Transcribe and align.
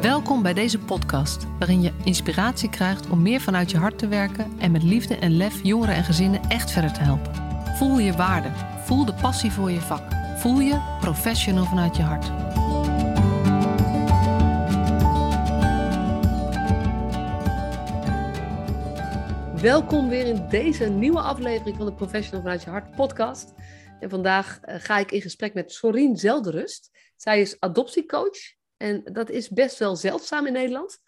Welkom 0.00 0.42
bij 0.42 0.54
deze 0.54 0.78
podcast, 0.78 1.46
waarin 1.58 1.82
je 1.82 1.92
inspiratie 2.04 2.70
krijgt 2.70 3.10
om 3.10 3.22
meer 3.22 3.40
vanuit 3.40 3.70
je 3.70 3.76
hart 3.76 3.98
te 3.98 4.08
werken 4.08 4.58
en 4.58 4.70
met 4.70 4.82
liefde 4.82 5.16
en 5.16 5.36
lef 5.36 5.62
jongeren 5.62 5.94
en 5.94 6.04
gezinnen 6.04 6.40
echt 6.48 6.70
verder 6.70 6.92
te 6.92 7.00
helpen. 7.00 7.34
Voel 7.76 7.98
je 7.98 8.12
waarde, 8.12 8.50
voel 8.84 9.04
de 9.04 9.14
passie 9.14 9.52
voor 9.52 9.70
je 9.70 9.80
vak, 9.80 10.02
voel 10.36 10.60
je 10.60 10.96
professional 11.00 11.64
vanuit 11.64 11.96
je 11.96 12.02
hart. 12.02 12.26
Welkom 19.62 20.08
weer 20.08 20.26
in 20.26 20.48
deze 20.48 20.88
nieuwe 20.88 21.20
aflevering 21.20 21.76
van 21.76 21.86
de 21.86 21.94
Professional 21.94 22.40
vanuit 22.40 22.62
je 22.62 22.70
hart 22.70 22.96
podcast. 22.96 23.54
En 24.00 24.10
vandaag 24.10 24.58
eh, 24.60 24.74
ga 24.78 24.98
ik 24.98 25.12
in 25.12 25.20
gesprek 25.20 25.54
met 25.54 25.72
Sorien 25.72 26.16
Zelderust. 26.16 26.90
Zij 27.16 27.40
is 27.40 27.60
adoptiecoach 27.60 28.56
en 28.78 29.02
dat 29.12 29.30
is 29.30 29.48
best 29.48 29.78
wel 29.78 29.96
zeldzaam 29.96 30.46
in 30.46 30.52
Nederland. 30.52 30.98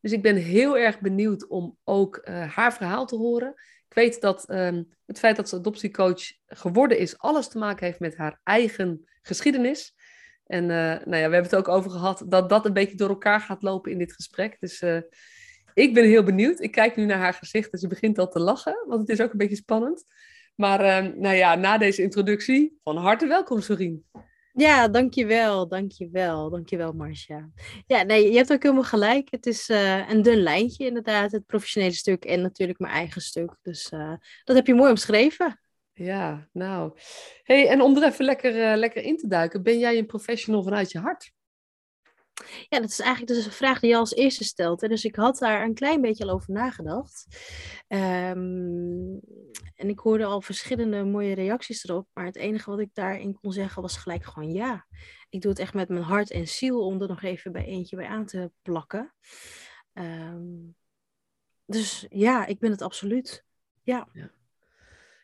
Dus 0.00 0.12
ik 0.12 0.22
ben 0.22 0.36
heel 0.36 0.78
erg 0.78 1.00
benieuwd 1.00 1.46
om 1.46 1.78
ook 1.84 2.20
uh, 2.24 2.54
haar 2.54 2.74
verhaal 2.74 3.06
te 3.06 3.16
horen. 3.16 3.54
Ik 3.88 3.94
weet 3.94 4.20
dat 4.20 4.50
um, 4.50 4.88
het 5.06 5.18
feit 5.18 5.36
dat 5.36 5.48
ze 5.48 5.56
adoptiecoach 5.56 6.22
geworden 6.46 6.98
is, 6.98 7.18
alles 7.18 7.48
te 7.48 7.58
maken 7.58 7.86
heeft 7.86 8.00
met 8.00 8.16
haar 8.16 8.40
eigen 8.42 9.08
geschiedenis. 9.22 9.94
En 10.46 10.62
uh, 10.62 10.68
nou 10.68 10.96
ja, 10.96 11.04
we 11.04 11.16
hebben 11.16 11.42
het 11.42 11.56
ook 11.56 11.68
over 11.68 11.90
gehad 11.90 12.24
dat 12.26 12.48
dat 12.48 12.66
een 12.66 12.72
beetje 12.72 12.96
door 12.96 13.08
elkaar 13.08 13.40
gaat 13.40 13.62
lopen 13.62 13.92
in 13.92 13.98
dit 13.98 14.12
gesprek. 14.12 14.56
Dus 14.60 14.82
uh, 14.82 15.00
ik 15.74 15.94
ben 15.94 16.04
heel 16.04 16.22
benieuwd. 16.22 16.60
Ik 16.60 16.70
kijk 16.70 16.96
nu 16.96 17.04
naar 17.04 17.18
haar 17.18 17.34
gezicht 17.34 17.72
en 17.72 17.78
ze 17.78 17.86
begint 17.86 18.18
al 18.18 18.28
te 18.28 18.40
lachen, 18.40 18.84
want 18.86 19.00
het 19.00 19.08
is 19.08 19.20
ook 19.20 19.32
een 19.32 19.38
beetje 19.38 19.56
spannend. 19.56 20.04
Maar 20.54 20.80
uh, 20.80 21.12
nou 21.14 21.34
ja, 21.34 21.54
na 21.54 21.78
deze 21.78 22.02
introductie, 22.02 22.78
van 22.82 22.96
harte 22.96 23.26
welkom, 23.26 23.60
Sorien. 23.60 24.04
Ja, 24.58 24.88
dankjewel, 24.88 25.68
dankjewel, 25.68 26.50
dankjewel 26.50 26.92
Marcia. 26.92 27.50
Ja, 27.86 28.02
nee, 28.02 28.30
je 28.30 28.36
hebt 28.36 28.52
ook 28.52 28.62
helemaal 28.62 28.84
gelijk. 28.84 29.30
Het 29.30 29.46
is 29.46 29.68
uh, 29.68 30.10
een 30.10 30.22
dun 30.22 30.42
lijntje 30.42 30.86
inderdaad, 30.86 31.32
het 31.32 31.46
professionele 31.46 31.92
stuk 31.92 32.24
en 32.24 32.40
natuurlijk 32.40 32.78
mijn 32.78 32.92
eigen 32.92 33.20
stuk. 33.20 33.56
Dus 33.62 33.90
uh, 33.92 34.14
dat 34.44 34.56
heb 34.56 34.66
je 34.66 34.74
mooi 34.74 34.90
omschreven. 34.90 35.60
Ja, 35.92 36.48
nou. 36.52 36.98
Hey, 37.42 37.68
en 37.68 37.80
om 37.80 37.96
er 37.96 38.08
even 38.08 38.24
lekker, 38.24 38.70
uh, 38.70 38.76
lekker 38.76 39.02
in 39.02 39.16
te 39.16 39.26
duiken, 39.28 39.62
ben 39.62 39.78
jij 39.78 39.98
een 39.98 40.06
professional 40.06 40.62
vanuit 40.62 40.92
je 40.92 40.98
hart? 40.98 41.32
Ja, 42.68 42.80
dat 42.80 42.90
is 42.90 43.00
eigenlijk 43.00 43.32
dus 43.32 43.44
een 43.44 43.52
vraag 43.52 43.80
die 43.80 43.90
je 43.90 43.96
als 43.96 44.14
eerste 44.14 44.44
stelt. 44.44 44.80
Dus 44.80 45.04
ik 45.04 45.16
had 45.16 45.38
daar 45.38 45.62
een 45.62 45.74
klein 45.74 46.00
beetje 46.00 46.24
al 46.24 46.30
over 46.30 46.52
nagedacht. 46.52 47.26
Um, 47.88 49.15
en 49.76 49.88
ik 49.88 49.98
hoorde 49.98 50.24
al 50.24 50.40
verschillende 50.40 51.04
mooie 51.04 51.34
reacties 51.34 51.84
erop. 51.84 52.08
Maar 52.12 52.24
het 52.24 52.36
enige 52.36 52.70
wat 52.70 52.80
ik 52.80 52.90
daarin 52.92 53.34
kon 53.40 53.52
zeggen 53.52 53.82
was 53.82 53.96
gelijk 53.96 54.24
gewoon 54.24 54.52
ja. 54.52 54.86
Ik 55.28 55.40
doe 55.40 55.50
het 55.50 55.60
echt 55.60 55.74
met 55.74 55.88
mijn 55.88 56.02
hart 56.02 56.30
en 56.30 56.48
ziel 56.48 56.86
om 56.86 57.02
er 57.02 57.08
nog 57.08 57.22
even 57.22 57.52
bij 57.52 57.64
eentje 57.64 57.96
bij 57.96 58.06
aan 58.06 58.26
te 58.26 58.50
plakken. 58.62 59.14
Um, 59.92 60.76
dus 61.64 62.06
ja, 62.08 62.46
ik 62.46 62.58
ben 62.58 62.70
het 62.70 62.82
absoluut. 62.82 63.44
Ja. 63.82 64.08
ja. 64.12 64.30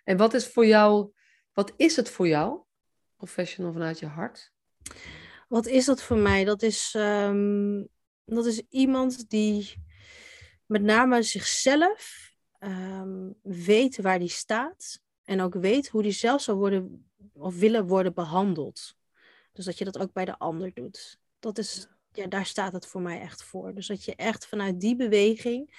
En 0.05 0.17
wat 0.17 0.35
is 0.35 0.47
voor 0.47 0.67
jou, 0.67 1.13
wat 1.53 1.73
is 1.77 1.97
het 1.97 2.11
voor 2.11 2.29
jou, 2.29 2.63
professional 3.17 3.73
vanuit 3.73 3.99
je 3.99 4.07
hart? 4.07 4.53
Wat 5.49 5.67
is 5.67 5.85
dat 5.85 6.03
voor 6.03 6.17
mij? 6.17 6.45
Dat 6.45 6.63
is, 6.63 6.95
um, 6.97 7.89
dat 8.25 8.47
is 8.47 8.63
iemand 8.69 9.31
die 9.31 9.75
met 10.67 10.83
name 10.83 11.23
zichzelf 11.23 12.32
um, 12.65 13.35
weet 13.43 13.97
waar 13.97 14.19
die 14.19 14.29
staat. 14.29 15.01
En 15.25 15.41
ook 15.41 15.55
weet 15.55 15.89
hoe 15.89 16.03
die 16.03 16.13
zelf 16.13 16.43
zou 16.43 16.59
worden 16.59 17.11
of 17.33 17.59
willen 17.59 17.87
worden 17.87 18.15
behandeld. 18.15 18.95
Dus 19.53 19.65
dat 19.65 19.79
je 19.79 19.85
dat 19.85 19.99
ook 19.99 20.13
bij 20.13 20.25
de 20.25 20.39
ander 20.39 20.71
doet. 20.75 21.19
Dat 21.39 21.59
is, 21.59 21.89
ja, 22.13 22.27
daar 22.27 22.47
staat 22.47 22.73
het 22.73 22.87
voor 22.87 23.01
mij 23.01 23.21
echt 23.21 23.43
voor. 23.43 23.75
Dus 23.75 23.87
dat 23.87 24.05
je 24.05 24.17
echt 24.17 24.47
vanuit 24.47 24.81
die 24.81 24.97
beweging, 24.97 25.75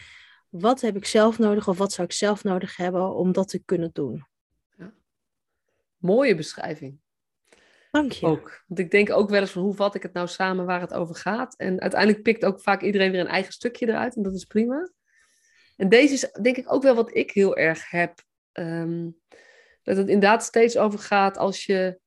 wat 0.49 0.81
heb 0.81 0.95
ik 0.95 1.05
zelf 1.05 1.39
nodig 1.39 1.67
of 1.67 1.77
wat 1.77 1.91
zou 1.91 2.07
ik 2.07 2.13
zelf 2.13 2.43
nodig 2.43 2.75
hebben 2.75 3.15
om 3.15 3.31
dat 3.31 3.47
te 3.47 3.63
kunnen 3.63 3.89
doen. 3.93 4.27
Ja. 4.77 4.93
Mooie 5.97 6.35
beschrijving. 6.35 6.99
Dank 7.91 8.11
je. 8.11 8.25
Ook. 8.25 8.63
Want 8.67 8.79
ik 8.79 8.91
denk 8.91 9.11
ook 9.11 9.29
wel 9.29 9.41
eens 9.41 9.51
van 9.51 9.61
hoe 9.61 9.73
vat 9.73 9.95
ik 9.95 10.03
het 10.03 10.13
nou 10.13 10.27
samen 10.27 10.65
waar 10.65 10.81
het 10.81 10.93
over 10.93 11.15
gaat. 11.15 11.55
En 11.55 11.81
uiteindelijk 11.81 12.23
pikt 12.23 12.45
ook 12.45 12.61
vaak 12.61 12.81
iedereen 12.81 13.11
weer 13.11 13.19
een 13.19 13.27
eigen 13.27 13.53
stukje 13.53 13.87
eruit. 13.87 14.15
En 14.15 14.23
dat 14.23 14.35
is 14.35 14.45
prima. 14.45 14.91
En 15.75 15.89
deze 15.89 16.13
is 16.13 16.31
denk 16.41 16.57
ik 16.57 16.73
ook 16.73 16.83
wel 16.83 16.95
wat 16.95 17.15
ik 17.15 17.31
heel 17.31 17.57
erg 17.57 17.89
heb. 17.89 18.21
Um, 18.53 19.21
dat 19.83 19.97
het 19.97 20.07
inderdaad 20.07 20.43
steeds 20.43 20.77
over 20.77 20.99
gaat 20.99 21.37
als 21.37 21.65
je, 21.65 21.99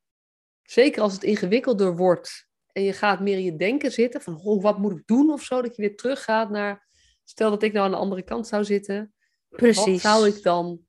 zeker 0.62 1.02
als 1.02 1.12
het 1.12 1.22
ingewikkelder 1.22 1.96
wordt 1.96 2.48
en 2.72 2.82
je 2.82 2.92
gaat 2.92 3.20
meer 3.20 3.36
in 3.36 3.44
je 3.44 3.56
denken 3.56 3.92
zitten 3.92 4.20
van 4.20 4.40
oh, 4.40 4.62
wat 4.62 4.78
moet 4.78 4.98
ik 4.98 5.06
doen 5.06 5.30
of 5.30 5.42
zo, 5.42 5.62
dat 5.62 5.76
je 5.76 5.82
weer 5.82 5.96
teruggaat 5.96 6.50
naar, 6.50 6.86
stel 7.24 7.50
dat 7.50 7.62
ik 7.62 7.72
nou 7.72 7.84
aan 7.84 7.90
de 7.90 7.96
andere 7.96 8.22
kant 8.22 8.46
zou 8.46 8.64
zitten. 8.64 9.14
Precies. 9.48 9.84
Wat 9.84 10.00
zou 10.00 10.28
ik 10.28 10.42
dan 10.42 10.80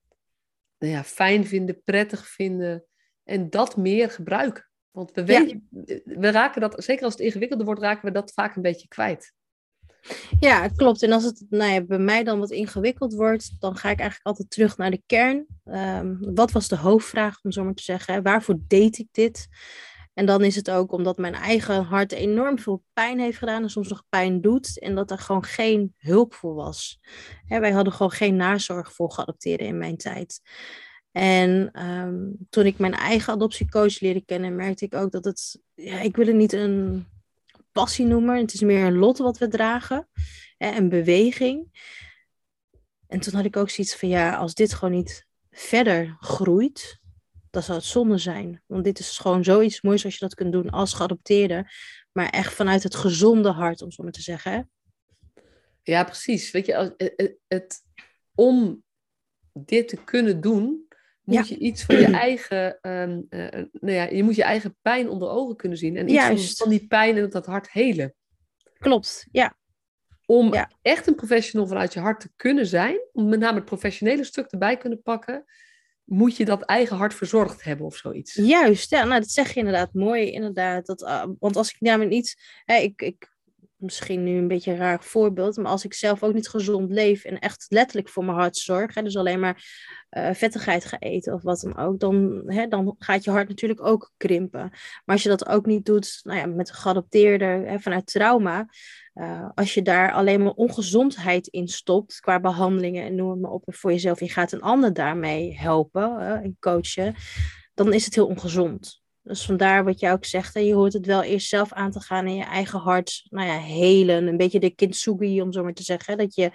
nou 0.78 0.94
ja, 0.94 1.04
fijn 1.04 1.46
vinden, 1.46 1.82
prettig 1.84 2.28
vinden 2.28 2.86
en 3.24 3.50
dat 3.50 3.78
meer 3.78 4.12
gebruiken? 4.12 4.70
Want 4.92 5.12
we, 5.12 5.26
weten, 5.26 5.68
we 6.04 6.32
raken 6.32 6.62
dat, 6.62 6.84
zeker 6.84 7.04
als 7.04 7.14
het 7.14 7.24
ingewikkelder 7.24 7.66
wordt, 7.66 7.82
raken 7.82 8.06
we 8.06 8.12
dat 8.12 8.34
vaak 8.34 8.56
een 8.56 8.62
beetje 8.62 8.88
kwijt. 8.88 9.34
Ja, 10.40 10.68
klopt. 10.68 11.04
En 11.04 11.12
als 11.12 11.24
het 11.24 11.46
nou 11.50 11.72
ja, 11.72 11.82
bij 11.82 12.00
mij 12.00 12.24
dan 12.24 12.40
wat 12.40 12.52
ingewikkeld 12.52 13.14
wordt, 13.14 13.56
dan 13.60 13.76
ga 13.76 13.90
ik 13.90 14.00
eigenlijk 14.00 14.28
altijd 14.28 14.50
terug 14.50 14.78
naar 14.78 14.92
de 14.92 15.02
kern. 15.06 15.46
Um, 15.66 16.18
wat 16.36 16.52
was 16.52 16.68
de 16.68 16.78
hoofdvraag, 16.78 17.40
om 17.44 17.52
zo 17.52 17.64
maar 17.64 17.74
te 17.74 17.84
zeggen? 17.84 18.24
Waarvoor 18.24 18.58
deed 18.68 18.98
ik 18.98 19.08
dit? 19.12 19.48
En 20.14 20.26
dan 20.26 20.44
is 20.44 20.56
het 20.56 20.72
ook 20.72 20.92
omdat 20.92 21.18
mijn 21.18 21.34
eigen 21.34 21.84
hart 21.84 22.12
enorm 22.12 22.60
veel 22.60 22.84
pijn 22.94 23.20
heeft 23.20 23.38
gedaan 23.38 23.64
en 23.64 23.70
soms 23.70 23.88
nog 23.88 24.04
pijn 24.10 24.42
doet. 24.42 24.80
En 24.80 24.96
dat 24.96 25.12
er 25.12 25.18
gewoon 25.18 25.44
geen 25.44 25.94
hulp 25.98 26.34
voor 26.34 26.54
was. 26.54 27.00
Hè, 27.46 27.60
wij 27.60 27.72
hadden 27.72 27.94
gewoon 27.94 28.12
geen 28.12 28.36
nazorg 28.36 28.94
voor 28.94 29.12
geadopteerden 29.12 29.68
in 29.68 29.78
mijn 29.78 29.98
tijd. 29.98 30.42
En 31.12 31.82
um, 31.88 32.36
toen 32.50 32.66
ik 32.66 32.78
mijn 32.78 32.94
eigen 32.94 33.34
adoptiecoach 33.34 34.00
leerde 34.00 34.26
kennen, 34.26 34.56
merkte 34.56 34.86
ik 34.86 34.96
ook 34.96 35.12
dat 35.12 35.26
het. 35.26 35.62
Ja, 35.74 36.00
ik 36.00 36.16
wil 36.16 36.28
het 36.28 36.36
niet 36.36 36.54
een 36.54 37.06
passie 37.78 38.06
noemen. 38.06 38.38
Het 38.38 38.54
is 38.54 38.62
meer 38.62 38.86
een 38.86 38.98
lot 38.98 39.18
wat 39.18 39.38
we 39.38 39.48
dragen. 39.48 40.08
Hè, 40.58 40.78
een 40.78 40.90
beweging. 40.90 41.86
En 43.08 43.20
toen 43.20 43.34
had 43.34 43.46
ik 43.46 43.58
ook 43.58 43.70
zoiets 43.70 43.96
van 43.96 44.10
ja, 44.10 44.36
als 44.36 44.54
dit 44.54 44.74
gewoon 44.74 44.94
niet 44.94 45.26
verder 45.52 46.18
groeit, 46.20 47.00
dan 47.50 47.64
zou 47.64 47.78
het 47.78 47.88
zonde 47.88 48.18
zijn. 48.18 48.64
Want 48.66 48.84
dit 48.84 49.00
is 49.00 49.18
gewoon 49.18 49.44
zoiets 49.44 49.82
moois 49.82 50.06
als 50.06 50.14
je 50.14 50.20
dat 50.20 50.36
kunt 50.36 50.52
doen 50.52 50.70
als 50.70 50.94
geadopteerde. 50.94 51.72
Maar 52.12 52.30
echt 52.30 52.54
vanuit 52.54 52.84
het 52.84 52.96
gezonde 52.96 53.52
hart, 53.52 53.82
om 53.82 53.92
zo 53.92 54.04
maar 54.04 54.12
te 54.12 54.22
zeggen. 54.22 54.72
Ja, 55.84 56.04
precies. 56.04 56.52
Weet 56.52 56.66
je, 56.66 56.94
het, 56.98 57.38
het, 57.48 57.84
om 58.36 58.84
dit 59.54 59.88
te 59.88 60.04
kunnen 60.04 60.42
doen, 60.42 60.87
moet 61.28 61.48
je 61.48 61.58
iets 61.58 61.84
van 61.84 61.96
je 61.96 62.06
eigen, 62.06 62.78
um, 62.82 63.26
uh, 63.30 63.48
nou 63.72 63.94
ja, 63.94 64.04
je 64.04 64.24
moet 64.24 64.36
je 64.36 64.44
eigen 64.44 64.78
pijn 64.82 65.10
onder 65.10 65.30
ogen 65.30 65.56
kunnen 65.56 65.78
zien. 65.78 65.98
En 65.98 66.10
iets 66.10 66.26
van, 66.26 66.38
van, 66.38 66.70
die 66.70 66.88
pijn 66.88 67.18
en 67.18 67.30
dat 67.30 67.46
hart 67.46 67.72
helen. 67.72 68.14
Klopt, 68.80 69.28
ja. 69.32 69.58
Om 70.26 70.54
ja. 70.54 70.72
echt 70.82 71.08
een 71.08 71.16
professional 71.16 71.68
vanuit 71.68 71.94
je 71.94 72.00
hart 72.00 72.20
te 72.20 72.30
kunnen 72.36 72.68
zijn, 72.68 73.00
om 73.12 73.30
met 73.30 73.40
name 73.40 73.56
het 73.56 73.66
professionele 73.66 74.24
stuk 74.24 74.52
erbij 74.52 74.78
kunnen 74.78 75.02
pakken, 75.02 75.46
moet 76.04 76.38
je 76.38 76.46
dat 76.46 76.62
eigen 76.62 76.98
hart 76.98 77.14
verzorgd 77.14 77.64
hebben 77.64 77.86
of 77.86 77.96
zoiets. 77.96 78.34
Juist, 78.34 78.90
ja, 78.90 79.04
nou 79.04 79.20
dat 79.20 79.32
zeg 79.32 79.54
je 79.54 79.60
inderdaad 79.60 79.94
mooi, 79.94 80.32
inderdaad. 80.32 80.86
Dat, 80.86 81.02
uh, 81.02 81.26
want 81.40 81.56
als 81.56 81.70
ik 81.70 81.76
namelijk 81.80 82.16
iets, 82.16 82.62
hè, 82.66 82.76
ik, 82.76 83.02
ik 83.02 83.37
misschien 83.78 84.24
nu 84.24 84.38
een 84.38 84.48
beetje 84.48 84.72
een 84.72 84.78
raar 84.78 85.04
voorbeeld, 85.04 85.58
maar 85.58 85.72
als 85.72 85.86
ik 85.86 85.94
zelf 85.94 86.24
ook 86.24 86.34
niet 86.34 86.50
gezond 86.50 86.92
leef 86.92 87.24
en 87.24 87.40
echt 87.40 87.66
letterlijk 87.70 88.10
voor 88.10 88.26
mijn 88.26 88.38
hart 88.38 88.58
zorg, 88.58 88.94
hè, 88.94 89.02
dus 89.02 89.18
alleen 89.18 89.40
maar 89.40 89.64
uh, 90.18 90.34
vettigheid 90.34 90.86
ga 90.86 91.00
eten 91.00 91.34
of 91.34 91.42
wat 91.42 91.60
dan 91.60 91.78
ook, 91.78 92.00
dan, 92.00 92.44
hè, 92.46 92.68
dan 92.68 92.96
gaat 93.00 93.24
je 93.24 93.32
hart 93.32 93.48
natuurlijk 93.48 93.86
ook 93.86 94.12
krimpen. 94.18 94.70
Maar 94.70 95.16
als 95.16 95.24
je 95.24 95.30
dat 95.30 95.48
ook 95.48 95.66
niet 95.66 95.86
doet 95.86 96.20
nou 96.24 96.40
ja, 96.40 96.46
met 96.46 96.70
een 96.70 96.76
geadopteerde, 96.76 97.46
hè, 97.46 97.80
vanuit 97.80 98.06
trauma, 98.06 98.70
uh, 99.14 99.50
als 99.56 99.74
je 99.74 99.82
daar 99.82 100.12
alleen 100.12 100.44
maar 100.44 100.54
ongezondheid 100.54 101.48
in 101.48 101.68
stopt, 101.68 102.20
qua 102.20 102.40
behandelingen 102.40 103.04
en 103.04 103.16
noem 103.16 103.30
het 103.30 103.40
maar 103.40 103.52
op, 103.52 103.64
voor 103.66 103.92
jezelf, 103.92 104.20
je 104.20 104.30
gaat 104.30 104.52
een 104.52 104.62
ander 104.62 104.94
daarmee 104.94 105.58
helpen 105.58 106.20
en 106.20 106.58
coachen, 106.60 107.16
dan 107.74 107.94
is 107.94 108.06
het 108.06 108.16
heel 108.16 108.28
ongezond. 108.28 109.06
Dus 109.28 109.46
vandaar 109.46 109.84
wat 109.84 110.00
jij 110.00 110.12
ook 110.12 110.26
zegt, 110.26 110.54
hè, 110.54 110.60
je 110.60 110.74
hoort 110.74 110.94
het 110.94 111.06
wel 111.06 111.24
eerst 111.24 111.48
zelf 111.48 111.74
aan 111.74 111.92
te 111.92 112.00
gaan 112.00 112.28
in 112.28 112.36
je 112.36 112.44
eigen 112.44 112.80
hart, 112.80 113.26
nou 113.30 113.48
ja, 113.48 113.60
helen. 113.60 114.28
Een 114.28 114.38
beetje 114.38 114.60
de 114.60 114.70
kintsugi, 114.70 115.42
om 115.42 115.52
zo 115.52 115.64
maar 115.64 115.74
te 115.74 115.84
zeggen. 115.84 116.18
Dat 116.18 116.36
je 116.36 116.52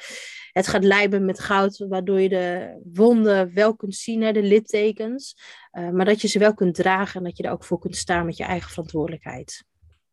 het 0.52 0.66
gaat 0.66 0.84
lijben 0.84 1.24
met 1.24 1.40
goud, 1.40 1.78
waardoor 1.88 2.20
je 2.20 2.28
de 2.28 2.80
wonden 2.92 3.54
wel 3.54 3.76
kunt 3.76 3.94
zien, 3.94 4.22
hè, 4.22 4.32
de 4.32 4.42
littekens. 4.42 5.36
Uh, 5.72 5.90
maar 5.90 6.04
dat 6.04 6.20
je 6.20 6.28
ze 6.28 6.38
wel 6.38 6.54
kunt 6.54 6.74
dragen 6.74 7.18
en 7.18 7.24
dat 7.24 7.36
je 7.36 7.42
er 7.42 7.50
ook 7.50 7.64
voor 7.64 7.78
kunt 7.78 7.96
staan 7.96 8.26
met 8.26 8.36
je 8.36 8.44
eigen 8.44 8.70
verantwoordelijkheid. 8.70 9.64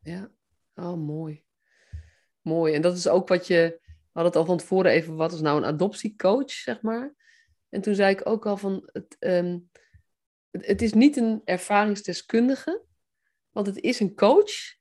Ja, 0.02 0.32
oh 0.76 0.98
mooi. 0.98 1.44
Mooi. 2.42 2.74
En 2.74 2.82
dat 2.82 2.98
is 2.98 3.08
ook 3.08 3.28
wat 3.28 3.48
je, 3.48 3.80
we 3.86 3.96
hadden 4.12 4.32
het 4.32 4.42
al 4.42 4.46
van 4.46 4.58
tevoren 4.58 4.92
even, 4.92 5.16
wat 5.16 5.34
is 5.34 5.42
nou 5.42 5.58
een 5.58 5.66
adoptiecoach, 5.66 6.52
zeg 6.52 6.82
maar. 6.82 7.14
En 7.70 7.82
toen 7.82 7.96
zei 7.96 8.14
ik 8.14 8.30
ook 8.30 8.46
al 8.46 8.58
van, 8.58 8.90
het, 8.92 9.16
um, 9.20 9.70
het, 10.52 10.82
is 10.82 10.94
niet 10.94 11.18
een 11.18 11.42
ervaringsdeskundige, 11.46 12.82
want 13.52 13.68
het 13.68 13.80
is 13.80 14.00
een 14.00 14.16
coach 14.16 14.78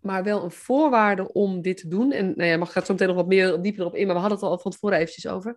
maar 0.00 0.24
wel 0.24 0.44
een 0.44 0.50
voorwaarde 0.50 1.32
om 1.32 1.62
dit 1.62 1.76
te 1.76 1.88
doen. 1.88 2.12
En 2.12 2.32
nou 2.36 2.48
ja, 2.48 2.56
mag 2.56 2.72
gaat 2.72 2.86
zo 2.86 2.92
meteen 2.92 3.08
nog 3.08 3.16
wat 3.16 3.26
meer 3.26 3.62
dieper 3.62 3.80
erop 3.80 3.94
in, 3.94 4.06
maar 4.06 4.14
we 4.14 4.20
hadden 4.20 4.38
het 4.38 4.48
al 4.48 4.58
van 4.58 4.70
tevoren 4.70 4.98
eventjes 4.98 5.26
over. 5.26 5.56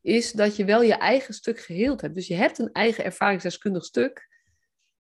Is 0.00 0.32
dat 0.32 0.56
je 0.56 0.64
wel 0.64 0.82
je 0.82 0.94
eigen 0.94 1.34
stuk 1.34 1.60
geheeld 1.60 2.00
hebt. 2.00 2.14
Dus 2.14 2.26
je 2.26 2.34
hebt 2.34 2.58
een 2.58 2.72
eigen 2.72 3.04
ervaringsdeskundig 3.04 3.84
stuk. 3.84 4.28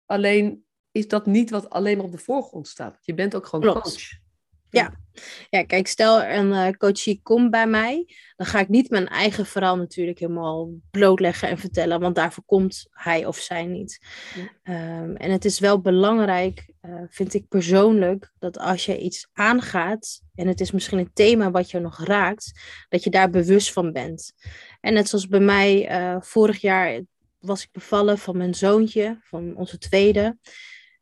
Alleen 0.06 0.66
is 0.92 1.08
dat 1.08 1.26
niet 1.26 1.50
wat 1.50 1.70
alleen 1.70 1.98
maar 1.98 2.06
op 2.06 2.12
de 2.12 2.18
voorgrond 2.18 2.68
staat. 2.68 2.98
Je 3.02 3.14
bent 3.14 3.36
ook 3.36 3.46
gewoon 3.46 3.72
Klopt. 3.72 3.82
coach. 3.82 4.26
Ja. 4.70 4.94
ja, 5.50 5.64
kijk, 5.64 5.88
stel 5.88 6.24
een 6.24 6.48
uh, 6.48 6.70
coachie 6.70 7.20
komt 7.24 7.52
bij 7.52 7.68
mij, 7.68 8.16
dan 8.36 8.48
ga 8.48 8.60
ik 8.60 8.68
niet 8.68 8.90
mijn 8.90 9.08
eigen 9.08 9.46
verhaal 9.46 9.78
natuurlijk 9.78 10.20
helemaal 10.20 10.70
blootleggen 10.92 11.50
en 11.50 11.58
vertellen, 11.58 12.00
want 12.00 12.16
daarvoor 12.16 12.44
komt 12.46 12.88
hij 12.92 13.26
of 13.26 13.38
zij 13.38 13.66
niet. 13.66 14.00
Ja. 14.64 15.02
Um, 15.02 15.16
en 15.16 15.32
het 15.32 15.46
is 15.46 15.60
wel 15.60 15.82
belangrijk, 15.82 16.74
uh, 16.82 17.02
vind 17.10 17.34
ik 17.34 17.48
persoonlijk, 17.48 18.32
dat 18.40 18.60
als 18.60 18.86
je 18.86 19.00
iets 19.00 19.28
aangaat 19.34 20.22
en 20.36 20.48
het 20.48 20.60
is 20.60 20.72
misschien 20.72 21.00
een 21.00 21.14
thema 21.14 21.52
wat 21.52 21.72
je 21.72 21.80
nog 21.80 22.06
raakt, 22.06 22.62
dat 22.90 23.04
je 23.04 23.10
daar 23.10 23.30
bewust 23.30 23.74
van 23.74 23.92
bent. 23.92 24.34
En 24.82 24.94
net 24.94 25.10
zoals 25.10 25.28
bij 25.28 25.40
mij 25.40 26.00
uh, 26.00 26.22
vorig 26.22 26.62
jaar 26.62 27.02
was 27.40 27.64
ik 27.64 27.70
bevallen 27.72 28.18
van 28.18 28.38
mijn 28.38 28.56
zoontje, 28.56 29.20
van 29.24 29.56
onze 29.56 29.78
tweede. 29.78 30.38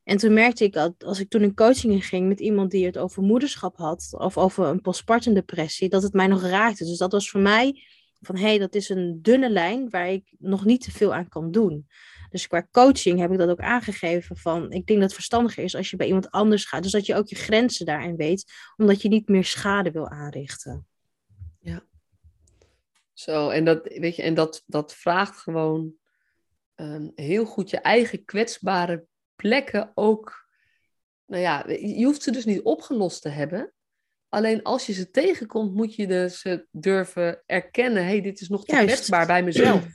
En 0.05 0.17
toen 0.17 0.33
merkte 0.33 0.63
ik 0.63 0.73
dat 0.73 1.03
als 1.03 1.19
ik 1.19 1.29
toen 1.29 1.41
in 1.41 1.53
coaching 1.53 2.05
ging 2.05 2.27
met 2.27 2.39
iemand 2.39 2.71
die 2.71 2.85
het 2.85 2.97
over 2.97 3.23
moederschap 3.23 3.77
had, 3.77 4.07
of 4.11 4.37
over 4.37 4.65
een 4.65 4.81
postpartum 4.81 5.33
depressie, 5.33 5.89
dat 5.89 6.03
het 6.03 6.13
mij 6.13 6.27
nog 6.27 6.41
raakte. 6.41 6.85
Dus 6.85 6.97
dat 6.97 7.11
was 7.11 7.29
voor 7.29 7.41
mij 7.41 7.83
van 8.21 8.35
hé, 8.35 8.41
hey, 8.41 8.57
dat 8.57 8.75
is 8.75 8.89
een 8.89 9.19
dunne 9.21 9.49
lijn 9.49 9.89
waar 9.89 10.09
ik 10.09 10.33
nog 10.37 10.65
niet 10.65 10.81
te 10.81 10.91
veel 10.91 11.13
aan 11.13 11.27
kan 11.27 11.51
doen. 11.51 11.87
Dus 12.29 12.47
qua 12.47 12.67
coaching 12.71 13.19
heb 13.19 13.31
ik 13.31 13.37
dat 13.37 13.49
ook 13.49 13.59
aangegeven 13.59 14.37
van 14.37 14.63
ik 14.71 14.85
denk 14.85 14.99
dat 14.99 15.01
het 15.01 15.13
verstandiger 15.13 15.63
is 15.63 15.75
als 15.75 15.89
je 15.89 15.95
bij 15.95 16.07
iemand 16.07 16.31
anders 16.31 16.65
gaat. 16.65 16.83
Dus 16.83 16.91
dat 16.91 17.05
je 17.05 17.15
ook 17.15 17.27
je 17.27 17.35
grenzen 17.35 17.85
daarin 17.85 18.15
weet, 18.15 18.51
omdat 18.77 19.01
je 19.01 19.09
niet 19.09 19.27
meer 19.27 19.45
schade 19.45 19.91
wil 19.91 20.09
aanrichten. 20.09 20.87
Ja. 21.59 21.83
Zo, 23.13 23.49
en 23.49 23.65
dat, 23.65 23.87
weet 23.87 24.15
je, 24.15 24.21
en 24.21 24.33
dat, 24.33 24.63
dat 24.65 24.95
vraagt 24.95 25.37
gewoon 25.37 25.93
um, 26.75 27.11
heel 27.15 27.45
goed 27.45 27.69
je 27.69 27.77
eigen 27.77 28.25
kwetsbare 28.25 29.05
plekken 29.35 29.91
ook, 29.93 30.47
nou 31.25 31.41
ja, 31.41 31.65
je 31.67 32.05
hoeft 32.05 32.23
ze 32.23 32.31
dus 32.31 32.45
niet 32.45 32.61
opgelost 32.61 33.21
te 33.21 33.29
hebben. 33.29 33.73
Alleen 34.29 34.63
als 34.63 34.85
je 34.85 34.93
ze 34.93 35.11
tegenkomt, 35.11 35.73
moet 35.73 35.95
je 35.95 36.07
dus 36.07 36.39
ze 36.39 36.67
durven 36.71 37.43
erkennen. 37.45 38.03
Hé, 38.03 38.09
hey, 38.09 38.21
dit 38.21 38.41
is 38.41 38.49
nog 38.49 38.65
te 38.65 38.75
Juist. 38.75 38.93
kwetsbaar 38.93 39.25
bij 39.25 39.43
mezelf. 39.43 39.85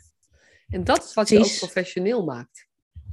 En 0.68 0.84
dat 0.84 1.04
is 1.04 1.14
wat 1.14 1.28
je 1.28 1.38
ook 1.38 1.56
professioneel 1.58 2.24
maakt. 2.24 2.66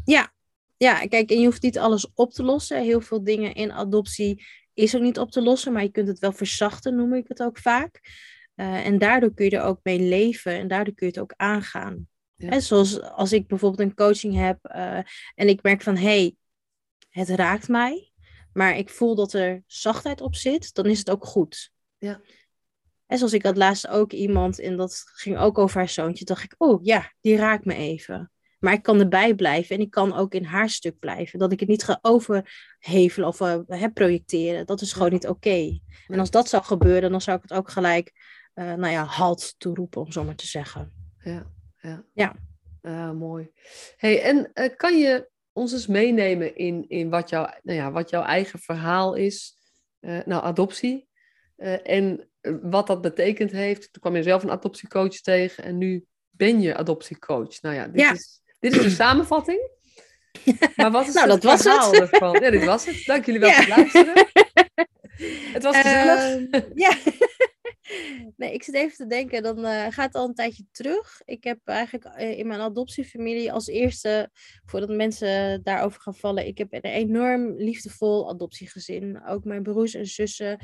Ja. 0.06 0.34
ja, 0.78 1.08
kijk, 1.08 1.32
en 1.32 1.40
je 1.40 1.46
hoeft 1.46 1.62
niet 1.62 1.78
alles 1.78 2.14
op 2.14 2.32
te 2.32 2.44
lossen. 2.44 2.84
Heel 2.84 3.02
veel 3.02 3.24
dingen 3.24 3.54
in 3.54 3.72
adoptie 3.72 4.46
is 4.74 4.96
ook 4.96 5.02
niet 5.02 5.20
op 5.20 5.32
te 5.32 5.42
lossen, 5.42 5.74
maar 5.74 5.84
je 5.84 5.92
kunt 5.92 6.08
het 6.08 6.20
wel 6.20 6.32
verzachten, 6.32 6.96
noem 6.96 7.14
ik 7.14 7.28
het 7.28 7.42
ook 7.42 7.58
vaak. 7.58 8.00
Uh, 8.56 8.86
en 8.86 8.98
daardoor 8.98 9.34
kun 9.34 9.46
je 9.46 9.58
er 9.58 9.64
ook 9.64 9.80
mee 9.84 10.00
leven 10.00 10.52
en 10.52 10.68
daardoor 10.68 10.94
kun 10.94 11.08
je 11.08 11.14
het 11.14 11.22
ook 11.22 11.34
aangaan. 11.36 12.08
Ja. 12.38 12.50
En 12.50 12.62
zoals 12.62 13.02
als 13.02 13.34
ik 13.34 13.48
bijvoorbeeld 13.48 13.90
een 13.90 13.96
coaching 13.96 14.36
heb 14.36 14.60
uh, 14.76 14.98
en 15.36 15.48
ik 15.48 15.64
merk 15.64 15.82
van 15.82 15.96
hé, 15.96 16.02
hey, 16.04 16.36
het 17.10 17.30
raakt 17.30 17.68
mij, 17.68 18.12
maar 18.54 18.78
ik 18.78 18.90
voel 18.90 19.16
dat 19.16 19.34
er 19.34 19.64
zachtheid 19.66 20.22
op 20.22 20.36
zit, 20.36 20.74
dan 20.74 20.86
is 20.86 21.00
het 21.00 21.10
ook 21.10 21.26
goed. 21.26 21.72
Ja. 21.98 22.22
En 23.06 23.18
zoals 23.18 23.34
ik 23.34 23.44
had 23.44 23.58
laatst 23.58 23.88
ook 23.88 24.12
iemand, 24.12 24.60
en 24.60 24.78
dat 24.78 25.04
ging 25.06 25.38
ook 25.38 25.58
over 25.58 25.78
haar 25.78 25.90
zoontje, 25.90 26.26
dacht 26.26 26.44
ik, 26.44 26.56
oh 26.58 26.84
ja, 26.84 27.14
die 27.22 27.36
raakt 27.36 27.66
me 27.66 27.74
even. 27.74 28.32
Maar 28.60 28.74
ik 28.74 28.84
kan 28.84 29.00
erbij 29.00 29.36
blijven 29.36 29.76
en 29.76 29.82
ik 29.82 29.92
kan 29.92 30.14
ook 30.14 30.34
in 30.34 30.44
haar 30.44 30.70
stuk 30.70 31.00
blijven. 31.00 31.40
Dat 31.40 31.52
ik 31.52 31.60
het 31.60 31.70
niet 31.70 31.84
ga 31.84 32.00
overhevelen 32.02 33.28
of 33.28 33.40
uh, 33.40 33.86
projecteren. 33.94 34.66
Dat 34.66 34.82
is 34.82 34.94
gewoon 34.94 35.08
ja. 35.08 35.14
niet 35.14 35.28
oké. 35.28 35.48
Okay. 35.48 35.82
En 36.08 36.20
als 36.20 36.32
dat 36.32 36.50
zou 36.50 36.64
gebeuren, 36.64 37.12
dan 37.12 37.22
zou 37.22 37.38
ik 37.38 37.44
het 37.44 37.54
ook 37.54 37.70
gelijk, 37.70 38.12
uh, 38.56 38.74
nou 38.74 38.92
ja, 38.92 39.04
halt 39.04 39.56
toeroepen, 39.58 40.02
om 40.02 40.12
zo 40.12 40.24
maar 40.24 40.36
te 40.36 40.48
zeggen. 40.48 40.92
Ja. 41.20 41.56
Ja. 41.88 42.04
ja. 42.14 42.36
Uh, 42.82 43.12
mooi. 43.12 43.52
Hey, 43.98 44.22
en 44.22 44.52
uh, 44.54 44.76
kan 44.76 44.98
je 44.98 45.30
ons 45.54 45.74
eens 45.74 45.88
meenemen 45.88 46.56
in, 46.56 46.86
in 46.88 47.10
wat, 47.10 47.30
jouw, 47.30 47.50
nou 47.64 47.78
ja, 47.78 47.92
wat 47.92 48.10
jouw 48.10 48.24
eigen 48.24 48.60
verhaal 48.60 49.16
is? 49.16 49.56
Uh, 50.02 50.20
nou, 50.26 50.44
adoptie. 50.44 51.08
en 51.84 52.30
wat 52.62 52.88
dat 52.88 53.02
betekend 53.02 53.52
heeft. 53.52 53.94
Toen 53.94 54.02
kwam 54.02 54.16
je 54.16 54.24
zelf 54.24 54.44
een 54.44 54.52
adoptiecoach 54.52 55.16
tegen 55.22 55.64
en 55.64 55.78
nu 55.78 56.06
ben 56.30 56.62
je 56.62 56.76
adoptiecoach. 56.76 57.62
Nou 57.62 57.76
ja, 57.76 57.88
dit, 57.88 58.02
ja. 58.02 58.12
Is, 58.14 58.42
dit 58.60 58.76
is 58.76 58.84
de 58.84 58.90
samenvatting. 59.06 59.70
Maar 60.76 60.92
wat 60.92 61.08
is 61.08 61.14
nou, 61.14 61.32
het 61.32 61.42
dat 61.42 61.52
was 61.52 61.62
verhaal 61.62 61.92
het. 61.92 62.02
ervan? 62.02 62.40
Ja, 62.42 62.50
dit 62.50 62.66
was 62.66 62.86
het. 62.86 63.06
Dank 63.06 63.26
jullie 63.26 63.40
wel 63.40 63.50
ja. 63.50 63.56
voor 63.56 63.66
het 63.66 63.78
luisteren. 63.78 64.28
het 65.56 65.64
was 65.64 65.76
gezellig. 65.78 66.38
Uh, 66.52 66.62
ja. 66.74 66.92
Nee, 68.36 68.54
ik 68.54 68.64
zit 68.64 68.76
even 68.76 68.96
te 68.96 69.08
denken, 69.08 69.44
dan 69.44 69.60
uh, 69.60 69.88
gaat 69.90 70.16
al 70.16 70.28
een 70.28 70.34
tijdje 70.34 70.66
terug. 70.72 71.22
Ik 71.26 71.44
heb 71.44 71.60
eigenlijk 71.64 72.20
uh, 72.20 72.38
in 72.38 72.48
mijn 72.48 72.60
adoptiefamilie 72.60 73.52
als 73.52 73.68
eerste, 73.68 74.30
voordat 74.66 74.90
mensen 74.90 75.64
daarover 75.64 76.02
gaan 76.02 76.16
vallen, 76.16 76.48
ik 76.48 76.58
heb 76.58 76.74
een 76.74 76.82
enorm 76.82 77.56
liefdevol 77.58 78.30
adoptiegezin. 78.30 79.26
Ook 79.26 79.44
mijn 79.44 79.64
broers 79.64 79.94
en 79.94 80.06
zussen, 80.06 80.60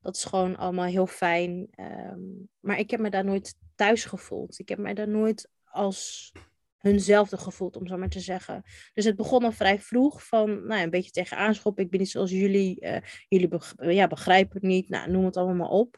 dat 0.00 0.16
is 0.16 0.24
gewoon 0.24 0.56
allemaal 0.56 0.86
heel 0.86 1.06
fijn. 1.06 1.68
Um, 1.80 2.48
maar 2.60 2.78
ik 2.78 2.90
heb 2.90 3.00
me 3.00 3.10
daar 3.10 3.24
nooit 3.24 3.54
thuis 3.74 4.04
gevoeld. 4.04 4.58
Ik 4.58 4.68
heb 4.68 4.78
mij 4.78 4.94
daar 4.94 5.08
nooit 5.08 5.50
als 5.64 6.32
hunzelfde 6.78 7.36
gevoeld, 7.38 7.76
om 7.76 7.86
zo 7.86 7.96
maar 7.96 8.08
te 8.08 8.20
zeggen. 8.20 8.62
Dus 8.94 9.04
het 9.04 9.16
begon 9.16 9.44
al 9.44 9.52
vrij 9.52 9.78
vroeg 9.78 10.26
van, 10.26 10.66
nou 10.66 10.82
een 10.82 10.90
beetje 10.90 11.10
tegen 11.10 11.36
aanschop. 11.36 11.78
Ik 11.78 11.90
ben 11.90 12.00
niet 12.00 12.10
zoals 12.10 12.30
jullie, 12.30 12.80
uh, 12.80 12.96
jullie 13.28 13.48
ja, 13.78 14.06
begrijpen 14.06 14.54
het 14.54 14.62
niet, 14.62 14.88
nou, 14.88 15.10
noem 15.10 15.24
het 15.24 15.36
allemaal 15.36 15.70
op. 15.70 15.96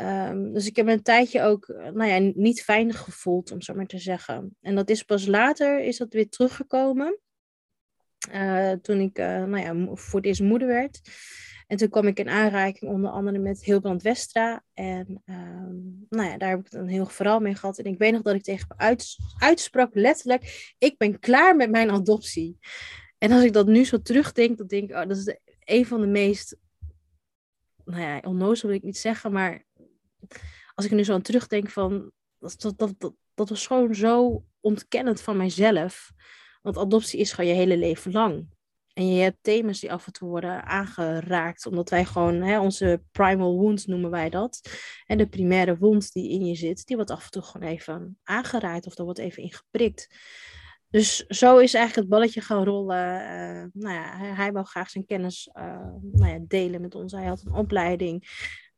Um, 0.00 0.52
dus 0.52 0.66
ik 0.66 0.76
heb 0.76 0.86
een 0.86 1.02
tijdje 1.02 1.42
ook 1.42 1.66
nou 1.68 2.04
ja, 2.04 2.32
niet 2.34 2.62
fijn 2.62 2.92
gevoeld, 2.92 3.52
om 3.52 3.62
zo 3.62 3.74
maar 3.74 3.86
te 3.86 3.98
zeggen. 3.98 4.56
En 4.60 4.74
dat 4.74 4.90
is 4.90 5.02
pas 5.02 5.26
later 5.26 5.80
is 5.80 5.96
dat 5.96 6.12
weer 6.12 6.28
teruggekomen. 6.28 7.18
Uh, 8.32 8.72
toen 8.72 9.00
ik 9.00 9.18
uh, 9.18 9.44
nou 9.44 9.58
ja, 9.58 9.96
voor 9.96 10.18
het 10.18 10.28
eerst 10.28 10.40
moeder 10.40 10.68
werd. 10.68 11.00
En 11.66 11.76
toen 11.76 11.88
kwam 11.88 12.06
ik 12.06 12.18
in 12.18 12.28
aanraking 12.28 12.90
onder 12.90 13.10
andere 13.10 13.38
met 13.38 13.64
Hilbrand 13.64 14.02
Westra. 14.02 14.64
En 14.74 15.22
um, 15.24 16.06
nou 16.08 16.28
ja, 16.28 16.36
daar 16.36 16.50
heb 16.50 16.66
ik 16.66 16.72
een 16.72 16.88
heel 16.88 17.06
verhaal 17.06 17.40
mee 17.40 17.54
gehad. 17.54 17.78
En 17.78 17.84
ik 17.84 17.98
weet 17.98 18.12
nog 18.12 18.22
dat 18.22 18.34
ik 18.34 18.42
tegen 18.42 18.66
me 18.68 18.74
uit, 18.76 19.16
uitsprak, 19.38 19.94
letterlijk, 19.94 20.74
ik 20.78 20.98
ben 20.98 21.18
klaar 21.18 21.56
met 21.56 21.70
mijn 21.70 21.90
adoptie. 21.90 22.58
En 23.18 23.32
als 23.32 23.42
ik 23.42 23.52
dat 23.52 23.66
nu 23.66 23.84
zo 23.84 24.02
terugdenk, 24.02 24.58
dan 24.58 24.66
denk 24.66 24.90
ik, 24.90 24.96
oh, 24.96 25.06
dat 25.06 25.16
is 25.16 25.24
de, 25.24 25.40
een 25.64 25.86
van 25.86 26.00
de 26.00 26.06
meest, 26.06 26.56
nou 27.84 28.02
ja, 28.02 28.20
onnozel 28.24 28.68
wil 28.68 28.76
ik 28.76 28.84
niet 28.84 28.98
zeggen, 28.98 29.32
maar 29.32 29.66
als 30.74 30.86
ik 30.86 30.92
nu 30.92 31.04
zo 31.04 31.12
aan 31.12 31.22
terugdenk 31.22 31.70
van, 31.70 32.12
dat, 32.38 32.74
dat, 32.76 32.78
dat, 32.98 33.12
dat, 33.34 33.48
was 33.48 33.66
gewoon 33.66 33.94
zo 33.94 34.44
ontkennend 34.60 35.20
van 35.20 35.36
mijzelf. 35.36 36.10
Want 36.62 36.78
adoptie 36.78 37.20
is 37.20 37.32
gewoon 37.32 37.50
je 37.50 37.56
hele 37.56 37.76
leven 37.76 38.12
lang. 38.12 38.48
En 38.92 39.14
je 39.14 39.22
hebt 39.22 39.38
thema's 39.40 39.80
die 39.80 39.92
af 39.92 40.06
en 40.06 40.12
toe 40.12 40.28
worden 40.28 40.64
aangeraakt, 40.64 41.66
omdat 41.66 41.90
wij 41.90 42.04
gewoon, 42.04 42.42
hè, 42.42 42.60
onze 42.60 43.02
primal 43.10 43.56
wounds 43.56 43.86
noemen 43.86 44.10
wij 44.10 44.30
dat. 44.30 44.60
En 45.06 45.18
de 45.18 45.28
primaire 45.28 45.78
wond 45.78 46.12
die 46.12 46.30
in 46.30 46.46
je 46.46 46.54
zit, 46.54 46.86
die 46.86 46.96
wordt 46.96 47.10
af 47.10 47.24
en 47.24 47.30
toe 47.30 47.42
gewoon 47.42 47.68
even 47.68 48.18
aangeraakt 48.22 48.86
of 48.86 48.98
er 48.98 49.04
wordt 49.04 49.18
even 49.18 49.42
ingeprikt. 49.42 50.08
Dus 50.90 51.26
zo 51.26 51.58
is 51.58 51.74
eigenlijk 51.74 51.94
het 51.94 52.08
balletje 52.18 52.40
gaan 52.40 52.64
rollen. 52.64 53.20
Uh, 53.20 53.82
nou 53.82 53.94
ja, 53.94 54.16
hij, 54.16 54.34
hij 54.34 54.52
wou 54.52 54.66
graag 54.66 54.90
zijn 54.90 55.06
kennis 55.06 55.50
uh, 55.52 55.64
nou 56.12 56.32
ja, 56.32 56.38
delen 56.46 56.80
met 56.80 56.94
ons. 56.94 57.12
Hij 57.12 57.26
had 57.26 57.42
een 57.44 57.52
opleiding. 57.52 58.26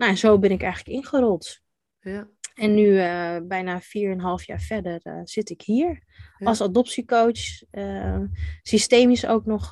Nou, 0.00 0.12
en 0.12 0.18
zo 0.18 0.38
ben 0.38 0.50
ik 0.50 0.62
eigenlijk 0.62 0.96
ingerold. 0.96 1.60
Ja. 2.00 2.28
En 2.54 2.74
nu, 2.74 2.86
uh, 2.86 3.36
bijna 3.42 3.80
4,5 3.80 4.44
jaar 4.44 4.60
verder, 4.60 5.20
zit 5.24 5.50
ik 5.50 5.62
hier 5.62 6.02
ja. 6.38 6.46
als 6.46 6.60
adoptiecoach. 6.60 7.62
systemisch 8.62 9.26
ook 9.26 9.46
nog 9.46 9.70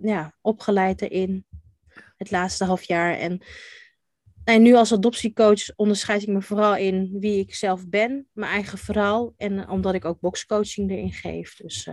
ja, 0.00 0.34
opgeleid 0.40 1.02
erin. 1.02 1.46
Het 2.16 2.30
laatste 2.30 2.64
half 2.64 2.82
jaar. 2.82 3.14
En 3.14 3.42
en 4.44 4.62
nu 4.62 4.74
als 4.74 4.92
adoptiecoach 4.92 5.76
onderscheid 5.76 6.22
ik 6.22 6.28
me 6.28 6.42
vooral 6.42 6.76
in 6.76 7.16
wie 7.20 7.38
ik 7.38 7.54
zelf 7.54 7.88
ben, 7.88 8.28
mijn 8.32 8.52
eigen 8.52 8.78
verhaal. 8.78 9.34
En 9.36 9.68
omdat 9.68 9.94
ik 9.94 10.04
ook 10.04 10.20
boxcoaching 10.20 10.90
erin 10.90 11.12
geef. 11.12 11.56
Dus 11.56 11.84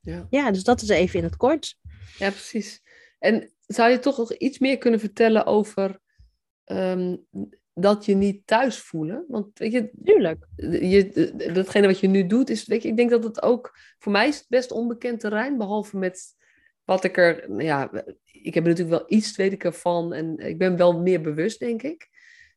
ja. 0.00 0.26
ja, 0.30 0.50
dus 0.50 0.64
dat 0.64 0.82
is 0.82 0.88
even 0.88 1.18
in 1.18 1.24
het 1.24 1.36
kort. 1.36 1.76
Ja, 2.18 2.30
precies. 2.30 2.82
En 3.18 3.52
zou 3.66 3.90
je 3.90 3.98
toch 3.98 4.18
nog 4.18 4.32
iets 4.32 4.58
meer 4.58 4.78
kunnen 4.78 5.00
vertellen 5.00 5.46
over 5.46 6.00
um, 6.70 7.26
dat 7.74 8.04
je 8.04 8.14
niet 8.14 8.46
thuis 8.46 8.78
voelen? 8.78 9.24
Want 9.28 9.58
weet 9.58 9.72
je, 9.72 9.90
Tuurlijk. 10.04 10.46
Je, 10.56 11.50
datgene 11.52 11.86
wat 11.86 12.00
je 12.00 12.08
nu 12.08 12.26
doet, 12.26 12.50
is, 12.50 12.66
weet 12.66 12.82
je, 12.82 12.88
ik 12.88 12.96
denk 12.96 13.10
dat 13.10 13.24
het 13.24 13.42
ook, 13.42 13.78
voor 13.98 14.12
mij 14.12 14.28
is 14.28 14.36
het 14.36 14.48
best 14.48 14.70
onbekend 14.70 15.20
terrein, 15.20 15.58
behalve 15.58 15.96
met 15.96 16.38
wat 16.84 17.04
ik 17.04 17.16
er, 17.16 17.44
nou 17.48 17.62
ja, 17.62 17.90
ik 18.24 18.54
heb 18.54 18.64
er 18.64 18.70
natuurlijk 18.70 18.98
wel 18.98 19.18
iets, 19.18 19.36
weet 19.36 19.52
ik 19.52 19.64
ervan. 19.64 20.12
En 20.12 20.38
ik 20.38 20.58
ben 20.58 20.76
wel 20.76 21.00
meer 21.00 21.20
bewust, 21.20 21.58
denk 21.58 21.82
ik. 21.82 22.08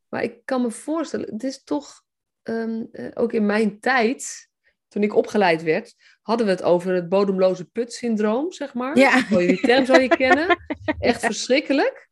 Maar 0.09 0.23
ik 0.23 0.41
kan 0.45 0.61
me 0.61 0.71
voorstellen, 0.71 1.29
het 1.33 1.43
is 1.43 1.63
toch 1.63 2.03
um, 2.43 2.89
ook 3.13 3.33
in 3.33 3.45
mijn 3.45 3.79
tijd, 3.79 4.49
toen 4.87 5.03
ik 5.03 5.15
opgeleid 5.15 5.63
werd, 5.63 5.95
hadden 6.21 6.45
we 6.45 6.51
het 6.51 6.63
over 6.63 6.93
het 6.93 7.09
bodemloze 7.09 7.65
put-syndroom, 7.65 8.51
zeg 8.51 8.73
maar. 8.73 8.97
Ja. 8.97 9.21
Die 9.29 9.59
term 9.59 9.85
zou 9.85 10.01
je 10.01 10.07
kennen. 10.07 10.57
Echt 10.99 11.25
verschrikkelijk. 11.25 12.09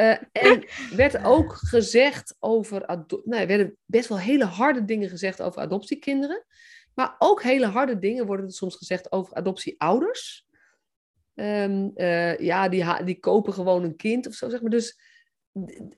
Uh, 0.00 0.16
en 0.32 0.64
werd 0.96 1.24
ook 1.24 1.52
gezegd 1.52 2.36
over... 2.38 2.84
Nou, 3.24 3.40
er 3.40 3.46
werden 3.46 3.76
best 3.84 4.08
wel 4.08 4.18
hele 4.18 4.44
harde 4.44 4.84
dingen 4.84 5.08
gezegd 5.08 5.42
over 5.42 5.60
adoptiekinderen. 5.60 6.44
Maar 6.94 7.14
ook 7.18 7.42
hele 7.42 7.66
harde 7.66 7.98
dingen 7.98 8.26
worden 8.26 8.50
soms 8.50 8.76
gezegd 8.76 9.12
over 9.12 9.34
adoptieouders. 9.34 10.46
Um, 11.34 11.90
uh, 11.94 12.38
ja, 12.38 12.68
die, 12.68 13.04
die 13.04 13.20
kopen 13.20 13.52
gewoon 13.52 13.84
een 13.84 13.96
kind 13.96 14.26
of 14.26 14.34
zo, 14.34 14.48
zeg 14.48 14.60
maar. 14.60 14.70
Dus 14.70 15.00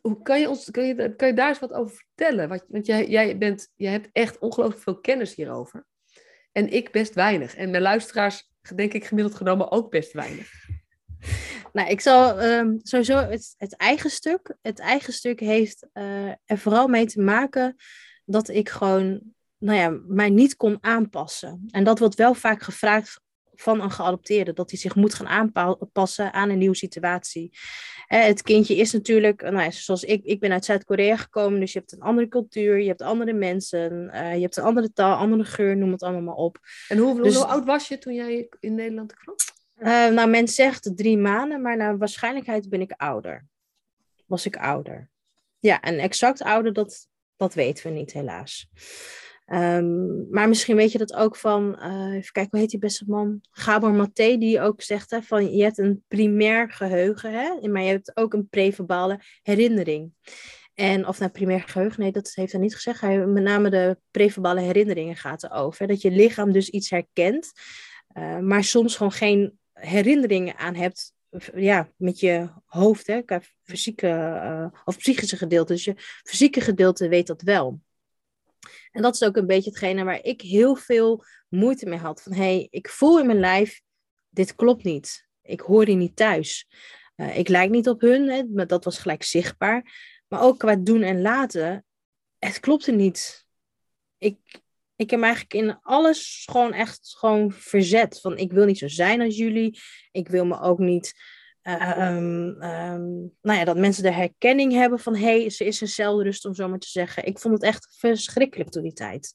hoe 0.01 0.23
kan 0.23 0.41
je, 0.41 0.49
ons, 0.49 0.71
kan 0.71 0.87
je, 0.87 1.15
kan 1.17 1.29
je 1.29 1.35
daar 1.35 1.49
eens 1.49 1.59
wat 1.59 1.73
over 1.73 1.95
vertellen? 1.95 2.49
Want, 2.49 2.65
want 2.69 2.87
jij, 2.87 3.09
jij, 3.09 3.39
bent, 3.39 3.69
jij 3.77 3.93
hebt 3.93 4.09
echt 4.13 4.39
ongelooflijk 4.39 4.83
veel 4.83 5.01
kennis 5.01 5.35
hierover. 5.35 5.87
En 6.53 6.73
ik 6.73 6.91
best 6.91 7.15
weinig. 7.15 7.57
En 7.57 7.71
mijn 7.71 7.83
luisteraars, 7.83 8.51
denk 8.75 8.93
ik 8.93 9.05
gemiddeld 9.05 9.37
genomen, 9.37 9.71
ook 9.71 9.91
best 9.91 10.13
weinig. 10.13 10.51
Nou, 11.73 11.89
ik 11.89 12.01
zal 12.01 12.43
um, 12.43 12.81
sowieso 12.83 13.17
het, 13.17 13.55
het, 13.57 13.77
eigen 13.77 14.11
stuk. 14.11 14.57
Het 14.63 14.79
eigen 14.79 15.13
stuk 15.13 15.41
heeft 15.41 15.87
uh, 15.95 16.29
er 16.29 16.59
vooral 16.59 16.89
mee 16.89 17.07
te 17.07 17.21
maken 17.21 17.77
dat 18.25 18.49
ik 18.49 18.69
gewoon, 18.69 19.21
nou 19.59 19.79
ja, 19.79 19.99
mij 20.07 20.31
niet 20.31 20.57
kon 20.57 20.79
aanpassen. 20.81 21.67
En 21.71 21.85
dat 21.85 21.99
wordt 21.99 22.15
wel 22.15 22.35
vaak 22.35 22.63
gevraagd 22.63 23.21
van 23.55 23.81
een 23.81 23.91
geadopteerde, 23.91 24.53
dat 24.53 24.71
hij 24.71 24.79
zich 24.79 24.95
moet 24.95 25.15
gaan 25.15 25.29
aanpassen 25.29 26.33
aan 26.33 26.51
een 26.51 26.59
nieuwe 26.59 26.77
situatie. 26.77 27.59
het 28.07 28.43
kindje 28.43 28.77
is 28.77 28.93
natuurlijk, 28.93 29.43
nou 29.43 29.63
ja, 29.63 29.71
zoals 29.71 30.05
ik, 30.05 30.25
ik 30.25 30.41
ben 30.41 30.53
uit 30.53 30.65
Zuid-Korea 30.65 31.17
gekomen, 31.17 31.61
dus 31.61 31.73
je 31.73 31.79
hebt 31.79 31.93
een 31.93 32.01
andere 32.01 32.29
cultuur, 32.29 32.81
je 32.81 32.89
hebt 32.89 33.03
andere 33.03 33.33
mensen, 33.33 34.11
uh, 34.15 34.35
je 34.35 34.41
hebt 34.41 34.57
een 34.57 34.65
andere 34.65 34.93
taal, 34.93 35.17
andere 35.17 35.45
geur, 35.45 35.77
noem 35.77 35.93
het 35.93 36.03
allemaal 36.03 36.23
maar 36.23 36.35
op. 36.35 36.59
En 36.89 36.99
hoe, 36.99 37.23
dus, 37.23 37.35
hoe 37.35 37.45
oud 37.45 37.65
was 37.65 37.89
je 37.89 37.99
toen 37.99 38.15
jij 38.15 38.49
in 38.61 38.75
Nederland 38.75 39.15
kwam? 39.15 39.35
Uh, 39.83 40.09
nou, 40.09 40.31
men 40.31 40.49
zegt 40.49 40.97
drie 40.97 41.19
maanden, 41.19 41.63
maar 41.63 41.77
naar 41.77 41.99
waarschijnlijkheid 41.99 42.69
ben 42.69 42.81
ik 42.81 42.93
ouder. 42.97 43.47
Was 44.27 44.47
ik 44.47 44.57
ouder. 44.57 45.11
Ja, 45.59 45.81
en 45.81 45.99
exact 45.99 46.43
ouder, 46.43 46.73
dat, 46.73 47.09
dat 47.37 47.55
weten 47.55 47.87
we 47.87 47.99
niet, 47.99 48.13
helaas. 48.13 48.69
Um, 49.47 50.27
maar 50.31 50.49
misschien 50.49 50.77
weet 50.77 50.93
je 50.93 50.99
dat 50.99 51.15
ook 51.15 51.37
van, 51.37 51.79
uh, 51.79 52.15
even 52.15 52.33
kijken, 52.33 52.51
hoe 52.51 52.61
heet 52.61 52.71
die 52.71 52.79
beste 52.79 53.05
man? 53.07 53.41
Gabor 53.51 53.93
Maté, 53.93 54.37
die 54.37 54.61
ook 54.61 54.83
zegt 54.83 55.11
hè, 55.11 55.23
van 55.23 55.57
je 55.57 55.63
hebt 55.63 55.79
een 55.79 56.05
primair 56.09 56.71
geheugen, 56.71 57.33
hè, 57.33 57.69
maar 57.69 57.83
je 57.83 57.89
hebt 57.89 58.17
ook 58.17 58.33
een 58.33 58.49
preverbale 58.49 59.21
herinnering. 59.43 60.13
En 60.75 61.07
of 61.07 61.19
nou 61.19 61.31
primair 61.31 61.63
geheugen, 61.63 62.03
nee, 62.03 62.13
dat 62.13 62.33
heeft 62.35 62.53
hij 62.53 62.61
niet 62.61 62.75
gezegd. 62.75 63.01
Hij, 63.01 63.27
met 63.27 63.43
name 63.43 63.71
de 63.71 63.99
preverbale 64.11 64.61
herinneringen 64.61 65.17
gaat 65.17 65.43
erover. 65.43 65.87
Dat 65.87 66.03
je 66.03 66.11
lichaam 66.11 66.53
dus 66.53 66.69
iets 66.69 66.91
herkent, 66.91 67.53
uh, 68.19 68.39
maar 68.39 68.65
soms 68.65 68.97
gewoon 68.97 69.13
geen 69.13 69.59
herinneringen 69.87 70.57
aan 70.57 70.75
hebt 70.75 71.15
ja, 71.55 71.93
met 71.97 72.21
je 72.21 72.51
hoofd, 72.67 73.07
hè, 73.07 73.21
fysieke 73.63 74.09
uh, 74.09 74.81
of 74.85 74.99
psychische 74.99 75.37
gedeelte. 75.37 75.73
Dus 75.73 75.85
je 75.85 75.95
fysieke 76.23 76.61
gedeelte 76.61 77.09
weet 77.09 77.27
dat 77.27 77.43
wel. 77.43 77.81
En 78.91 79.03
dat 79.03 79.15
is 79.15 79.23
ook 79.23 79.37
een 79.37 79.47
beetje 79.47 79.71
hetgene 79.71 80.05
waar 80.05 80.23
ik 80.23 80.41
heel 80.41 80.75
veel 80.75 81.25
moeite 81.49 81.87
mee 81.87 81.99
had. 81.99 82.23
Van 82.23 82.33
hé, 82.33 82.43
hey, 82.43 82.67
ik 82.71 82.89
voel 82.89 83.21
in 83.21 83.27
mijn 83.27 83.41
lijf, 83.41 83.81
dit 84.29 84.55
klopt 84.55 84.85
niet. 84.85 85.27
Ik 85.43 85.61
hoor 85.61 85.87
hier 85.87 85.97
niet 85.97 86.17
thuis. 86.17 86.69
Uh, 87.17 87.39
ik 87.39 87.49
lijk 87.49 87.71
niet 87.71 87.89
op 87.89 88.01
hun, 88.01 88.29
hè, 88.29 88.67
dat 88.67 88.85
was 88.85 88.99
gelijk 88.99 89.23
zichtbaar. 89.23 89.93
Maar 90.29 90.43
ook 90.43 90.59
qua 90.59 90.77
doen 90.77 91.03
en 91.03 91.21
laten, 91.21 91.85
het 92.39 92.61
klopte 92.61 92.93
niet. 92.93 93.47
Ik, 94.19 94.39
ik 94.97 95.11
heb 95.11 95.21
eigenlijk 95.21 95.55
in 95.55 95.79
alles 95.83 96.43
gewoon 96.51 96.73
echt 96.73 97.15
gewoon 97.19 97.53
verzet. 97.53 98.21
Van 98.21 98.37
ik 98.37 98.53
wil 98.53 98.65
niet 98.65 98.79
zo 98.79 98.89
zijn 98.89 99.21
als 99.21 99.37
jullie. 99.37 99.79
Ik 100.11 100.29
wil 100.29 100.47
me 100.47 100.61
ook 100.61 100.79
niet 100.79 101.15
um, 101.63 102.63
um, 102.63 103.33
nou 103.43 103.59
ja, 103.59 103.65
dat 103.65 103.77
mensen 103.77 104.03
de 104.03 104.13
herkenning 104.13 104.73
hebben 104.73 104.99
van 104.99 105.17
hé, 105.17 105.41
hey, 105.41 105.51
ze 105.51 105.65
is 105.65 105.81
een 105.81 105.89
celrust, 105.89 106.45
om 106.45 106.55
zo 106.55 106.69
maar 106.69 106.79
te 106.79 106.89
zeggen. 106.89 107.27
Ik 107.27 107.39
vond 107.39 107.55
het 107.55 107.63
echt 107.63 107.97
verschrikkelijk 107.99 108.71
toen 108.71 108.83
die 108.83 108.93
tijd. 108.93 109.35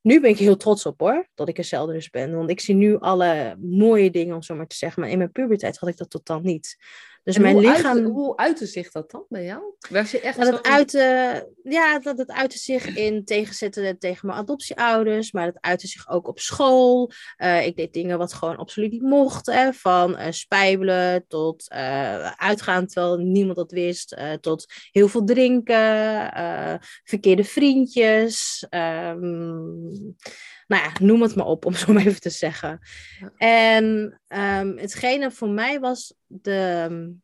Nu 0.00 0.20
ben 0.20 0.30
ik 0.30 0.38
heel 0.38 0.56
trots 0.56 0.86
op 0.86 1.00
hoor, 1.00 1.28
dat 1.34 1.48
ik 1.48 1.58
een 1.58 1.64
celrust 1.64 2.10
ben. 2.10 2.34
Want 2.34 2.50
ik 2.50 2.60
zie 2.60 2.74
nu 2.74 2.98
alle 2.98 3.56
mooie 3.60 4.10
dingen, 4.10 4.34
om 4.34 4.42
zo 4.42 4.54
maar 4.54 4.66
te 4.66 4.76
zeggen. 4.76 5.02
Maar 5.02 5.10
in 5.10 5.18
mijn 5.18 5.32
puberteit 5.32 5.78
had 5.78 5.88
ik 5.88 5.96
dat 5.96 6.10
totaal 6.10 6.40
niet. 6.40 6.76
Dus 7.26 7.38
mijn 7.38 7.54
hoe 7.54 7.62
lichaam. 7.62 7.96
Uit, 7.96 8.06
hoe 8.06 8.36
uitte 8.36 8.66
zich 8.66 8.90
dat 8.90 9.10
dan 9.10 9.24
bij 9.28 9.44
jou? 9.44 9.62
Was 9.90 10.10
je 10.10 10.20
echt 10.20 10.38
dat, 10.38 10.52
het 10.52 10.66
uitte, 10.66 11.52
ja, 11.62 11.98
dat 11.98 12.18
het 12.18 12.30
uitte 12.30 12.58
zich 12.58 12.96
in 12.96 13.24
tegenzetten 13.24 13.98
tegen 13.98 14.26
mijn 14.26 14.38
adoptieouders, 14.38 15.32
maar 15.32 15.46
het 15.46 15.60
uitte 15.60 15.86
zich 15.86 16.08
ook 16.08 16.28
op 16.28 16.38
school. 16.38 17.10
Uh, 17.38 17.66
ik 17.66 17.76
deed 17.76 17.92
dingen 17.92 18.18
wat 18.18 18.32
gewoon 18.32 18.56
absoluut 18.56 18.92
niet 18.92 19.02
mocht, 19.02 19.46
hè, 19.46 19.72
van 19.72 20.10
uh, 20.10 20.26
spijbelen 20.30 21.24
tot 21.28 21.72
uh, 21.72 22.30
uitgaan 22.30 22.86
terwijl 22.86 23.16
niemand 23.16 23.56
dat 23.56 23.70
wist, 23.70 24.16
tot 24.40 24.72
heel 24.90 25.08
veel 25.08 25.24
drinken, 25.24 26.32
verkeerde 27.04 27.44
vriendjes. 27.44 28.66
Um, 28.70 30.16
nou 30.66 30.82
ja, 30.82 30.92
noem 31.00 31.22
het 31.22 31.36
maar 31.36 31.46
op, 31.46 31.64
om 31.64 31.74
zo 31.74 31.92
maar 31.92 32.06
even 32.06 32.20
te 32.20 32.30
zeggen. 32.30 32.80
En 33.36 33.84
um, 34.28 34.78
hetgene 34.78 35.30
voor 35.30 35.48
mij 35.48 35.80
was 35.80 36.14
de, 36.26 37.14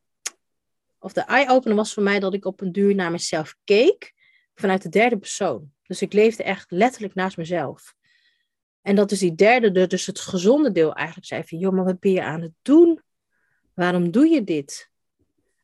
of 0.99 1.13
de 1.13 1.21
eye-opener 1.21 1.77
was 1.77 1.95
voor 1.95 2.03
mij 2.03 2.21
dat 2.21 2.35
ik 2.35 2.45
op 2.45 2.61
een 2.61 2.73
duur 2.73 2.95
naar 2.95 3.11
mezelf 3.11 3.57
keek 3.65 4.13
vanuit 4.55 4.83
de 4.83 4.89
derde 4.89 5.19
persoon. 5.19 5.73
Dus 5.83 6.03
ik 6.03 6.13
leefde 6.13 6.43
echt 6.43 6.71
letterlijk 6.71 7.15
naast 7.15 7.37
mezelf. 7.37 7.95
En 8.83 8.95
dat 8.95 9.11
is 9.11 9.19
die 9.19 9.35
derde, 9.35 9.87
dus 9.87 10.07
het 10.07 10.21
gezonde 10.21 10.73
deel 10.73 10.95
eigenlijk 10.95 11.27
zei 11.27 11.45
van, 11.45 11.59
joh, 11.59 11.73
maar 11.73 11.85
wat 11.85 12.01
ben 12.01 12.13
je 12.13 12.23
aan 12.23 12.41
het 12.41 12.53
doen? 12.63 13.01
Waarom 13.75 14.11
doe 14.11 14.27
je 14.29 14.45
dit? 14.45 14.91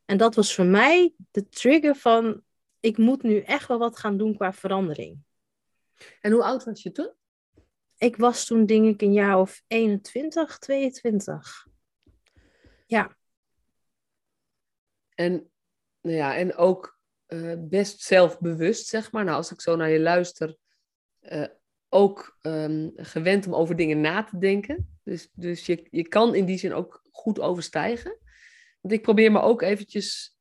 En 0.04 0.16
dat 0.16 0.34
was 0.34 0.54
voor 0.54 0.64
mij 0.64 1.14
de 1.30 1.48
trigger 1.48 1.94
van, 1.96 2.42
ik 2.80 2.96
moet 2.96 3.22
nu 3.22 3.40
echt 3.40 3.68
wel 3.68 3.78
wat 3.78 3.98
gaan 3.98 4.16
doen 4.16 4.36
qua 4.36 4.52
verandering. 4.52 5.18
En 6.20 6.32
hoe 6.32 6.42
oud 6.42 6.64
was 6.64 6.82
je 6.82 6.92
toen? 6.92 7.12
Ik 7.98 8.16
was 8.16 8.44
toen 8.44 8.66
denk 8.66 8.86
ik 8.86 9.02
een 9.02 9.12
jaar 9.12 9.38
of 9.38 9.62
21, 9.66 10.58
22. 10.58 11.66
Ja. 12.86 13.16
En, 15.14 15.50
nou 16.00 16.16
ja, 16.16 16.36
en 16.36 16.54
ook 16.54 16.98
uh, 17.28 17.54
best 17.58 18.00
zelfbewust, 18.00 18.86
zeg 18.86 19.12
maar. 19.12 19.24
Nou, 19.24 19.36
als 19.36 19.52
ik 19.52 19.60
zo 19.60 19.76
naar 19.76 19.90
je 19.90 20.00
luister, 20.00 20.56
uh, 21.20 21.46
ook 21.88 22.38
um, 22.42 22.92
gewend 22.96 23.46
om 23.46 23.54
over 23.54 23.76
dingen 23.76 24.00
na 24.00 24.24
te 24.24 24.38
denken. 24.38 24.98
Dus, 25.02 25.28
dus 25.32 25.66
je, 25.66 25.86
je 25.90 26.08
kan 26.08 26.34
in 26.34 26.44
die 26.44 26.58
zin 26.58 26.74
ook 26.74 27.02
goed 27.10 27.40
overstijgen. 27.40 28.18
Want 28.80 28.94
ik 28.94 29.02
probeer 29.02 29.32
me 29.32 29.40
ook 29.40 29.62
eventjes 29.62 30.36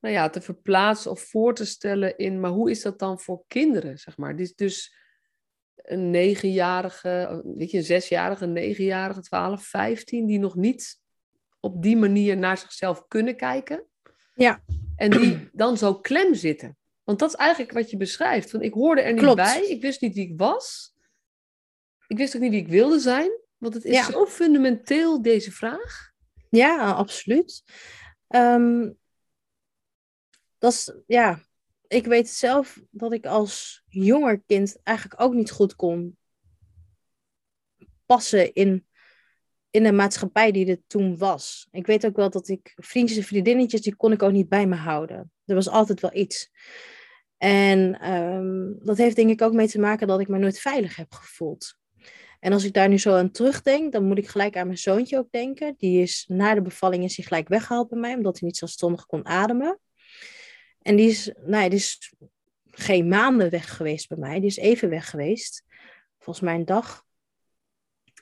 nou 0.00 0.14
ja, 0.14 0.30
te 0.30 0.40
verplaatsen 0.40 1.10
of 1.10 1.20
voor 1.20 1.54
te 1.54 1.64
stellen 1.64 2.16
in, 2.16 2.40
maar 2.40 2.50
hoe 2.50 2.70
is 2.70 2.82
dat 2.82 2.98
dan 2.98 3.20
voor 3.20 3.44
kinderen, 3.46 3.98
zeg 3.98 4.16
maar? 4.16 4.36
Dus, 4.36 4.54
dus 4.54 4.94
een 5.84 6.10
negenjarige, 6.10 7.42
weet 7.56 7.70
je, 7.70 7.78
een 7.78 7.84
zesjarige, 7.84 8.44
een 8.44 8.52
negenjarige, 8.52 9.20
twaalf, 9.20 9.64
vijftien, 9.64 10.26
die 10.26 10.38
nog 10.38 10.54
niet 10.54 11.00
op 11.60 11.82
die 11.82 11.96
manier 11.96 12.36
naar 12.36 12.58
zichzelf 12.58 13.06
kunnen 13.08 13.36
kijken. 13.36 13.86
Ja. 14.34 14.64
En 14.96 15.10
die 15.10 15.48
dan 15.52 15.76
zo 15.76 15.94
klem 15.94 16.34
zitten. 16.34 16.76
Want 17.02 17.18
dat 17.18 17.28
is 17.28 17.34
eigenlijk 17.34 17.72
wat 17.72 17.90
je 17.90 17.96
beschrijft. 17.96 18.50
Want 18.50 18.64
ik 18.64 18.72
hoorde 18.72 19.00
er 19.00 19.12
niet 19.12 19.34
bij, 19.34 19.66
ik 19.66 19.80
wist 19.80 20.00
niet 20.00 20.14
wie 20.14 20.28
ik 20.28 20.38
was. 20.38 20.94
Ik 22.06 22.16
wist 22.16 22.34
ook 22.34 22.42
niet 22.42 22.50
wie 22.50 22.60
ik 22.60 22.68
wilde 22.68 22.98
zijn. 22.98 23.30
Want 23.56 23.74
het 23.74 23.84
is 23.84 24.06
zo 24.06 24.26
fundamenteel, 24.26 25.22
deze 25.22 25.52
vraag. 25.52 26.12
Ja, 26.50 26.90
absoluut. 26.92 27.62
Um, 28.28 28.98
dat 30.58 30.72
is, 30.72 30.94
ja, 31.06 31.40
ik 31.88 32.06
weet 32.06 32.28
zelf 32.28 32.80
dat 32.90 33.12
ik 33.12 33.26
als 33.26 33.82
jonger 33.88 34.42
kind 34.46 34.80
eigenlijk 34.82 35.20
ook 35.20 35.34
niet 35.34 35.50
goed 35.50 35.76
kon 35.76 36.16
passen 38.06 38.52
in, 38.52 38.86
in 39.70 39.82
de 39.82 39.92
maatschappij 39.92 40.52
die 40.52 40.66
er 40.66 40.82
toen 40.86 41.18
was. 41.18 41.68
Ik 41.70 41.86
weet 41.86 42.06
ook 42.06 42.16
wel 42.16 42.30
dat 42.30 42.48
ik 42.48 42.72
vriendjes 42.76 43.18
en 43.18 43.24
vriendinnetjes, 43.24 43.80
die 43.80 43.96
kon 43.96 44.12
ik 44.12 44.22
ook 44.22 44.32
niet 44.32 44.48
bij 44.48 44.66
me 44.66 44.76
houden. 44.76 45.32
Er 45.44 45.54
was 45.54 45.68
altijd 45.68 46.00
wel 46.00 46.14
iets. 46.14 46.50
En 47.36 48.12
um, 48.12 48.78
dat 48.82 48.96
heeft 48.96 49.16
denk 49.16 49.30
ik 49.30 49.42
ook 49.42 49.52
mee 49.52 49.68
te 49.68 49.80
maken 49.80 50.06
dat 50.06 50.20
ik 50.20 50.28
me 50.28 50.38
nooit 50.38 50.58
veilig 50.58 50.96
heb 50.96 51.12
gevoeld. 51.12 51.76
En 52.40 52.52
als 52.52 52.64
ik 52.64 52.72
daar 52.72 52.88
nu 52.88 52.98
zo 52.98 53.14
aan 53.14 53.30
terugdenk, 53.30 53.92
dan 53.92 54.04
moet 54.04 54.18
ik 54.18 54.28
gelijk 54.28 54.56
aan 54.56 54.66
mijn 54.66 54.78
zoontje 54.78 55.18
ook 55.18 55.30
denken. 55.30 55.74
Die 55.78 56.02
is 56.02 56.24
na 56.28 56.54
de 56.54 56.62
bevalling 56.62 57.04
is 57.04 57.16
gelijk 57.22 57.48
weggehaald 57.48 57.88
bij 57.88 57.98
mij, 57.98 58.14
omdat 58.14 58.38
hij 58.38 58.48
niet 58.48 58.56
zelfstandig 58.56 59.06
kon 59.06 59.26
ademen. 59.26 59.78
En 60.84 60.96
die 60.96 61.08
is, 61.08 61.32
nou 61.44 61.68
die 61.68 61.78
is 61.78 62.14
geen 62.70 63.08
maanden 63.08 63.50
weg 63.50 63.76
geweest 63.76 64.08
bij 64.08 64.18
mij. 64.18 64.40
Die 64.40 64.48
is 64.48 64.56
even 64.56 64.88
weg 64.88 65.10
geweest. 65.10 65.64
Volgens 66.18 66.44
mij 66.44 66.54
een 66.54 66.64
dag. 66.64 67.04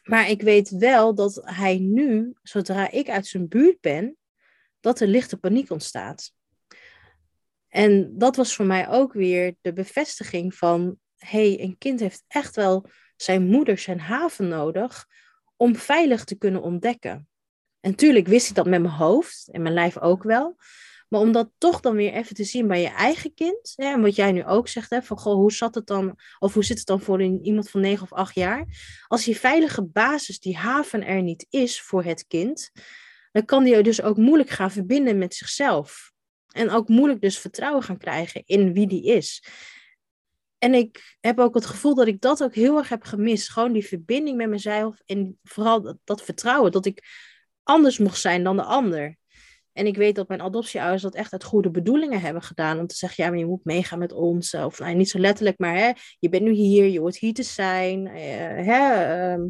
Maar 0.02 0.28
ik 0.30 0.42
weet 0.42 0.70
wel 0.70 1.14
dat 1.14 1.40
hij 1.44 1.78
nu, 1.78 2.34
zodra 2.42 2.90
ik 2.90 3.08
uit 3.08 3.26
zijn 3.26 3.48
buurt 3.48 3.80
ben, 3.80 4.16
dat 4.80 5.00
er 5.00 5.06
lichte 5.06 5.36
paniek 5.36 5.70
ontstaat. 5.70 6.32
En 7.68 8.18
dat 8.18 8.36
was 8.36 8.54
voor 8.54 8.66
mij 8.66 8.88
ook 8.88 9.12
weer 9.12 9.54
de 9.60 9.72
bevestiging 9.72 10.54
van, 10.54 10.98
hé, 11.16 11.54
hey, 11.54 11.60
een 11.64 11.78
kind 11.78 12.00
heeft 12.00 12.24
echt 12.28 12.56
wel 12.56 12.86
zijn 13.16 13.46
moeder 13.46 13.78
zijn 13.78 14.00
haven 14.00 14.48
nodig 14.48 15.06
om 15.56 15.76
veilig 15.76 16.24
te 16.24 16.38
kunnen 16.38 16.62
ontdekken. 16.62 17.28
En 17.80 17.94
tuurlijk 17.94 18.26
wist 18.26 18.48
ik 18.48 18.54
dat 18.54 18.66
met 18.66 18.80
mijn 18.80 18.94
hoofd 18.94 19.48
en 19.52 19.62
mijn 19.62 19.74
lijf 19.74 19.98
ook 19.98 20.22
wel. 20.22 20.56
Maar 21.12 21.20
om 21.20 21.32
dat 21.32 21.50
toch 21.58 21.80
dan 21.80 21.96
weer 21.96 22.12
even 22.12 22.34
te 22.34 22.44
zien 22.44 22.66
bij 22.66 22.80
je 22.80 22.88
eigen 22.88 23.34
kind. 23.34 23.72
Hè, 23.76 23.84
en 23.84 24.00
wat 24.00 24.16
jij 24.16 24.32
nu 24.32 24.44
ook 24.44 24.68
zegt, 24.68 24.90
hè, 24.90 25.02
van 25.02 25.18
goh, 25.18 25.34
hoe 25.34 25.52
zat 25.52 25.74
het 25.74 25.86
dan, 25.86 26.18
of 26.38 26.54
hoe 26.54 26.64
zit 26.64 26.78
het 26.78 26.86
dan 26.86 27.00
voor 27.00 27.20
een, 27.20 27.44
iemand 27.44 27.70
van 27.70 27.80
negen 27.80 28.02
of 28.02 28.12
acht 28.12 28.34
jaar? 28.34 28.66
Als 29.06 29.24
die 29.24 29.36
veilige 29.36 29.84
basis, 29.84 30.40
die 30.40 30.56
haven 30.56 31.06
er 31.06 31.22
niet 31.22 31.46
is 31.50 31.80
voor 31.80 32.04
het 32.04 32.26
kind, 32.26 32.70
dan 33.32 33.44
kan 33.44 33.64
die 33.64 33.82
dus 33.82 34.02
ook 34.02 34.16
moeilijk 34.16 34.50
gaan 34.50 34.70
verbinden 34.70 35.18
met 35.18 35.34
zichzelf. 35.34 36.12
En 36.48 36.70
ook 36.70 36.88
moeilijk 36.88 37.20
dus 37.20 37.38
vertrouwen 37.38 37.82
gaan 37.82 37.98
krijgen 37.98 38.42
in 38.46 38.72
wie 38.72 38.86
die 38.86 39.04
is. 39.04 39.44
En 40.58 40.74
ik 40.74 41.16
heb 41.20 41.38
ook 41.38 41.54
het 41.54 41.66
gevoel 41.66 41.94
dat 41.94 42.06
ik 42.06 42.20
dat 42.20 42.42
ook 42.42 42.54
heel 42.54 42.78
erg 42.78 42.88
heb 42.88 43.02
gemist. 43.02 43.50
Gewoon 43.50 43.72
die 43.72 43.86
verbinding 43.86 44.36
met 44.36 44.48
mezelf 44.48 45.00
en 45.06 45.38
vooral 45.42 45.82
dat, 45.82 45.96
dat 46.04 46.22
vertrouwen. 46.22 46.72
Dat 46.72 46.86
ik 46.86 47.04
anders 47.62 47.98
mocht 47.98 48.20
zijn 48.20 48.44
dan 48.44 48.56
de 48.56 48.64
ander. 48.64 49.20
En 49.72 49.86
ik 49.86 49.96
weet 49.96 50.14
dat 50.14 50.28
mijn 50.28 50.40
adoptieouders 50.40 51.02
dat 51.02 51.14
echt 51.14 51.32
uit 51.32 51.44
goede 51.44 51.70
bedoelingen 51.70 52.20
hebben 52.20 52.42
gedaan. 52.42 52.78
Om 52.78 52.86
te 52.86 52.94
zeggen, 52.94 53.24
ja, 53.24 53.30
maar 53.30 53.38
je 53.38 53.46
moet 53.46 53.64
meegaan 53.64 53.98
met 53.98 54.12
ons. 54.12 54.54
Of 54.54 54.78
nou, 54.78 54.94
niet 54.94 55.08
zo 55.08 55.18
letterlijk, 55.18 55.58
maar 55.58 55.76
hè, 55.76 55.92
je 56.18 56.28
bent 56.28 56.42
nu 56.42 56.50
hier, 56.50 56.86
je 56.86 57.00
hoort 57.00 57.16
hier 57.16 57.34
te 57.34 57.42
zijn. 57.42 58.06
Uh, 58.06 58.12
hè, 58.66 59.04
ehm, 59.04 59.48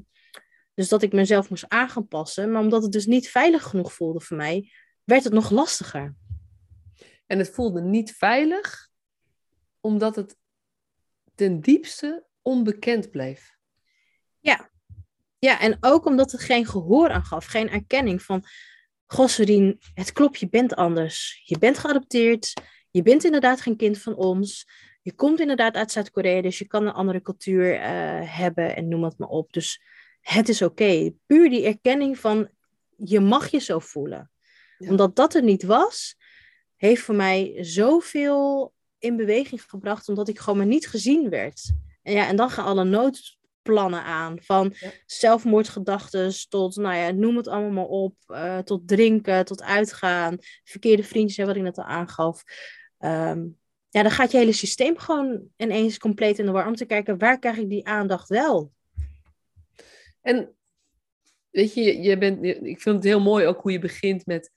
dus 0.75 0.89
dat 0.89 1.03
ik 1.03 1.13
mezelf 1.13 1.51
moest 1.51 1.69
aan 1.69 1.89
gaan 1.89 2.09
passen. 2.09 2.53
Maar 2.53 2.61
omdat 2.61 2.83
het 2.83 2.93
dus 2.93 3.07
niet 3.07 3.29
veilig 3.29 3.63
genoeg 3.63 3.93
voelde 3.93 4.21
voor 4.21 4.37
mij, 4.37 4.73
werd 5.05 5.25
het 5.25 5.33
nog 5.33 5.51
lastiger. 5.51 6.15
En 7.27 7.39
het 7.39 7.51
voelde 7.51 7.81
niet 7.81 8.13
veilig, 8.17 8.89
omdat 9.81 10.17
het 10.17 10.37
ten 11.35 11.61
diepste 11.61 12.27
onbekend 12.43 13.11
bleef. 13.11 13.57
Ja. 14.41 14.71
Ja, 15.39 15.61
en 15.61 15.77
ook 15.81 16.07
omdat 16.07 16.33
het 16.33 16.41
geen 16.41 16.67
gehoor 16.67 17.11
aan 17.11 17.25
gaf, 17.25 17.45
geen 17.45 17.71
erkenning 17.71 18.23
van 18.23 18.45
Gosserien, 19.13 19.79
het 19.95 20.13
klopt, 20.13 20.39
je 20.39 20.49
bent 20.49 20.75
anders. 20.75 21.43
Je 21.45 21.59
bent 21.59 21.79
geadopteerd. 21.79 22.53
Je 22.91 23.03
bent 23.03 23.25
inderdaad 23.25 23.61
geen 23.61 23.77
kind 23.77 23.99
van 23.99 24.15
ons. 24.15 24.69
Je 25.03 25.15
komt 25.15 25.41
inderdaad 25.41 25.75
uit 25.75 25.93
Zuid-Korea, 25.93 26.43
dus 26.43 26.59
je 26.59 26.67
kan 26.67 26.87
een 26.87 26.93
andere 26.93 27.23
cultuur 27.23 27.75
uh, 27.75 27.83
hebben 28.37 28.77
en 28.77 28.89
noem 28.89 29.05
het 29.05 29.19
maar 29.19 29.29
op. 29.29 29.53
Dus 29.53 29.83
het 30.21 30.49
is 30.49 30.63
oké. 30.63 31.13
Puur 31.27 31.51
die 31.51 31.65
erkenning 31.65 32.19
van 32.19 32.49
je 32.97 33.21
mag 33.21 33.51
je 33.51 33.59
zo 33.59 33.79
voelen. 33.79 34.31
Omdat 34.79 35.17
dat 35.17 35.35
er 35.35 35.43
niet 35.43 35.63
was, 35.63 36.17
heeft 36.77 37.03
voor 37.03 37.15
mij 37.15 37.59
zoveel 37.61 38.73
in 38.99 39.17
beweging 39.17 39.63
gebracht, 39.63 40.09
omdat 40.09 40.29
ik 40.29 40.39
gewoon 40.39 40.59
maar 40.59 40.67
niet 40.67 40.89
gezien 40.89 41.29
werd. 41.29 41.73
En 42.03 42.13
ja, 42.13 42.29
en 42.29 42.37
dan 42.37 42.51
gaan 42.51 42.65
alle 42.65 42.85
nood, 42.85 43.39
plannen 43.63 44.03
aan. 44.03 44.39
Van 44.41 44.75
ja. 44.79 44.91
zelfmoordgedachten 45.07 46.49
tot, 46.49 46.77
nou 46.77 46.97
ja, 46.97 47.11
noem 47.11 47.37
het 47.37 47.49
allemaal 47.49 47.71
maar 47.71 47.85
op. 47.85 48.15
Uh, 48.29 48.59
tot 48.59 48.89
drinken, 48.89 49.45
tot 49.45 49.63
uitgaan. 49.63 50.37
Verkeerde 50.65 51.05
vriendjes, 51.05 51.47
wat 51.47 51.57
ik 51.57 51.63
net 51.63 51.79
al 51.79 51.85
aangaf. 51.85 52.43
Um, 52.99 53.61
ja, 53.89 54.03
dan 54.03 54.11
gaat 54.11 54.31
je 54.31 54.39
hele 54.39 54.53
systeem 54.53 54.99
gewoon 54.99 55.43
ineens 55.57 55.99
compleet 55.99 56.39
in 56.39 56.47
de 56.47 56.53
war. 56.53 56.67
Om 56.67 56.75
te 56.75 56.85
kijken, 56.85 57.19
waar 57.19 57.39
krijg 57.39 57.57
ik 57.57 57.69
die 57.69 57.87
aandacht 57.87 58.29
wel? 58.29 58.73
En 60.21 60.55
weet 61.51 61.75
je, 61.75 62.03
je 62.03 62.19
bent, 62.19 62.45
ik 62.45 62.81
vind 62.81 62.97
het 62.97 63.05
heel 63.05 63.21
mooi 63.21 63.47
ook 63.47 63.61
hoe 63.61 63.73
je 63.73 63.79
begint 63.79 64.27
met 64.27 64.51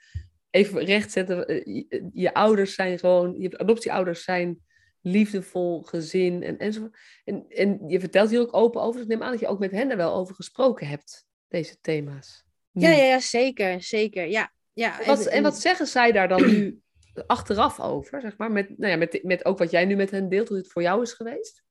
even 0.50 0.84
rechtzetten. 0.84 1.48
Eh, 1.48 1.66
je, 1.66 2.10
je 2.14 2.34
ouders 2.34 2.76
zijn 2.76 3.00
gewoon, 3.00 3.40
je 3.40 3.58
adoptieouders 3.58 4.24
zijn 4.24 4.65
liefdevol 5.06 5.82
gezin 5.82 6.44
en, 6.44 6.58
enzovoort. 6.58 6.98
En, 7.24 7.46
en 7.50 7.84
je 7.88 8.00
vertelt 8.00 8.30
hier 8.30 8.40
ook 8.40 8.54
open 8.54 8.82
over. 8.82 8.94
Dus 8.94 9.02
ik 9.02 9.08
neem 9.08 9.24
aan 9.24 9.32
dat 9.32 9.40
je 9.40 9.48
ook 9.48 9.60
met 9.60 9.72
hen 9.72 9.90
er 9.90 9.98
wel 9.98 10.14
over 10.14 10.36
gesproken 10.36 10.88
hebt, 10.88 11.28
deze 11.48 11.80
thema's. 11.82 12.46
Ja, 12.72 12.90
ja, 12.90 13.04
ja 13.04 13.20
zeker, 13.20 13.82
zeker. 13.82 14.28
Ja, 14.28 14.52
ja. 14.74 15.00
En, 15.00 15.06
wat, 15.06 15.26
en 15.26 15.44
wat 15.44 15.60
zeggen 15.60 15.88
zij 15.88 16.12
daar 16.12 16.28
dan 16.28 16.46
nu 16.46 16.82
achteraf 17.28 17.80
over, 17.80 18.22
zeg 18.22 18.38
maar? 18.38 18.52
Met, 18.52 18.78
nou 18.78 18.92
ja, 18.92 18.98
met, 18.98 19.24
met 19.24 19.46
ook 19.46 19.58
wat 19.58 19.72
jij 19.72 19.86
nu 19.86 19.96
met 19.96 20.12
hen 20.12 20.30
deelt, 20.30 20.48
hoe 20.48 20.58
het 20.58 20.72
voor 20.72 20.82
jou 20.82 21.02
is 21.02 21.14
geweest? 21.14 21.64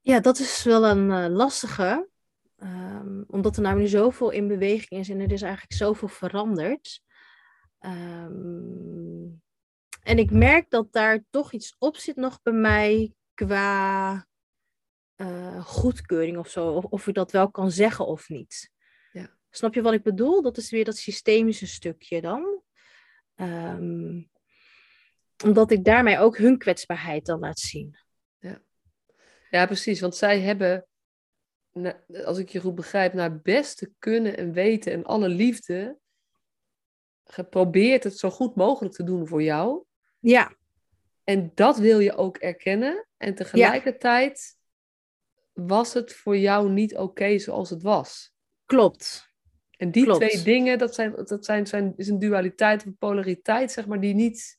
Ja, 0.00 0.20
dat 0.20 0.38
is 0.38 0.62
wel 0.62 0.84
een 0.84 1.08
uh, 1.10 1.26
lastige. 1.28 2.08
Um, 2.58 3.24
omdat 3.26 3.56
er 3.56 3.62
namelijk 3.62 3.90
zoveel 3.90 4.30
in 4.30 4.48
beweging 4.48 5.00
is 5.00 5.08
en 5.08 5.20
er 5.20 5.32
is 5.32 5.42
eigenlijk 5.42 5.72
zoveel 5.72 6.08
veranderd. 6.08 7.02
Um, 7.80 9.42
en 10.06 10.18
ik 10.18 10.30
merk 10.30 10.70
dat 10.70 10.92
daar 10.92 11.24
toch 11.30 11.52
iets 11.52 11.76
op 11.78 11.96
zit 11.96 12.16
nog 12.16 12.42
bij 12.42 12.52
mij 12.52 13.14
qua 13.34 14.26
uh, 15.16 15.64
goedkeuring 15.64 16.38
of 16.38 16.48
zo. 16.48 16.68
Of, 16.68 16.84
of 16.84 17.06
ik 17.06 17.14
dat 17.14 17.32
wel 17.32 17.50
kan 17.50 17.70
zeggen 17.70 18.06
of 18.06 18.28
niet. 18.28 18.70
Ja. 19.12 19.36
Snap 19.50 19.74
je 19.74 19.82
wat 19.82 19.92
ik 19.92 20.02
bedoel? 20.02 20.42
Dat 20.42 20.56
is 20.56 20.70
weer 20.70 20.84
dat 20.84 20.96
systemische 20.96 21.66
stukje 21.66 22.20
dan. 22.20 22.62
Um, 23.34 24.30
omdat 25.44 25.70
ik 25.70 25.84
daarmee 25.84 26.18
ook 26.18 26.36
hun 26.36 26.58
kwetsbaarheid 26.58 27.26
dan 27.26 27.40
laat 27.40 27.58
zien. 27.58 27.96
Ja, 28.38 28.62
ja 29.50 29.66
precies. 29.66 30.00
Want 30.00 30.16
zij 30.16 30.40
hebben, 30.40 30.86
als 32.24 32.38
ik 32.38 32.48
je 32.48 32.60
goed 32.60 32.74
begrijp, 32.74 33.12
naar 33.12 33.40
best 33.40 33.78
te 33.78 33.92
kunnen 33.98 34.36
en 34.36 34.52
weten 34.52 34.92
en 34.92 35.04
alle 35.04 35.28
liefde 35.28 35.98
geprobeerd 37.24 38.04
het 38.04 38.18
zo 38.18 38.30
goed 38.30 38.54
mogelijk 38.54 38.94
te 38.94 39.04
doen 39.04 39.26
voor 39.26 39.42
jou. 39.42 39.85
Ja. 40.18 40.56
En 41.24 41.52
dat 41.54 41.78
wil 41.78 41.98
je 41.98 42.16
ook 42.16 42.36
erkennen. 42.36 43.06
En 43.16 43.34
tegelijkertijd 43.34 44.56
was 45.52 45.92
het 45.92 46.12
voor 46.12 46.36
jou 46.36 46.70
niet 46.70 46.96
oké 46.96 47.38
zoals 47.38 47.70
het 47.70 47.82
was. 47.82 48.34
Klopt. 48.64 49.34
En 49.76 49.90
die 49.90 50.12
twee 50.12 50.42
dingen, 50.42 50.78
dat, 50.78 50.94
zijn, 50.94 51.14
dat 51.24 51.44
zijn, 51.44 51.66
zijn, 51.66 51.92
is 51.96 52.08
een 52.08 52.18
dualiteit, 52.18 52.84
een 52.84 52.96
polariteit, 52.96 53.72
zeg 53.72 53.86
maar, 53.86 54.00
die 54.00 54.14
niet, 54.14 54.58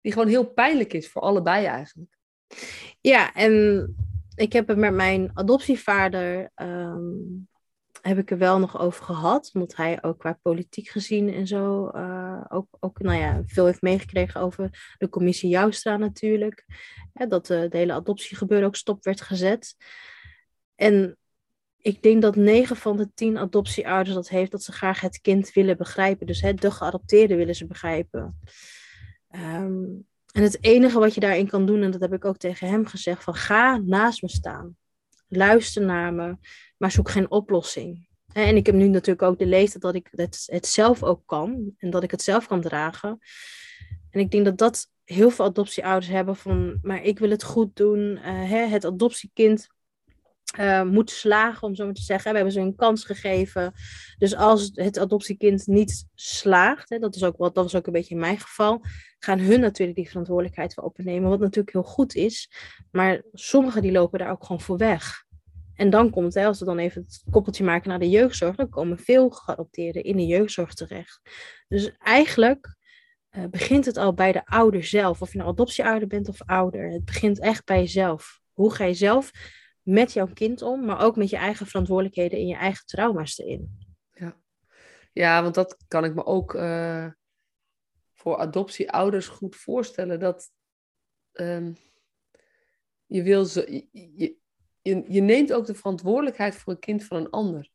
die 0.00 0.12
gewoon 0.12 0.28
heel 0.28 0.46
pijnlijk 0.52 0.92
is 0.92 1.08
voor 1.08 1.22
allebei 1.22 1.66
eigenlijk. 1.66 2.18
Ja, 3.00 3.34
en 3.34 3.94
ik 4.34 4.52
heb 4.52 4.68
het 4.68 4.76
met 4.76 4.94
mijn 4.94 5.30
adoptievader 5.34 6.50
ehm, 6.54 7.12
heb 8.08 8.18
ik 8.18 8.30
er 8.30 8.38
wel 8.38 8.58
nog 8.58 8.78
over 8.78 9.04
gehad. 9.04 9.50
Omdat 9.52 9.76
hij 9.76 10.02
ook 10.02 10.18
qua 10.18 10.38
politiek 10.42 10.88
gezien 10.88 11.34
en 11.34 11.46
zo 11.46 11.90
uh, 11.94 12.44
ook, 12.48 12.76
ook 12.80 13.00
nou 13.00 13.18
ja, 13.18 13.42
veel 13.46 13.66
heeft 13.66 13.82
meegekregen 13.82 14.40
over 14.40 14.94
de 14.98 15.08
commissie 15.08 15.48
Joustra 15.48 15.96
natuurlijk. 15.96 16.64
dat 17.12 17.50
uh, 17.50 17.70
de 17.70 17.76
hele 17.76 17.92
adoptiegebeuren 17.92 18.66
ook 18.66 18.76
stop 18.76 19.04
werd 19.04 19.20
gezet. 19.20 19.76
En 20.74 21.16
ik 21.76 22.02
denk 22.02 22.22
dat 22.22 22.36
negen 22.36 22.76
van 22.76 22.96
de 22.96 23.10
tien 23.14 23.38
adoptieouders 23.38 24.14
dat 24.14 24.28
heeft, 24.28 24.50
dat 24.50 24.62
ze 24.62 24.72
graag 24.72 25.00
het 25.00 25.20
kind 25.20 25.52
willen 25.52 25.76
begrijpen. 25.76 26.26
Dus 26.26 26.40
hè, 26.40 26.54
de 26.54 26.70
geadopteerde 26.70 27.36
willen 27.36 27.54
ze 27.54 27.66
begrijpen. 27.66 28.40
Um, 29.30 30.06
en 30.32 30.42
het 30.42 30.64
enige 30.64 30.98
wat 30.98 31.14
je 31.14 31.20
daarin 31.20 31.48
kan 31.48 31.66
doen, 31.66 31.82
en 31.82 31.90
dat 31.90 32.00
heb 32.00 32.12
ik 32.12 32.24
ook 32.24 32.36
tegen 32.36 32.68
hem 32.68 32.86
gezegd, 32.86 33.22
van 33.22 33.34
ga 33.34 33.76
naast 33.76 34.22
me 34.22 34.28
staan. 34.28 34.76
Luister 35.36 35.82
naar 35.82 36.12
me 36.12 36.36
maar 36.76 36.90
zoek 36.90 37.10
geen 37.10 37.30
oplossing. 37.30 38.08
En 38.32 38.56
ik 38.56 38.66
heb 38.66 38.74
nu 38.74 38.88
natuurlijk 38.88 39.22
ook 39.22 39.38
de 39.38 39.46
leeftijd 39.46 39.82
dat 39.82 39.94
ik 39.94 40.08
het, 40.10 40.42
het 40.46 40.66
zelf 40.66 41.02
ook 41.02 41.22
kan 41.26 41.74
en 41.78 41.90
dat 41.90 42.02
ik 42.02 42.10
het 42.10 42.22
zelf 42.22 42.46
kan 42.46 42.60
dragen. 42.60 43.18
En 44.10 44.20
ik 44.20 44.30
denk 44.30 44.44
dat 44.44 44.58
dat 44.58 44.86
heel 45.04 45.30
veel 45.30 45.44
adoptieouders 45.44 46.08
hebben 46.08 46.36
van, 46.36 46.78
maar 46.82 47.02
ik 47.02 47.18
wil 47.18 47.30
het 47.30 47.42
goed 47.42 47.76
doen. 47.76 47.98
Uh, 48.00 48.22
hè, 48.24 48.66
het 48.66 48.84
adoptiekind 48.84 49.68
uh, 50.58 50.82
moet 50.82 51.10
slagen, 51.10 51.68
om 51.68 51.74
zo 51.74 51.84
maar 51.84 51.94
te 51.94 52.02
zeggen. 52.02 52.30
We 52.30 52.36
hebben 52.36 52.54
ze 52.54 52.60
een 52.60 52.76
kans 52.76 53.04
gegeven. 53.04 53.72
Dus 54.18 54.36
als 54.36 54.70
het 54.74 54.98
adoptiekind 54.98 55.66
niet 55.66 56.06
slaagt, 56.14 56.88
hè, 56.88 56.98
dat, 56.98 57.14
is 57.14 57.24
ook 57.24 57.36
wat, 57.36 57.54
dat 57.54 57.64
was 57.64 57.74
ook 57.74 57.86
een 57.86 57.92
beetje 57.92 58.14
in 58.14 58.20
mijn 58.20 58.40
geval, 58.40 58.84
gaan 59.18 59.38
hun 59.38 59.60
natuurlijk 59.60 59.98
die 59.98 60.08
verantwoordelijkheid 60.08 60.74
voor 60.74 60.84
opnemen, 60.84 61.30
wat 61.30 61.40
natuurlijk 61.40 61.72
heel 61.72 61.82
goed 61.82 62.14
is. 62.14 62.50
Maar 62.90 63.22
sommigen 63.32 63.82
die 63.82 63.92
lopen 63.92 64.18
daar 64.18 64.30
ook 64.30 64.44
gewoon 64.44 64.60
voor 64.60 64.76
weg. 64.76 65.23
En 65.74 65.90
dan 65.90 66.10
komt, 66.10 66.34
hè, 66.34 66.46
als 66.46 66.58
we 66.58 66.64
dan 66.64 66.78
even 66.78 67.02
het 67.02 67.24
koppeltje 67.30 67.64
maken 67.64 67.88
naar 67.88 67.98
de 67.98 68.10
jeugdzorg, 68.10 68.56
dan 68.56 68.68
komen 68.68 68.98
veel 68.98 69.30
geadopteerden 69.30 70.02
in 70.02 70.16
de 70.16 70.26
jeugdzorg 70.26 70.74
terecht. 70.74 71.20
Dus 71.68 71.96
eigenlijk 71.98 72.76
uh, 73.30 73.44
begint 73.44 73.84
het 73.84 73.96
al 73.96 74.14
bij 74.14 74.32
de 74.32 74.46
ouder 74.46 74.84
zelf. 74.84 75.22
Of 75.22 75.32
je 75.32 75.38
nou 75.38 75.50
adoptieouder 75.50 76.08
bent 76.08 76.28
of 76.28 76.42
ouder. 76.42 76.90
Het 76.90 77.04
begint 77.04 77.40
echt 77.40 77.64
bij 77.64 77.78
jezelf. 77.78 78.40
Hoe 78.52 78.74
ga 78.74 78.84
je 78.84 78.94
zelf 78.94 79.30
met 79.82 80.12
jouw 80.12 80.28
kind 80.32 80.62
om, 80.62 80.84
maar 80.84 81.00
ook 81.00 81.16
met 81.16 81.30
je 81.30 81.36
eigen 81.36 81.66
verantwoordelijkheden 81.66 82.38
en 82.38 82.46
je 82.46 82.56
eigen 82.56 82.86
trauma's 82.86 83.38
erin. 83.38 83.78
Ja, 84.12 84.36
ja 85.12 85.42
want 85.42 85.54
dat 85.54 85.76
kan 85.88 86.04
ik 86.04 86.14
me 86.14 86.24
ook 86.24 86.54
uh, 86.54 87.06
voor 88.12 88.36
adoptieouders 88.36 89.26
goed 89.26 89.56
voorstellen. 89.56 90.20
Dat 90.20 90.50
um, 91.32 91.76
je 93.06 93.22
wil 93.22 93.44
ze. 93.44 93.86
Je 94.92 95.20
neemt 95.20 95.52
ook 95.52 95.66
de 95.66 95.74
verantwoordelijkheid 95.74 96.54
voor 96.54 96.72
een 96.72 96.78
kind 96.78 97.04
van 97.04 97.16
een 97.16 97.30
ander. 97.30 97.70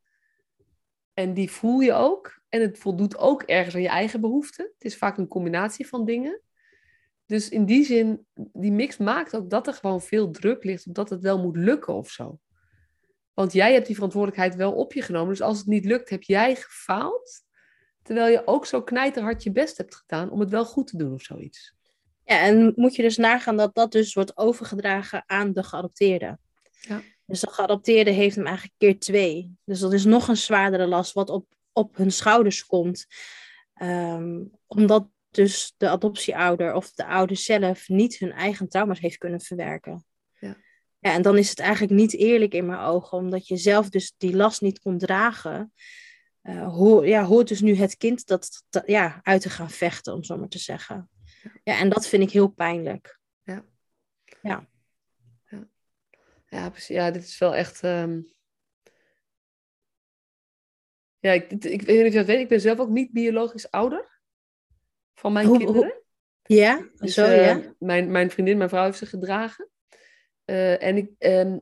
En 1.13 1.33
die 1.33 1.51
voel 1.51 1.79
je 1.79 1.93
ook. 1.93 2.41
En 2.49 2.61
het 2.61 2.77
voldoet 2.77 3.17
ook 3.17 3.43
ergens 3.43 3.75
aan 3.75 3.81
je 3.81 3.87
eigen 3.87 4.21
behoeften. 4.21 4.71
Het 4.73 4.85
is 4.85 4.97
vaak 4.97 5.17
een 5.17 5.27
combinatie 5.27 5.87
van 5.87 6.05
dingen. 6.05 6.41
Dus 7.25 7.49
in 7.49 7.65
die 7.65 7.85
zin, 7.85 8.25
die 8.33 8.71
mix 8.71 8.97
maakt 8.97 9.35
ook 9.35 9.49
dat 9.49 9.67
er 9.67 9.73
gewoon 9.73 10.01
veel 10.01 10.31
druk 10.31 10.63
ligt, 10.63 10.87
omdat 10.87 11.09
het 11.09 11.21
wel 11.21 11.39
moet 11.39 11.57
lukken 11.57 11.93
of 11.93 12.09
zo. 12.09 12.39
Want 13.33 13.53
jij 13.53 13.73
hebt 13.73 13.85
die 13.85 13.95
verantwoordelijkheid 13.95 14.55
wel 14.55 14.73
op 14.73 14.93
je 14.93 15.01
genomen. 15.01 15.29
Dus 15.29 15.41
als 15.41 15.57
het 15.57 15.67
niet 15.67 15.85
lukt, 15.85 16.09
heb 16.09 16.23
jij 16.23 16.55
gefaald. 16.55 17.31
Terwijl 18.01 18.31
je 18.31 18.47
ook 18.47 18.65
zo 18.65 18.83
knijterhard 18.83 19.43
je 19.43 19.51
best 19.51 19.77
hebt 19.77 19.95
gedaan 19.95 20.31
om 20.31 20.39
het 20.39 20.49
wel 20.49 20.65
goed 20.65 20.87
te 20.87 20.97
doen 20.97 21.13
of 21.13 21.21
zoiets. 21.21 21.75
Ja, 22.23 22.39
en 22.41 22.73
moet 22.75 22.95
je 22.95 23.01
dus 23.01 23.17
nagaan 23.17 23.57
dat 23.57 23.75
dat 23.75 23.91
dus 23.91 24.13
wordt 24.13 24.37
overgedragen 24.37 25.23
aan 25.25 25.53
de 25.53 25.63
geadopteerde. 25.63 26.39
Ja. 26.79 27.01
Dus 27.25 27.39
de 27.39 27.49
geadopteerde 27.49 28.11
heeft 28.11 28.35
hem 28.35 28.45
eigenlijk 28.45 28.75
keer 28.77 28.99
twee. 28.99 29.55
Dus 29.63 29.79
dat 29.79 29.93
is 29.93 30.05
nog 30.05 30.27
een 30.27 30.37
zwaardere 30.37 30.87
last 30.87 31.13
wat 31.13 31.29
op, 31.29 31.45
op 31.71 31.97
hun 31.97 32.11
schouders 32.11 32.65
komt. 32.65 33.05
Ehm, 33.73 34.43
omdat 34.67 35.07
dus 35.29 35.73
de 35.77 35.89
adoptieouder 35.89 36.73
of 36.73 36.91
de 36.91 37.05
ouder 37.05 37.37
zelf 37.37 37.87
niet 37.87 38.17
hun 38.17 38.31
eigen 38.31 38.69
trauma's 38.69 38.99
heeft 38.99 39.17
kunnen 39.17 39.41
verwerken. 39.41 40.05
Ja. 40.39 40.57
Ja, 40.99 41.13
en 41.13 41.21
dan 41.21 41.37
is 41.37 41.49
het 41.49 41.59
eigenlijk 41.59 41.93
niet 41.93 42.13
eerlijk 42.13 42.53
in 42.53 42.65
mijn 42.65 42.79
ogen, 42.79 43.17
omdat 43.17 43.47
je 43.47 43.57
zelf 43.57 43.89
dus 43.89 44.13
die 44.17 44.35
last 44.35 44.61
niet 44.61 44.79
kon 44.79 44.97
dragen. 44.97 45.73
Uh, 46.43 46.67
hoor, 46.67 47.07
ja, 47.07 47.23
hoort 47.23 47.47
dus 47.47 47.61
nu 47.61 47.75
het 47.75 47.97
kind 47.97 48.27
dat, 48.27 48.63
dat, 48.69 48.83
ja, 48.85 49.19
uit 49.23 49.41
te 49.41 49.49
gaan 49.49 49.69
vechten, 49.69 50.13
om 50.13 50.23
zo 50.23 50.37
maar 50.37 50.47
te 50.47 50.59
zeggen. 50.59 51.09
Ja. 51.63 51.77
En 51.77 51.89
dat 51.89 52.07
vind 52.07 52.23
ik 52.23 52.31
heel 52.31 52.47
pijnlijk. 52.47 53.19
Ja. 53.43 53.65
Ja, 54.41 54.68
ja 56.49 56.69
precies. 56.69 56.95
Ja, 56.95 57.11
dit 57.11 57.23
is 57.23 57.37
wel 57.37 57.55
echt... 57.55 57.83
ehm, 57.83 58.21
Ja, 61.19 61.31
ik, 61.31 61.51
ik 61.51 61.81
weet 61.81 61.97
niet 61.97 62.05
of 62.05 62.11
je 62.11 62.17
dat 62.17 62.25
weet. 62.25 62.39
Ik 62.39 62.47
ben 62.47 62.61
zelf 62.61 62.79
ook 62.79 62.89
niet 62.89 63.11
biologisch 63.11 63.71
ouder 63.71 64.19
van 65.13 65.33
mijn 65.33 65.47
Hoe- 65.47 65.57
kinderen. 65.57 66.01
Ja, 66.43 66.89
Dus, 66.95 67.13
zo 67.13 67.25
ja. 67.25 67.73
mijn, 67.79 68.11
mijn 68.11 68.31
vriendin, 68.31 68.57
mijn 68.57 68.69
vrouw 68.69 68.83
heeft 68.83 68.97
ze 68.97 69.05
gedragen. 69.05 69.69
Eh, 70.45 70.83
en, 70.83 70.97
ik, 70.97 71.11
ehm, 71.17 71.57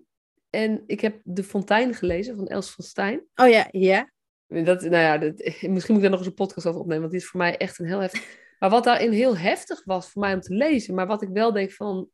en 0.49 0.83
ik 0.85 1.01
heb 1.01 1.21
De 1.23 1.43
Fontein 1.43 1.93
gelezen 1.93 2.35
van 2.35 2.47
Els 2.47 2.71
van 2.71 2.83
Stijn. 2.85 3.25
Oh 3.35 3.49
ja, 3.49 3.67
ja. 3.71 4.11
Dat, 4.47 4.81
nou 4.81 4.95
ja, 4.95 5.17
dat, 5.17 5.33
misschien 5.61 5.69
moet 5.69 5.87
ik 5.87 6.01
daar 6.01 6.09
nog 6.09 6.19
eens 6.19 6.27
een 6.27 6.33
podcast 6.33 6.65
over 6.67 6.79
opnemen, 6.79 6.99
want 7.01 7.11
die 7.11 7.21
is 7.21 7.27
voor 7.27 7.39
mij 7.39 7.57
echt 7.57 7.79
een 7.79 7.85
heel 7.85 7.99
heftig. 7.99 8.45
Maar 8.59 8.69
wat 8.69 8.83
daarin 8.83 9.11
heel 9.11 9.37
heftig 9.37 9.83
was 9.83 10.09
voor 10.09 10.21
mij 10.21 10.33
om 10.33 10.41
te 10.41 10.53
lezen, 10.53 10.95
maar 10.95 11.07
wat 11.07 11.21
ik 11.21 11.29
wel 11.29 11.51
denk 11.51 11.71
van, 11.71 12.09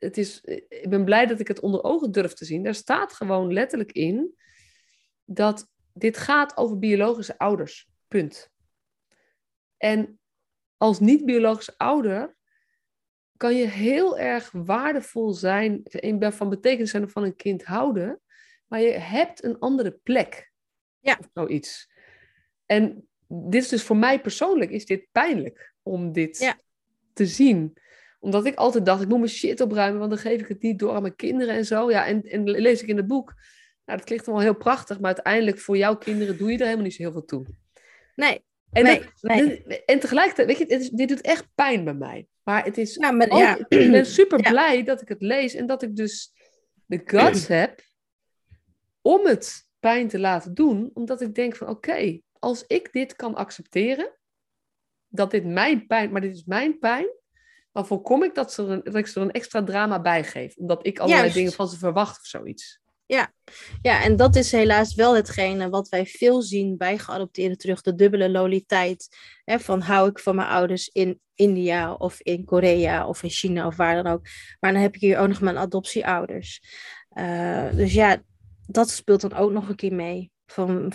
het 0.00 0.18
is, 0.18 0.40
ik 0.68 0.86
ben 0.88 1.04
blij 1.04 1.26
dat 1.26 1.40
ik 1.40 1.48
het 1.48 1.60
onder 1.60 1.82
ogen 1.82 2.12
durf 2.12 2.32
te 2.32 2.44
zien. 2.44 2.62
Daar 2.62 2.74
staat 2.74 3.12
gewoon 3.12 3.52
letterlijk 3.52 3.92
in 3.92 4.34
dat 5.24 5.68
dit 5.92 6.16
gaat 6.16 6.56
over 6.56 6.78
biologische 6.78 7.38
ouders. 7.38 7.88
Punt. 8.08 8.50
En 9.76 10.20
als 10.76 11.00
niet-biologische 11.00 11.74
ouder 11.76 12.36
kan 13.36 13.54
je 13.54 13.66
heel 13.66 14.18
erg 14.18 14.50
waardevol 14.52 15.32
zijn, 15.32 15.80
in- 15.84 16.32
van 16.32 16.48
betekenis 16.48 16.90
zijn 16.90 17.10
van 17.10 17.22
een 17.24 17.36
kind 17.36 17.64
houden, 17.64 18.20
maar 18.66 18.80
je 18.80 18.92
hebt 18.92 19.44
een 19.44 19.58
andere 19.58 20.00
plek. 20.02 20.52
Ja. 20.98 21.16
Of 21.20 21.28
zoiets. 21.34 21.90
En 22.66 23.08
dit 23.28 23.62
is 23.62 23.68
dus 23.68 23.82
voor 23.82 23.96
mij 23.96 24.20
persoonlijk 24.20 24.70
is 24.70 24.86
dit 24.86 25.06
pijnlijk 25.12 25.74
om 25.82 26.12
dit 26.12 26.38
Ja. 26.38 26.58
te 27.12 27.26
zien. 27.26 27.76
Omdat 28.22 28.46
ik 28.46 28.54
altijd 28.54 28.86
dacht, 28.86 29.02
ik 29.02 29.08
moet 29.08 29.18
mijn 29.18 29.30
shit 29.30 29.60
opruimen, 29.60 29.98
want 29.98 30.10
dan 30.10 30.20
geef 30.20 30.40
ik 30.40 30.48
het 30.48 30.62
niet 30.62 30.78
door 30.78 30.92
aan 30.92 31.02
mijn 31.02 31.16
kinderen 31.16 31.54
en 31.54 31.64
zo. 31.64 31.90
Ja, 31.90 32.06
en, 32.06 32.22
en 32.22 32.50
lees 32.50 32.82
ik 32.82 32.88
in 32.88 32.96
het 32.96 33.06
boek. 33.06 33.34
Nou, 33.84 33.98
dat 33.98 34.04
klinkt 34.04 34.26
wel 34.26 34.40
heel 34.40 34.56
prachtig, 34.56 34.96
maar 35.00 35.14
uiteindelijk 35.14 35.58
voor 35.58 35.76
jouw 35.76 35.96
kinderen 35.96 36.38
doe 36.38 36.50
je 36.52 36.56
er 36.58 36.64
helemaal 36.64 36.84
niet 36.84 36.94
zo 36.94 37.02
heel 37.02 37.12
veel 37.12 37.24
toe. 37.24 37.46
Nee, 38.14 38.44
En, 38.70 38.82
nee, 38.84 38.98
dat- 39.00 39.12
nee. 39.20 39.46
dit- 39.66 39.84
en 39.84 40.00
tegelijkertijd, 40.00 40.46
weet 40.48 40.58
je, 40.58 40.66
is- 40.66 40.90
dit 40.90 41.08
doet 41.08 41.20
echt 41.20 41.46
pijn 41.54 41.84
bij 41.84 41.94
mij. 41.94 42.26
Maar 42.42 42.64
het 42.64 42.78
is 42.78 42.94
Ja, 42.94 43.10
maar 43.10 43.28
ook- 43.30 43.38
ja. 43.38 43.56
ik 43.68 43.90
ben 43.90 44.06
super 44.06 44.42
Ja. 44.42 44.50
blij 44.50 44.82
dat 44.84 45.02
ik 45.02 45.08
het 45.08 45.22
lees 45.22 45.54
en 45.54 45.66
dat 45.66 45.82
ik 45.82 45.96
dus 45.96 46.32
de 46.86 47.00
guts 47.04 47.46
heb 47.58 47.80
om 49.02 49.26
het 49.26 49.68
pijn 49.78 50.08
te 50.08 50.18
laten 50.18 50.54
doen. 50.54 50.90
Omdat 50.94 51.20
ik 51.20 51.34
denk 51.34 51.56
van 51.56 51.68
oké, 51.68 52.20
als 52.38 52.64
ik 52.66 52.92
dit 52.92 53.16
kan 53.16 53.34
accepteren, 53.34 54.10
dat 55.08 55.30
dit 55.30 55.44
mijn 55.44 55.86
pijn, 55.86 56.12
maar 56.12 56.20
dit 56.20 56.34
is 56.34 56.44
mijn 56.44 56.78
pijn, 56.78 57.06
dan 57.72 57.86
voorkom 57.86 58.22
ik 58.22 58.34
dat, 58.34 58.52
ze 58.52 58.62
er 58.62 58.70
een, 58.70 58.80
dat 58.84 58.94
ik 58.94 59.06
ze 59.06 59.20
er 59.20 59.26
een 59.26 59.32
extra 59.32 59.64
drama 59.64 60.00
bij 60.00 60.24
geef. 60.24 60.56
Omdat 60.56 60.86
ik 60.86 60.98
allerlei 60.98 61.20
Juist. 61.20 61.36
dingen 61.36 61.52
van 61.52 61.68
ze 61.68 61.78
verwacht 61.78 62.18
of 62.20 62.26
zoiets. 62.26 62.80
Ja, 63.82 64.02
en 64.02 64.16
dat 64.16 64.36
is 64.36 64.52
helaas 64.52 64.94
wel 64.94 65.14
hetgene 65.16 65.68
wat 65.68 65.88
wij 65.88 66.06
veel 66.06 66.42
zien 66.42 66.76
bij 66.76 66.98
geadopteerden 66.98 67.58
terug. 67.58 67.82
De 67.82 67.94
dubbele 67.94 68.30
loyaliteit. 68.30 69.16
Hè, 69.44 69.60
van 69.60 69.80
hou 69.80 70.08
ik 70.08 70.18
van 70.18 70.34
mijn 70.34 70.48
ouders 70.48 70.88
in 70.88 71.20
India 71.34 71.92
of 71.92 72.20
in 72.20 72.44
Korea 72.44 73.06
of 73.06 73.22
in 73.22 73.30
China 73.30 73.66
of 73.66 73.76
waar 73.76 74.02
dan 74.02 74.12
ook. 74.12 74.26
Maar 74.60 74.72
dan 74.72 74.82
heb 74.82 74.94
ik 74.94 75.00
hier 75.00 75.18
ook 75.18 75.28
nog 75.28 75.40
mijn 75.40 75.58
adoptieouders. 75.58 76.62
Eh, 77.08 77.70
dus 77.72 77.92
ja, 77.92 78.22
dat 78.66 78.90
speelt 78.90 79.20
dan 79.20 79.34
ook 79.34 79.50
nog 79.50 79.68
een 79.68 79.76
keer 79.76 79.94
mee. 79.94 80.30
Van, 80.50 80.92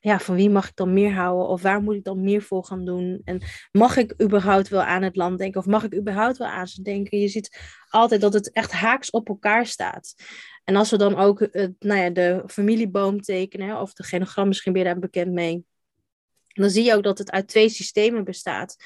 ja, 0.00 0.18
van 0.18 0.34
wie 0.34 0.50
mag 0.50 0.68
ik 0.68 0.76
dan 0.76 0.92
meer 0.92 1.14
houden? 1.14 1.48
Of 1.48 1.62
waar 1.62 1.82
moet 1.82 1.94
ik 1.94 2.04
dan 2.04 2.20
meer 2.20 2.42
voor 2.42 2.64
gaan 2.64 2.84
doen? 2.84 3.20
En 3.24 3.42
mag 3.72 3.96
ik 3.96 4.22
überhaupt 4.22 4.68
wel 4.68 4.82
aan 4.82 5.02
het 5.02 5.16
land 5.16 5.38
denken? 5.38 5.60
Of 5.60 5.66
mag 5.66 5.84
ik 5.84 5.94
überhaupt 5.94 6.36
wel 6.36 6.48
aan 6.48 6.66
ze 6.66 6.82
denken? 6.82 7.18
Je 7.18 7.28
ziet 7.28 7.58
altijd 7.88 8.20
dat 8.20 8.32
het 8.32 8.52
echt 8.52 8.72
haaks 8.72 9.10
op 9.10 9.28
elkaar 9.28 9.66
staat. 9.66 10.14
En 10.64 10.76
als 10.76 10.90
we 10.90 10.96
dan 10.96 11.16
ook 11.16 11.38
nou 11.78 12.00
ja, 12.00 12.10
de 12.10 12.42
familieboom 12.46 13.20
tekenen, 13.20 13.80
of 13.80 13.92
de 13.92 14.02
genogram, 14.02 14.48
misschien 14.48 14.78
je 14.78 14.84
daar 14.84 14.98
bekend 14.98 15.32
mee, 15.32 15.64
dan 16.46 16.70
zie 16.70 16.84
je 16.84 16.94
ook 16.94 17.02
dat 17.02 17.18
het 17.18 17.30
uit 17.30 17.48
twee 17.48 17.68
systemen 17.68 18.24
bestaat. 18.24 18.76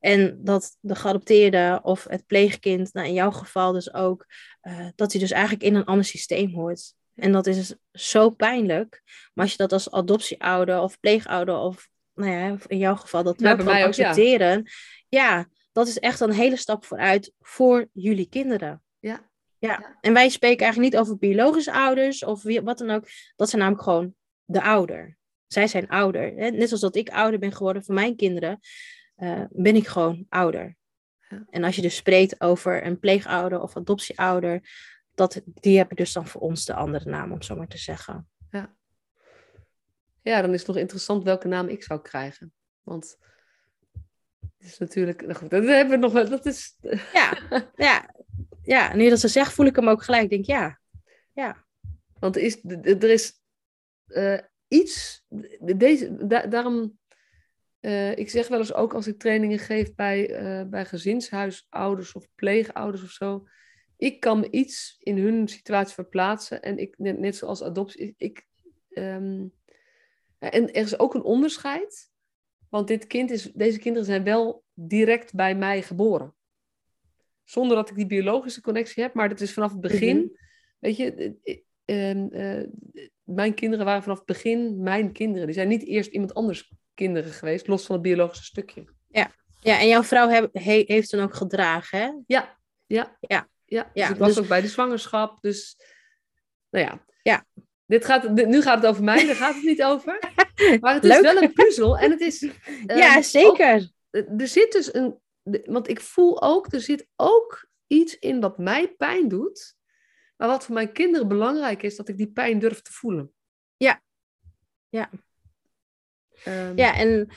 En 0.00 0.38
dat 0.44 0.76
de 0.80 0.94
geadopteerde 0.94 1.80
of 1.82 2.04
het 2.04 2.26
pleegkind, 2.26 2.92
nou 2.92 3.06
in 3.06 3.12
jouw 3.12 3.30
geval 3.30 3.72
dus 3.72 3.94
ook, 3.94 4.26
eh, 4.60 4.88
dat 4.94 5.12
hij 5.12 5.20
dus 5.20 5.30
eigenlijk 5.30 5.62
in 5.62 5.74
een 5.74 5.84
ander 5.84 6.04
systeem 6.04 6.54
hoort. 6.54 6.94
En 7.20 7.32
dat 7.32 7.46
is 7.46 7.74
zo 7.92 8.30
pijnlijk. 8.30 9.02
Maar 9.34 9.44
als 9.44 9.52
je 9.52 9.58
dat 9.58 9.72
als 9.72 9.90
adoptieouder 9.90 10.80
of 10.80 11.00
pleegouder 11.00 11.56
of, 11.56 11.88
nou 12.14 12.30
ja, 12.30 12.56
in 12.66 12.78
jouw 12.78 12.96
geval 12.96 13.22
dat 13.22 13.40
wel 13.40 13.56
kan 13.56 13.68
ook, 13.68 13.74
ja. 13.74 13.84
accepteren, 13.84 14.70
ja, 15.08 15.48
dat 15.72 15.88
is 15.88 15.98
echt 15.98 16.20
een 16.20 16.32
hele 16.32 16.56
stap 16.56 16.84
vooruit 16.84 17.32
voor 17.40 17.88
jullie 17.92 18.28
kinderen. 18.28 18.82
Ja. 18.98 19.28
Ja, 19.58 19.98
en 20.00 20.12
wij 20.12 20.28
spreken 20.28 20.62
eigenlijk 20.64 20.92
niet 20.92 21.02
over 21.02 21.18
biologische 21.18 21.72
ouders 21.72 22.24
of 22.24 22.42
wie, 22.42 22.60
wat 22.60 22.78
dan 22.78 22.90
ook. 22.90 23.04
Dat 23.36 23.48
zijn 23.48 23.62
namelijk 23.62 23.84
gewoon 23.84 24.14
de 24.44 24.62
ouder. 24.62 25.18
Zij 25.46 25.66
zijn 25.66 25.88
ouder. 25.88 26.32
Net 26.34 26.66
zoals 26.66 26.80
dat 26.80 26.96
ik 26.96 27.08
ouder 27.08 27.40
ben 27.40 27.52
geworden 27.52 27.84
van 27.84 27.94
mijn 27.94 28.16
kinderen, 28.16 28.60
eh, 29.14 29.42
ben 29.50 29.76
ik 29.76 29.86
gewoon 29.86 30.26
ouder. 30.28 30.76
Ja. 31.28 31.46
En 31.50 31.64
als 31.64 31.76
je 31.76 31.82
dus 31.82 31.96
spreekt 31.96 32.40
over 32.40 32.86
een 32.86 32.98
pleegouder 32.98 33.60
of 33.60 33.76
adoptieouder, 33.76 34.60
dat, 35.28 35.42
die 35.44 35.76
hebben 35.76 35.96
dus 35.96 36.12
dan 36.12 36.26
voor 36.26 36.40
ons 36.40 36.64
de 36.64 36.74
andere 36.74 37.10
naam, 37.10 37.32
om 37.32 37.42
zo 37.42 37.56
maar 37.56 37.68
te 37.68 37.78
zeggen. 37.78 38.28
Ja, 40.22 40.40
dan 40.40 40.52
is 40.52 40.58
het 40.58 40.68
nog 40.68 40.76
interessant 40.76 41.24
welke 41.24 41.48
naam 41.48 41.68
ik 41.68 41.82
zou 41.82 42.00
krijgen. 42.00 42.52
Want 42.82 43.16
het 44.58 44.68
is 44.68 44.78
natuurlijk... 44.78 45.22
Nou 45.22 45.34
goed, 45.34 45.50
dat 45.50 45.64
hebben 45.64 45.90
we 45.94 45.96
nog 45.96 46.12
wel... 46.12 46.28
Dat 46.28 46.46
is... 46.46 46.76
Ja, 47.12 47.38
ja, 47.76 48.14
ja. 48.62 48.96
nu 48.96 49.08
dat 49.08 49.20
ze 49.20 49.28
zegt, 49.28 49.52
voel 49.52 49.66
ik 49.66 49.76
hem 49.76 49.88
ook 49.88 50.02
gelijk. 50.02 50.22
Ik 50.22 50.30
denk, 50.30 50.44
ja, 50.44 50.78
ja, 51.32 51.64
Want 52.18 52.36
er 52.36 52.42
is, 52.42 52.62
er 52.82 53.10
is 53.10 53.32
eh, 54.06 54.38
iets, 54.68 55.24
deze, 55.60 56.26
da- 56.26 56.46
daarom, 56.46 56.98
eh, 57.80 58.16
ik 58.16 58.30
zeg 58.30 58.48
wel 58.48 58.58
eens 58.58 58.74
ook 58.74 58.94
als 58.94 59.06
ik 59.06 59.18
trainingen 59.18 59.58
geef 59.58 59.94
bij, 59.94 60.34
eh, 60.34 60.68
bij 60.68 60.84
gezinshuisouders 60.84 62.12
of 62.12 62.28
pleegouders 62.34 63.02
of 63.02 63.10
zo, 63.10 63.48
ik 64.00 64.20
kan 64.20 64.40
me 64.40 64.50
iets 64.50 64.96
in 64.98 65.18
hun 65.18 65.48
situatie 65.48 65.94
verplaatsen 65.94 66.62
en 66.62 66.78
ik, 66.78 66.98
net, 66.98 67.18
net 67.18 67.36
zoals 67.36 67.62
adoptie, 67.62 68.14
ik, 68.16 68.46
ehm, 68.90 69.46
en 70.38 70.72
er 70.72 70.82
is 70.82 70.98
ook 70.98 71.14
een 71.14 71.22
onderscheid, 71.22 72.10
want 72.68 72.88
dit 72.88 73.06
kind 73.06 73.30
is, 73.30 73.42
deze 73.52 73.78
kinderen 73.78 74.06
zijn 74.06 74.24
wel 74.24 74.64
direct 74.74 75.34
bij 75.34 75.54
mij 75.54 75.82
geboren. 75.82 76.34
Zonder 77.44 77.76
dat 77.76 77.90
ik 77.90 77.96
die 77.96 78.06
biologische 78.06 78.60
connectie 78.60 79.02
heb, 79.02 79.14
maar 79.14 79.28
dat 79.28 79.40
is 79.40 79.52
vanaf 79.52 79.70
het 79.72 79.80
begin, 79.80 80.16
Mhm. 80.16 80.26
weet 80.78 80.96
je, 80.96 81.36
eh, 81.42 82.10
ehm, 82.10 82.28
eh, 82.32 82.68
mijn 83.22 83.54
kinderen 83.54 83.84
waren 83.84 84.02
vanaf 84.02 84.16
het 84.18 84.26
begin 84.26 84.82
mijn 84.82 85.12
kinderen. 85.12 85.46
Die 85.46 85.54
zijn 85.54 85.68
niet 85.68 85.86
eerst 85.86 86.10
iemand 86.12 86.34
anders 86.34 86.72
kinderen 86.94 87.30
geweest, 87.32 87.66
los 87.66 87.84
van 87.86 87.94
het 87.94 88.04
biologische 88.04 88.44
stukje. 88.44 88.84
ja. 89.08 89.30
En 89.80 89.88
jouw 89.88 90.02
vrouw 90.02 90.28
heb- 90.28 90.48
he- 90.54 90.84
heeft 90.86 91.08
toen 91.10 91.20
ook 91.20 91.34
gedragen, 91.34 91.98
hè? 92.00 92.10
Ja, 92.26 92.58
ja, 92.86 93.16
Ja. 93.20 93.48
Ja. 93.70 93.82
Dus 93.82 93.90
Ja, 93.94 94.08
ik 94.10 94.16
was 94.16 94.28
dus- 94.28 94.38
ook 94.38 94.48
bij 94.48 94.60
de 94.60 94.68
zwangerschap, 94.68 95.40
dus 95.42 95.76
nou 96.70 96.84
ja. 96.86 97.04
Ja. 97.22 97.44
Dit 97.86 98.04
gaat, 98.04 98.36
dit- 98.36 98.46
nu 98.48 98.62
gaat 98.62 98.76
het 98.82 98.86
over 98.86 99.04
mij, 99.04 99.26
daar 99.26 99.34
gaat 99.34 99.54
het 99.54 99.64
niet 99.64 99.82
over. 99.82 100.18
Maar 100.80 100.94
het 100.94 101.04
is 101.04 101.10
Leuk. 101.10 101.22
wel 101.22 101.42
een 101.42 101.52
puzzel 101.52 101.98
en 101.98 102.10
het 102.10 102.20
is... 102.20 102.42
ehm, 102.86 102.98
ja, 102.98 103.22
zeker. 103.22 103.90
ook- 104.10 104.40
er 104.40 104.48
zit 104.48 104.72
dus 104.72 104.94
een... 104.94 105.20
Want 105.64 105.88
ik 105.88 106.00
voel 106.00 106.42
ook, 106.42 106.72
er 106.72 106.80
zit 106.80 107.06
ook 107.16 107.68
iets 107.86 108.18
in 108.18 108.40
wat 108.40 108.58
mij 108.58 108.88
pijn 108.88 109.28
doet. 109.28 109.74
Maar 110.36 110.48
wat 110.48 110.64
voor 110.64 110.74
mijn 110.74 110.92
kinderen 110.92 111.28
belangrijk 111.28 111.82
is, 111.82 111.96
dat 111.96 112.08
ik 112.08 112.16
die 112.16 112.30
pijn 112.32 112.58
durf 112.58 112.82
te 112.82 112.92
voelen. 112.92 113.32
Ja. 113.76 114.02
Ja. 114.88 115.10
Ehm, 116.44 116.72
Ja, 116.76 116.94
en 116.94 117.28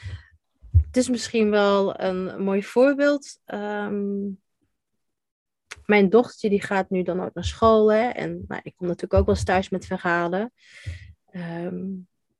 het 0.85 0.97
is 0.97 1.09
misschien 1.09 1.49
wel 1.49 1.99
een 1.99 2.43
mooi 2.43 2.63
voorbeeld. 2.63 3.39
Ehm, 3.45 4.29
mijn 5.85 6.09
dochtertje 6.09 6.49
die 6.49 6.61
gaat 6.61 6.89
nu 6.89 7.03
dan 7.03 7.23
ook 7.23 7.33
naar 7.33 7.45
school. 7.45 7.91
Hè? 7.91 8.09
En 8.09 8.45
nou, 8.47 8.61
ik 8.63 8.73
kom 8.75 8.87
natuurlijk 8.87 9.13
ook 9.13 9.25
wel 9.25 9.35
eens 9.35 9.43
thuis 9.43 9.69
met 9.69 9.85
verhalen. 9.85 10.53
Ehm, 11.29 11.85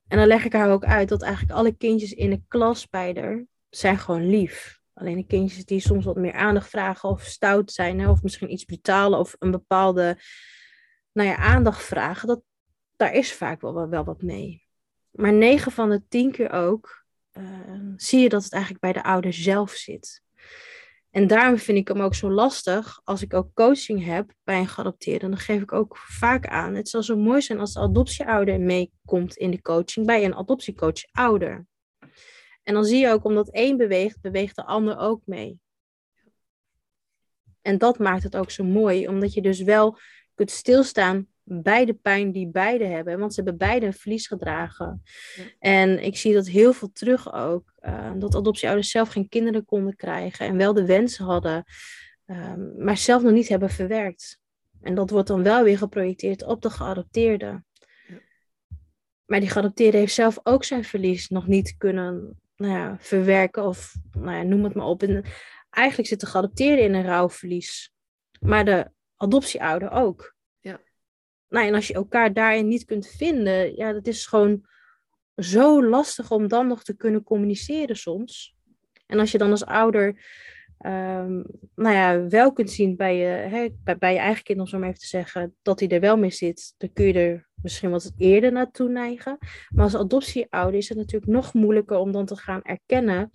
en 0.08 0.17
dan 0.17 0.27
leg 0.27 0.45
ik 0.45 0.53
haar 0.53 0.71
ook 0.71 0.84
uit 0.84 1.10
dat 1.10 1.21
eigenlijk 1.21 1.53
alle 1.53 1.77
kindjes 1.77 2.13
in 2.13 2.29
de 2.29 2.41
klas 2.47 2.89
bij 2.89 3.17
haar 3.19 3.45
zijn 3.69 3.97
gewoon 3.97 4.29
lief. 4.29 4.82
Alleen 4.93 5.15
de 5.15 5.25
kindjes 5.25 5.65
die 5.65 5.79
soms 5.79 6.06
wat 6.06 6.15
meer 6.15 6.34
aandacht 6.34 6.69
vragen 6.69 7.10
of 7.10 7.23
stout 7.23 7.71
zijn, 7.71 7.99
hè, 7.99 8.10
of 8.10 8.23
misschien 8.23 8.51
iets 8.51 8.63
brutaler 8.63 9.19
of 9.19 9.36
een 9.39 9.51
bepaalde 9.51 10.17
nou 11.12 11.29
ja, 11.29 11.36
aandacht 11.36 11.84
vragen, 11.84 12.27
dat, 12.27 12.41
daar 12.95 13.13
is 13.13 13.34
vaak 13.34 13.62
wel, 13.62 13.89
wel 13.89 14.03
wat 14.03 14.21
mee. 14.21 14.63
Maar 15.12 15.34
negen 15.34 15.71
van 15.71 15.89
de 15.89 16.01
tien 16.08 16.32
keer 16.32 16.51
ook 16.51 17.06
ehm, 17.32 17.93
zie 17.95 18.19
je 18.19 18.29
dat 18.29 18.43
het 18.43 18.53
eigenlijk 18.53 18.84
bij 18.84 18.93
de 18.93 19.03
ouder 19.03 19.34
zelf 19.34 19.71
zit. 19.71 20.23
En 21.13 21.28
daarom 21.28 21.58
vind 21.58 21.78
ik 21.78 21.88
hem 21.88 22.02
ook 22.02 22.15
zo 22.15 22.32
lastig 22.32 23.02
als 23.04 23.21
ik 23.21 23.34
ook 23.34 23.54
coaching 23.54 24.06
heb 24.06 24.34
bij 24.43 24.60
een 24.60 24.67
geadopteerde. 24.67 25.30
Dan 25.30 25.38
geef 25.38 25.62
ik 25.62 25.71
ook 25.71 25.97
vaak 25.97 26.47
aan. 26.47 26.76
Het 26.76 26.89
zou 26.89 27.04
zo 27.04 27.17
mooi 27.17 27.41
zijn 27.41 27.60
als 27.60 27.73
de 27.73 27.80
adoptieouder 27.80 28.60
meekomt 28.60 29.36
in 29.36 29.52
de 29.52 29.62
coaching 29.62 30.06
bij 30.06 30.26
een 30.26 30.36
adoptiecoach 30.36 31.12
ouder. 31.12 31.65
En 32.63 32.73
dan 32.73 32.86
zie 32.86 32.99
je 32.99 33.10
ook, 33.10 33.23
omdat 33.23 33.49
één 33.49 33.78
beweegt, 33.78 34.21
beweegt 34.21 34.56
de 34.56 34.65
ander 34.65 34.97
ook 34.97 35.21
mee. 35.26 35.60
En 37.62 37.78
dat 37.78 37.99
maakt 37.99 38.23
het 38.23 38.36
ook 38.36 38.52
zo 38.52 38.63
mooi, 38.63 39.08
omdat 39.08 39.34
je 39.34 39.41
dus 39.41 39.62
wel 39.62 39.97
kunt 40.36 40.52
stilstaan 40.52 41.28
bij 41.43 41.86
de 41.86 41.93
pijn 41.93 42.32
die 42.32 42.47
beide 42.47 42.86
hebben. 42.86 43.19
Want 43.19 43.34
ze 43.34 43.41
hebben 43.41 43.67
beide 43.67 43.86
een 43.86 43.93
verlies 43.93 44.27
gedragen. 44.27 45.03
En 45.60 46.03
ik 46.03 46.17
zie 46.17 46.34
dat 46.34 46.47
heel 46.47 46.73
veel 46.73 46.91
terug 46.91 47.34
ook. 47.34 47.73
Uh, 47.82 48.12
dat 48.17 48.36
adoptieouders 48.36 48.89
zelf 48.89 49.10
geen 49.10 49.29
kinderen 49.29 49.65
konden 49.65 49.95
krijgen. 49.95 50.45
En 50.45 50.58
wel 50.58 50.73
de 50.73 50.86
wensen 50.86 51.25
hadden. 51.25 51.63
Ehm, 52.25 52.84
maar 52.84 52.97
zelf 52.97 53.23
nog 53.23 53.32
niet 53.32 53.47
hebben 53.47 53.69
verwerkt. 53.69 54.39
En 54.82 54.95
dat 54.95 55.10
wordt 55.10 55.27
dan 55.27 55.43
wel 55.43 55.63
weer 55.63 55.77
geprojecteerd 55.77 56.43
op 56.43 56.62
de 56.62 56.69
geadopteerde. 56.69 57.63
Maar 59.25 59.39
die 59.39 59.49
geadopteerde 59.49 59.97
heeft 59.97 60.13
zelf 60.13 60.39
ook 60.43 60.63
zijn 60.63 60.84
verlies 60.84 61.29
nog 61.29 61.47
niet 61.47 61.77
kunnen 61.77 62.41
nou 62.56 62.73
ja, 62.73 62.97
verwerken. 62.99 63.63
Of 63.65 63.95
nou 64.12 64.38
ja, 64.38 64.43
noem 64.43 64.63
het 64.63 64.73
maar 64.73 64.86
op. 64.86 65.03
En 65.03 65.25
eigenlijk 65.69 66.10
zit 66.10 66.19
de 66.19 66.25
geadopteerde 66.25 66.82
in 66.82 66.93
een 66.93 67.06
rouwverlies. 67.06 67.93
Maar 68.39 68.65
de 68.65 68.91
adoptieouder 69.15 69.91
ook 69.91 70.33
nou, 71.53 71.67
en 71.67 71.73
als 71.73 71.87
je 71.87 71.93
elkaar 71.93 72.33
daarin 72.33 72.67
niet 72.67 72.85
kunt 72.85 73.07
vinden, 73.07 73.75
ja, 73.75 73.93
dat 73.93 74.07
is 74.07 74.25
gewoon 74.25 74.65
zo 75.35 75.85
lastig 75.85 76.31
om 76.31 76.47
dan 76.47 76.67
nog 76.67 76.83
te 76.83 76.95
kunnen 76.95 77.23
communiceren 77.23 77.95
soms. 77.95 78.55
En 79.05 79.19
als 79.19 79.31
je 79.31 79.37
dan 79.37 79.51
als 79.51 79.65
ouder, 79.65 80.07
um, 80.85 81.45
nou 81.75 81.95
ja, 81.95 82.27
wel 82.27 82.53
kunt 82.53 82.71
zien 82.71 82.95
bij 82.95 83.17
je, 83.17 83.25
hè, 83.25 83.67
bij, 83.83 83.97
bij, 83.97 84.13
je 84.13 84.19
eigen 84.19 84.43
kind, 84.43 84.59
om 84.59 84.67
zo 84.67 84.77
maar 84.77 84.87
even 84.87 84.99
te 84.99 85.07
zeggen, 85.07 85.55
dat 85.61 85.79
hij 85.79 85.89
er 85.89 85.99
wel 85.99 86.17
mee 86.17 86.31
zit, 86.31 86.73
dan 86.77 86.93
kun 86.93 87.05
je 87.05 87.13
er 87.13 87.49
misschien 87.61 87.89
wat 87.89 88.11
eerder 88.17 88.51
naartoe 88.51 88.89
neigen. 88.89 89.37
Maar 89.69 89.83
als 89.83 89.95
adoptieouder 89.95 90.79
is 90.79 90.89
het 90.89 90.97
natuurlijk 90.97 91.31
nog 91.31 91.53
moeilijker 91.53 91.97
om 91.97 92.11
dan 92.11 92.25
te 92.25 92.35
gaan 92.35 92.61
erkennen 92.61 93.31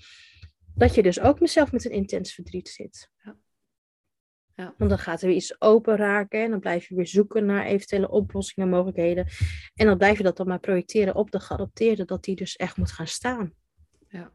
dat 0.74 0.94
je 0.94 1.02
dus 1.02 1.20
ook 1.20 1.40
mezelf 1.40 1.72
met 1.72 1.84
een 1.84 1.90
intens 1.90 2.34
verdriet 2.34 2.68
zit. 2.68 3.10
Ja. 3.22 3.36
Ja. 4.58 4.74
Want 4.78 4.90
dan 4.90 4.98
gaat 4.98 5.20
er 5.20 5.26
weer 5.26 5.36
iets 5.36 5.60
open 5.60 5.96
raken 5.96 6.42
en 6.42 6.50
dan 6.50 6.60
blijf 6.60 6.88
je 6.88 6.94
weer 6.94 7.06
zoeken 7.06 7.46
naar 7.46 7.64
eventuele 7.64 8.10
oplossingen 8.10 8.68
en 8.68 8.74
mogelijkheden. 8.74 9.26
En 9.74 9.86
dan 9.86 9.98
blijf 9.98 10.16
je 10.16 10.22
dat 10.22 10.36
dan 10.36 10.46
maar 10.48 10.60
projecteren 10.60 11.14
op 11.14 11.30
de 11.30 11.40
geadopteerde, 11.40 12.04
dat 12.04 12.24
die 12.24 12.36
dus 12.36 12.56
echt 12.56 12.76
moet 12.76 12.92
gaan 12.92 13.06
staan. 13.06 13.54
Ja, 14.08 14.32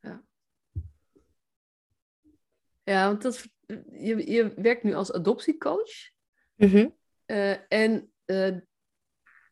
ja. 0.00 0.24
Ja, 2.82 3.06
want 3.06 3.22
dat, 3.22 3.48
je, 3.90 4.30
je 4.30 4.52
werkt 4.56 4.82
nu 4.82 4.94
als 4.94 5.12
adoptiecoach. 5.12 6.10
Mm 6.56 6.96
en 7.68 8.12
uh, 8.26 8.56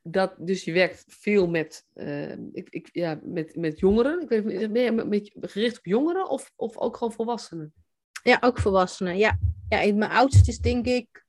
dat, 0.03 0.35
dus 0.38 0.64
je 0.64 0.73
werkt 0.73 1.05
veel 1.07 1.49
met, 1.49 1.87
uh, 1.95 2.33
ik, 2.33 2.68
ik, 2.68 2.88
ja, 2.92 3.21
met, 3.23 3.57
met 3.57 3.79
jongeren. 3.79 4.21
Ik 4.21 4.29
weet, 4.29 4.71
met, 4.71 5.09
met, 5.09 5.33
gericht 5.40 5.79
op 5.79 5.85
jongeren 5.85 6.29
of, 6.29 6.53
of 6.57 6.77
ook 6.77 6.97
gewoon 6.97 7.12
volwassenen? 7.12 7.75
Ja, 8.23 8.39
ook 8.41 8.59
volwassenen. 8.59 9.17
Ja, 9.17 9.39
ja 9.69 9.95
mijn 9.95 10.11
oudste 10.11 10.51
is 10.51 10.59
denk 10.59 10.87
ik 10.87 11.25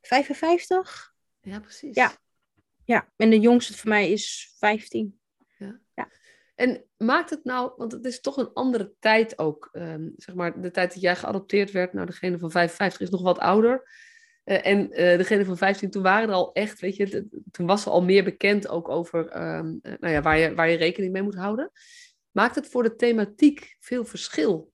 55. 0.00 1.14
Ja, 1.40 1.60
precies. 1.60 1.94
Ja. 1.94 2.12
ja, 2.84 3.08
en 3.16 3.30
de 3.30 3.40
jongste 3.40 3.76
voor 3.76 3.88
mij 3.88 4.10
is 4.10 4.54
15. 4.58 5.20
Ja. 5.58 5.80
ja. 5.94 6.08
En 6.54 6.84
maakt 6.96 7.30
het 7.30 7.44
nou, 7.44 7.72
want 7.76 7.92
het 7.92 8.04
is 8.04 8.20
toch 8.20 8.36
een 8.36 8.52
andere 8.52 8.92
tijd 8.98 9.38
ook, 9.38 9.68
um, 9.72 10.12
zeg 10.16 10.34
maar, 10.34 10.60
de 10.60 10.70
tijd 10.70 10.92
dat 10.92 11.02
jij 11.02 11.16
geadopteerd 11.16 11.70
werd, 11.70 11.92
nou, 11.92 12.06
degene 12.06 12.38
van 12.38 12.50
55 12.50 13.00
is 13.00 13.10
nog 13.10 13.22
wat 13.22 13.38
ouder. 13.38 13.88
Uh, 14.44 14.66
en 14.66 14.80
uh, 14.80 14.96
degene 14.96 15.44
van 15.44 15.56
15, 15.56 15.90
toen 15.90 16.02
waren 16.02 16.28
er 16.28 16.34
al 16.34 16.52
echt, 16.52 16.80
weet 16.80 16.96
je, 16.96 17.26
toen 17.50 17.66
was 17.66 17.84
er 17.84 17.90
al 17.90 18.02
meer 18.02 18.24
bekend 18.24 18.68
ook 18.68 18.88
over 18.88 19.18
um, 19.18 19.80
nou 19.82 20.12
ja, 20.12 20.22
waar, 20.22 20.38
je, 20.38 20.54
waar 20.54 20.70
je 20.70 20.76
rekening 20.76 21.12
mee 21.12 21.22
moet 21.22 21.34
houden. 21.34 21.70
Maakt 22.30 22.54
het 22.54 22.66
voor 22.68 22.82
de 22.82 22.96
thematiek 22.96 23.76
veel 23.78 24.04
verschil 24.04 24.72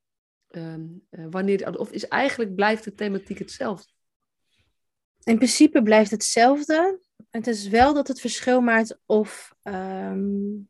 um, 0.51 1.07
wanneer, 1.11 1.79
of 1.79 1.91
is 1.91 2.09
eigenlijk 2.09 2.55
blijft 2.55 2.85
de 2.85 2.95
thematiek 2.95 3.39
hetzelfde? 3.39 3.93
In 5.23 5.37
principe 5.37 5.83
blijft 5.83 6.11
hetzelfde. 6.11 7.01
Het 7.31 7.47
is 7.47 7.69
wel 7.69 7.95
dat 7.95 8.09
het 8.09 8.21
verschil 8.21 8.61
maakt 8.61 8.99
of 9.07 9.55
um, 9.63 10.69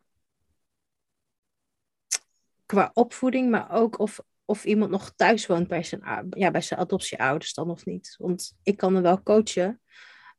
qua 2.66 2.90
opvoeding, 2.94 3.50
maar 3.50 3.70
ook 3.70 3.98
of, 3.98 4.20
of 4.44 4.64
iemand 4.64 4.90
nog 4.90 5.12
thuis 5.16 5.46
woont 5.46 5.68
bij 5.68 5.82
zijn, 5.82 6.28
ja, 6.30 6.50
bij 6.50 6.60
zijn 6.60 6.80
adoptieouders 6.80 7.54
dan 7.54 7.70
of 7.70 7.84
niet. 7.84 8.14
Want 8.18 8.56
ik 8.62 8.76
kan 8.76 8.96
er 8.96 9.02
wel 9.02 9.22
coachen 9.22 9.80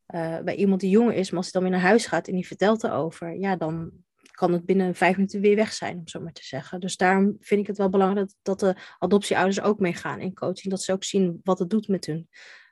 uh, 0.08 0.40
bij 0.40 0.56
iemand 0.56 0.82
die 0.82 0.90
jonger 0.90 1.14
is, 1.14 1.30
maar 1.30 1.38
als 1.38 1.52
hij 1.52 1.62
dan 1.62 1.70
weer 1.70 1.80
naar 1.80 1.90
huis 1.90 2.06
gaat 2.06 2.28
en 2.28 2.34
die 2.34 2.48
vertelt 2.48 2.84
erover, 2.84 3.36
ja, 3.40 3.56
dan 3.56 3.92
kan 4.38 4.54
het 4.54 4.66
binnen 4.66 4.96
vijf 4.96 5.16
minuten 5.16 5.42
weer 5.42 5.56
weg 5.56 5.74
zijn, 5.74 5.98
om 5.98 6.08
zo 6.08 6.20
maar 6.20 6.34
te 6.34 6.46
zeggen. 6.46 6.80
Dus 6.80 6.98
daarom 6.98 7.38
vind 7.40 7.62
ik 7.62 7.68
het 7.68 7.78
wel 7.78 7.90
belangrijk 7.90 8.32
dat, 8.42 8.60
de 8.60 8.76
adoptieouders 8.98 9.62
ook 9.62 9.80
meegaan 9.80 10.20
in 10.20 10.34
coaching. 10.34 10.70
Dat 10.70 10.84
ze 10.84 10.92
ook 10.92 11.04
zien 11.04 11.40
wat 11.44 11.60
het 11.60 11.70
doet 11.70 11.88
met 11.88 12.06
hun 12.06 12.30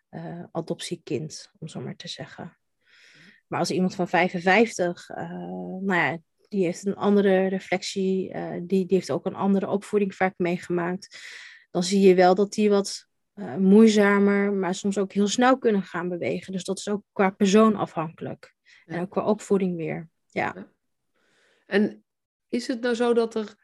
uh, 0.10 0.44
adoptiekind, 0.52 1.52
om 1.60 1.68
zo 1.68 1.80
maar 1.80 1.96
te 1.96 2.08
zeggen. 2.08 2.58
Maar 3.48 3.60
als 3.60 3.72
iemand 3.72 3.96
van 3.96 4.08
55, 4.08 5.10
uh, 5.10 5.24
eh, 5.24 5.30
nou 5.82 5.94
ja, 5.94 6.18
die 6.48 6.64
heeft 6.64 6.86
een 6.86 6.96
andere 6.96 7.48
reflectie, 7.48 8.34
uh, 8.34 8.52
die, 8.52 8.86
die 8.86 8.98
heeft 8.98 9.12
ook 9.12 9.26
een 9.26 9.36
andere 9.36 9.70
opvoeding 9.70 10.16
vaak 10.16 10.34
meegemaakt. 10.38 11.18
Dan 11.72 11.84
zie 11.84 12.00
je 12.00 12.16
wel 12.16 12.36
dat 12.36 12.54
die 12.54 12.70
wat 12.70 13.08
moeizamer, 13.58 14.54
maar 14.54 14.76
soms 14.76 14.98
ook 14.98 15.14
heel 15.14 15.28
snel 15.28 15.58
kunnen 15.58 15.84
gaan 15.84 16.10
bewegen. 16.10 16.54
Dus 16.54 16.64
dat 16.64 16.78
is 16.78 16.90
ook 16.90 17.04
qua 17.12 17.30
persoon 17.30 17.76
afhankelijk. 17.76 18.56
En 18.86 19.02
ook 19.02 19.10
qua 19.10 19.26
opvoeding 19.26 19.76
weer. 19.76 20.10
ja. 20.26 20.74
En 21.66 22.04
is 22.48 22.68
het 22.68 22.82
nou 22.82 22.96
zo 22.96 23.14
dat 23.14 23.36
er, 23.36 23.56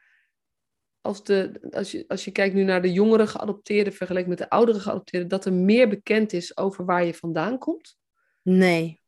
als, 1.00 1.24
de, 1.24 1.68
als, 1.70 1.90
je, 1.90 2.04
als 2.08 2.24
je 2.24 2.30
kijkt 2.30 2.54
nu 2.54 2.62
naar 2.62 2.82
de 2.82 2.92
jongere 2.92 3.26
geadopteerden 3.26 3.92
vergeleken 3.92 4.28
met 4.28 4.38
de 4.38 4.50
oudere 4.50 4.80
geadopteerden, 4.80 5.28
dat 5.28 5.44
er 5.44 5.52
meer 5.52 5.88
bekend 5.88 6.32
is 6.32 6.56
over 6.56 6.84
waar 6.84 7.04
je 7.04 7.14
vandaan 7.14 7.58
komt? 7.58 7.96
Nee, 8.42 9.00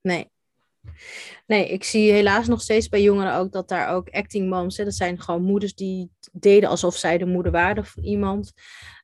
nee. 0.00 0.32
Nee, 1.46 1.68
ik 1.68 1.84
zie 1.84 2.12
helaas 2.12 2.46
nog 2.46 2.60
steeds 2.62 2.88
bij 2.88 3.02
jongeren 3.02 3.34
ook 3.34 3.52
dat 3.52 3.68
daar 3.68 3.88
ook 3.88 4.10
acting 4.10 4.48
moms, 4.48 4.76
hè, 4.76 4.84
dat 4.84 4.94
zijn 4.94 5.20
gewoon 5.20 5.42
moeders 5.42 5.74
die 5.74 6.10
deden 6.32 6.68
alsof 6.68 6.96
zij 6.96 7.18
de 7.18 7.26
moeder 7.26 7.52
waren 7.52 7.84
van 7.84 8.02
iemand. 8.02 8.52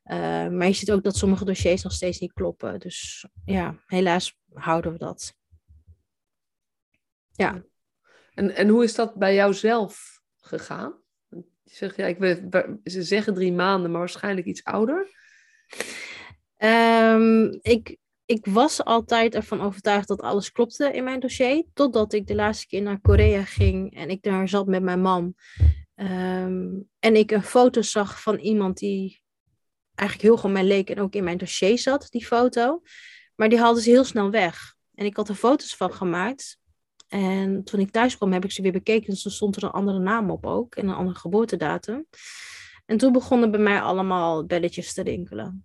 Uh, 0.05 0.17
maar 0.49 0.67
je 0.67 0.73
ziet 0.73 0.93
ook 0.93 1.03
dat 1.03 1.17
sommige 1.17 1.45
dossiers 1.45 1.83
nog 1.83 1.93
steeds 1.93 2.19
niet 2.19 2.33
kloppen. 2.33 2.81
Dus 2.81 3.27
ja, 3.45 3.79
helaas 3.87 4.39
houden 4.53 4.93
we 4.93 4.99
dat. 4.99 5.35
Ja. 7.33 7.65
En, 8.35 8.57
en 8.57 8.69
hoe 8.69 8.85
is 8.85 8.95
dat 8.95 9.15
bij 9.15 9.35
jou 9.35 9.55
zelf 9.55 10.21
gegaan? 10.41 10.95
Ik 11.65 12.17
ze 12.85 13.03
zeggen 13.03 13.35
drie 13.35 13.53
maanden, 13.53 13.91
maar 13.91 14.01
waarschijnlijk 14.01 14.47
iets 14.47 14.65
ouder. 14.65 15.09
Um, 16.59 17.59
ik, 17.63 17.97
ik 18.25 18.47
was 18.47 18.85
altijd 18.85 19.35
ervan 19.35 19.61
overtuigd 19.61 20.09
dat 20.09 20.21
alles 20.21 20.53
klopte 20.53 20.93
in 20.93 21.05
mijn 21.05 21.21
dossier. 21.21 21.65
Totdat 21.75 22.13
ik 22.13 22.27
de 22.27 22.35
laatste 22.35 22.67
keer 22.67 22.83
naar 22.83 23.01
Korea 23.01 23.45
ging 23.45 23.95
en 23.95 24.11
ik 24.11 24.23
daar 24.23 24.49
zat 24.49 24.67
met 24.67 24.83
mijn 24.83 25.01
man. 25.01 25.35
Um, 25.95 26.89
en 26.99 27.17
ik 27.17 27.31
een 27.31 27.43
foto 27.43 27.83
zag 27.83 28.23
van 28.23 28.39
iemand 28.39 28.79
die 28.79 29.23
eigenlijk 29.95 30.29
heel 30.29 30.37
gewoon 30.37 30.53
mij 30.53 30.65
leek 30.65 30.91
en 30.91 31.01
ook 31.01 31.15
in 31.15 31.25
mijn 31.25 31.39
dossier 31.39 31.79
zat, 31.79 32.07
die 32.11 32.27
foto. 32.27 32.83
Maar 33.35 33.49
die 33.49 33.59
haalden 33.59 33.83
ze 33.83 33.91
heel 33.91 34.05
snel 34.05 34.31
weg. 34.31 34.75
En 34.95 35.05
ik 35.05 35.17
had 35.17 35.29
er 35.29 35.35
foto's 35.35 35.77
van 35.77 35.93
gemaakt. 35.93 36.59
En 37.11 37.65
toen 37.65 37.81
ik 37.81 37.91
thuis 37.91 38.17
kwam, 38.17 38.33
heb 38.33 38.45
ik 38.45 38.51
ze 38.51 38.63
weer 38.63 38.73
bekeken. 38.73 39.11
Dus 39.11 39.25
er 39.25 39.31
stond 39.31 39.57
er 39.57 39.65
een 39.65 39.71
andere 39.71 39.99
naam 39.99 40.31
op 40.31 40.47
ook. 40.47 40.75
En 40.75 40.89
een 40.89 40.95
andere 40.95 41.19
geboortedatum. 41.19 42.07
En 42.87 42.97
toen 42.97 43.13
begonnen 43.13 43.51
bij 43.51 43.61
mij 43.61 43.81
allemaal 43.81 44.47
belletjes 44.47 44.95
te 44.95 45.03
rinkelen. 45.03 45.65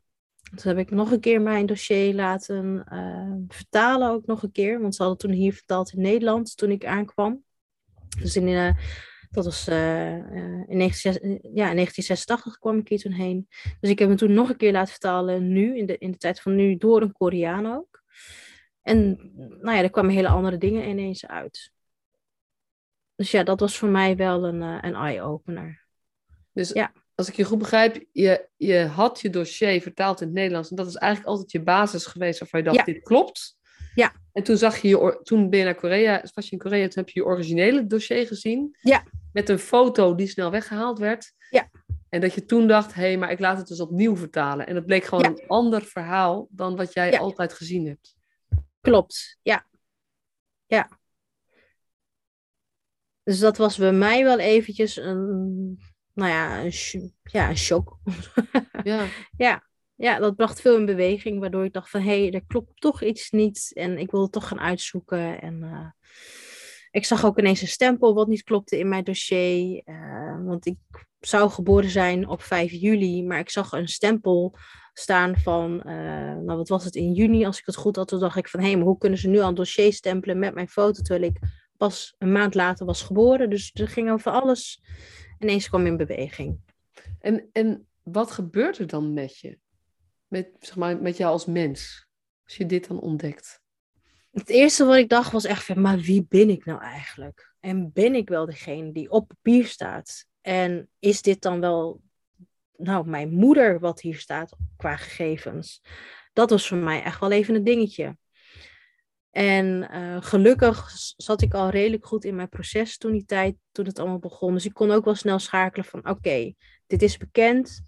Toen 0.55 0.75
heb 0.75 0.77
ik 0.77 0.91
nog 0.91 1.12
een 1.12 1.19
keer 1.19 1.41
mijn 1.41 1.65
dossier 1.65 2.13
laten 2.13 2.86
uh, 2.93 3.55
vertalen, 3.58 4.10
ook 4.10 4.25
nog 4.25 4.43
een 4.43 4.51
keer. 4.51 4.81
Want 4.81 4.95
ze 4.95 5.03
hadden 5.03 5.19
toen 5.21 5.38
hier 5.38 5.53
vertaald 5.53 5.93
in 5.93 6.01
Nederland 6.01 6.58
toen 6.58 6.71
ik 6.71 6.86
aankwam. 6.86 7.43
Dus 8.19 8.36
in 8.36 8.47
uh, 8.47 8.71
Dat 9.31 9.45
was 9.45 9.67
uh, 9.67 10.15
in, 10.67 10.77
19, 10.77 11.12
ja, 11.41 11.69
in 11.69 11.75
1986 11.75 12.60
kwam 12.60 12.77
ik 12.77 12.88
hier 12.88 12.99
toen 12.99 13.12
heen. 13.12 13.47
Dus 13.79 13.89
ik 13.89 13.99
heb 13.99 14.10
me 14.10 14.15
toen 14.15 14.34
nog 14.34 14.49
een 14.49 14.58
keer 14.58 14.71
laten 14.71 14.91
vertalen, 14.91 15.47
nu, 15.47 15.77
in 15.77 15.86
de, 15.86 15.97
in 15.97 16.12
de 16.12 16.17
tijd 16.17 16.41
van 16.41 16.55
nu, 16.55 16.77
door 16.77 17.01
een 17.01 17.12
Koreaan 17.12 17.65
ook. 17.65 18.03
En 18.85 19.31
nou 19.61 19.77
ja, 19.77 19.83
er 19.83 19.89
kwamen 19.89 20.13
hele 20.13 20.27
andere 20.27 20.57
dingen 20.57 20.89
ineens 20.89 21.27
uit. 21.27 21.71
Dus 23.15 23.31
ja, 23.31 23.43
dat 23.43 23.59
was 23.59 23.77
voor 23.77 23.89
mij 23.89 24.15
wel 24.15 24.45
een, 24.45 24.61
uh, 24.61 24.77
een 24.81 24.95
eye-opener. 24.95 25.85
Dus 26.51 26.69
ja. 26.69 26.91
als 27.15 27.27
ik 27.27 27.35
je 27.35 27.43
goed 27.43 27.57
begrijp, 27.57 28.05
je, 28.11 28.47
je 28.55 28.85
had 28.85 29.21
je 29.21 29.29
dossier 29.29 29.81
vertaald 29.81 30.21
in 30.21 30.27
het 30.27 30.35
Nederlands. 30.35 30.69
En 30.69 30.75
dat 30.75 30.87
is 30.87 30.95
eigenlijk 30.95 31.31
altijd 31.31 31.51
je 31.51 31.61
basis 31.61 32.05
geweest 32.05 32.39
waarvan 32.39 32.63
je 32.63 32.65
dacht, 32.65 32.85
dit 32.85 33.03
klopt. 33.03 33.57
Ja. 33.95 34.13
En 34.31 34.43
toen 34.43 34.57
zag 34.57 34.77
je, 34.77 34.87
je 34.87 35.19
toen 35.23 35.49
ben 35.49 35.59
je 35.59 35.65
naar 35.65 35.75
Korea, 35.75 36.23
was 36.33 36.45
je 36.45 36.51
in 36.51 36.57
Korea, 36.57 36.87
toen 36.87 37.03
heb 37.03 37.09
je 37.09 37.19
je 37.19 37.25
originele 37.25 37.85
dossier 37.85 38.27
gezien. 38.27 38.77
Ja. 38.81 39.03
Met 39.33 39.49
een 39.49 39.59
foto 39.59 40.15
die 40.15 40.27
snel 40.27 40.51
weggehaald 40.51 40.99
werd. 40.99 41.33
Ja. 41.49 41.69
En 42.09 42.21
dat 42.21 42.33
je 42.33 42.45
toen 42.45 42.67
dacht, 42.67 42.93
hé, 42.93 43.01
hey, 43.01 43.17
maar 43.17 43.31
ik 43.31 43.39
laat 43.39 43.57
het 43.57 43.67
dus 43.67 43.79
opnieuw 43.79 44.15
vertalen. 44.15 44.67
En 44.67 44.75
dat 44.75 44.85
bleek 44.85 45.03
gewoon 45.03 45.25
een 45.25 45.43
ander 45.47 45.81
verhaal 45.81 46.47
dan 46.49 46.75
wat 46.75 46.93
jij 46.93 47.19
altijd 47.19 47.53
gezien 47.53 47.87
hebt. 47.87 48.14
Klopt, 48.85 49.37
ja. 49.41 49.65
Ja. 50.65 50.89
Dus 53.23 53.39
dat 53.39 53.57
was 53.57 53.77
bij 53.77 53.93
mij 53.93 54.23
wel 54.23 54.39
eventjes 54.39 54.95
een, 54.95 55.79
nou 56.13 56.31
ja, 56.31 56.63
een, 56.63 57.13
ja, 57.23 57.49
een 57.49 57.57
shock. 57.57 57.97
Ja. 58.83 59.05
ja. 59.37 59.63
Ja, 59.97 60.19
dat 60.19 60.35
bracht 60.35 60.61
veel 60.61 60.77
in 60.77 60.85
beweging, 60.85 61.39
waardoor 61.39 61.65
ik 61.65 61.73
dacht 61.73 61.89
van, 61.89 62.01
hé, 62.01 62.21
hey, 62.21 62.33
er 62.33 62.45
klopt 62.47 62.81
toch 62.81 63.03
iets 63.03 63.29
niet. 63.31 63.71
En 63.73 63.97
ik 63.97 64.11
wilde 64.11 64.29
toch 64.29 64.47
gaan 64.47 64.59
uitzoeken. 64.59 65.41
En 65.41 65.63
uh, 65.63 65.89
ik 66.91 67.05
zag 67.05 67.25
ook 67.25 67.39
ineens 67.39 67.61
een 67.61 67.67
stempel 67.67 68.13
wat 68.13 68.27
niet 68.27 68.43
klopte 68.43 68.77
in 68.77 68.89
mijn 68.89 69.03
dossier. 69.03 69.81
Uh, 69.85 70.45
want 70.45 70.65
ik 70.65 70.77
zou 71.19 71.49
geboren 71.49 71.89
zijn 71.89 72.27
op 72.27 72.41
5 72.41 72.71
juli, 72.71 73.23
maar 73.23 73.39
ik 73.39 73.49
zag 73.49 73.71
een 73.71 73.87
stempel 73.87 74.57
staan 74.99 75.38
van, 75.38 75.81
uh, 75.86 75.93
nou 76.36 76.58
wat 76.58 76.69
was 76.69 76.84
het, 76.84 76.95
in 76.95 77.13
juni, 77.13 77.45
als 77.45 77.60
ik 77.60 77.65
het 77.65 77.75
goed 77.75 77.95
had. 77.95 78.08
Toen 78.08 78.19
dacht 78.19 78.38
ik 78.38 78.47
van, 78.47 78.60
hé, 78.60 78.65
hey, 78.65 78.75
maar 78.75 78.86
hoe 78.86 78.97
kunnen 78.97 79.19
ze 79.19 79.27
nu 79.27 79.39
al 79.39 79.47
een 79.47 79.55
dossier 79.55 79.93
stempelen 79.93 80.39
met 80.39 80.53
mijn 80.53 80.69
foto, 80.69 81.01
terwijl 81.01 81.31
ik 81.31 81.39
pas 81.77 82.15
een 82.17 82.31
maand 82.31 82.55
later 82.55 82.86
was 82.86 83.01
geboren. 83.01 83.49
Dus 83.49 83.71
er 83.73 83.88
ging 83.88 84.12
over 84.12 84.31
alles 84.31 84.84
ineens 85.39 85.69
kwam 85.69 85.86
in 85.86 85.97
beweging. 85.97 86.60
En, 87.19 87.49
en 87.51 87.88
wat 88.03 88.31
gebeurt 88.31 88.77
er 88.77 88.88
dan 88.88 89.13
met 89.13 89.39
je? 89.39 89.60
Met, 90.27 90.49
zeg 90.60 90.75
maar, 90.75 91.01
met 91.01 91.17
jou 91.17 91.31
als 91.31 91.45
mens? 91.45 92.08
Als 92.43 92.58
je 92.58 92.65
dit 92.65 92.88
dan 92.88 92.99
ontdekt? 92.99 93.63
Het 94.31 94.49
eerste 94.49 94.86
wat 94.86 94.95
ik 94.95 95.10
dacht 95.10 95.31
was 95.31 95.45
echt 95.45 95.63
van, 95.63 95.81
maar 95.81 95.97
wie 95.97 96.25
ben 96.29 96.49
ik 96.49 96.65
nou 96.65 96.81
eigenlijk? 96.81 97.53
En 97.60 97.91
ben 97.93 98.15
ik 98.15 98.29
wel 98.29 98.45
degene 98.45 98.91
die 98.91 99.10
op 99.10 99.27
papier 99.27 99.65
staat? 99.65 100.25
En 100.41 100.89
is 100.99 101.21
dit 101.21 101.41
dan 101.41 101.60
wel, 101.60 102.01
nou, 102.77 103.07
mijn 103.07 103.33
moeder 103.33 103.79
wat 103.79 104.01
hier 104.01 104.17
staat 104.17 104.55
qua 104.77 104.95
gegevens? 104.95 105.81
Dat 106.33 106.49
was 106.49 106.67
voor 106.67 106.77
mij 106.77 107.03
echt 107.03 107.19
wel 107.19 107.31
even 107.31 107.55
een 107.55 107.63
dingetje. 107.63 108.17
En 109.29 109.88
uh, 109.91 110.17
gelukkig 110.21 110.91
zat 111.17 111.41
ik 111.41 111.53
al 111.53 111.69
redelijk 111.69 112.05
goed 112.05 112.23
in 112.23 112.35
mijn 112.35 112.49
proces 112.49 112.97
toen 112.97 113.11
die 113.11 113.25
tijd, 113.25 113.55
toen 113.71 113.85
het 113.85 113.99
allemaal 113.99 114.19
begon. 114.19 114.53
Dus 114.53 114.65
ik 114.65 114.73
kon 114.73 114.91
ook 114.91 115.05
wel 115.05 115.15
snel 115.15 115.39
schakelen 115.39 115.85
van 115.85 116.09
oké, 116.09 116.53
dit 116.88 117.01
is 117.01 117.17
bekend. 117.17 117.83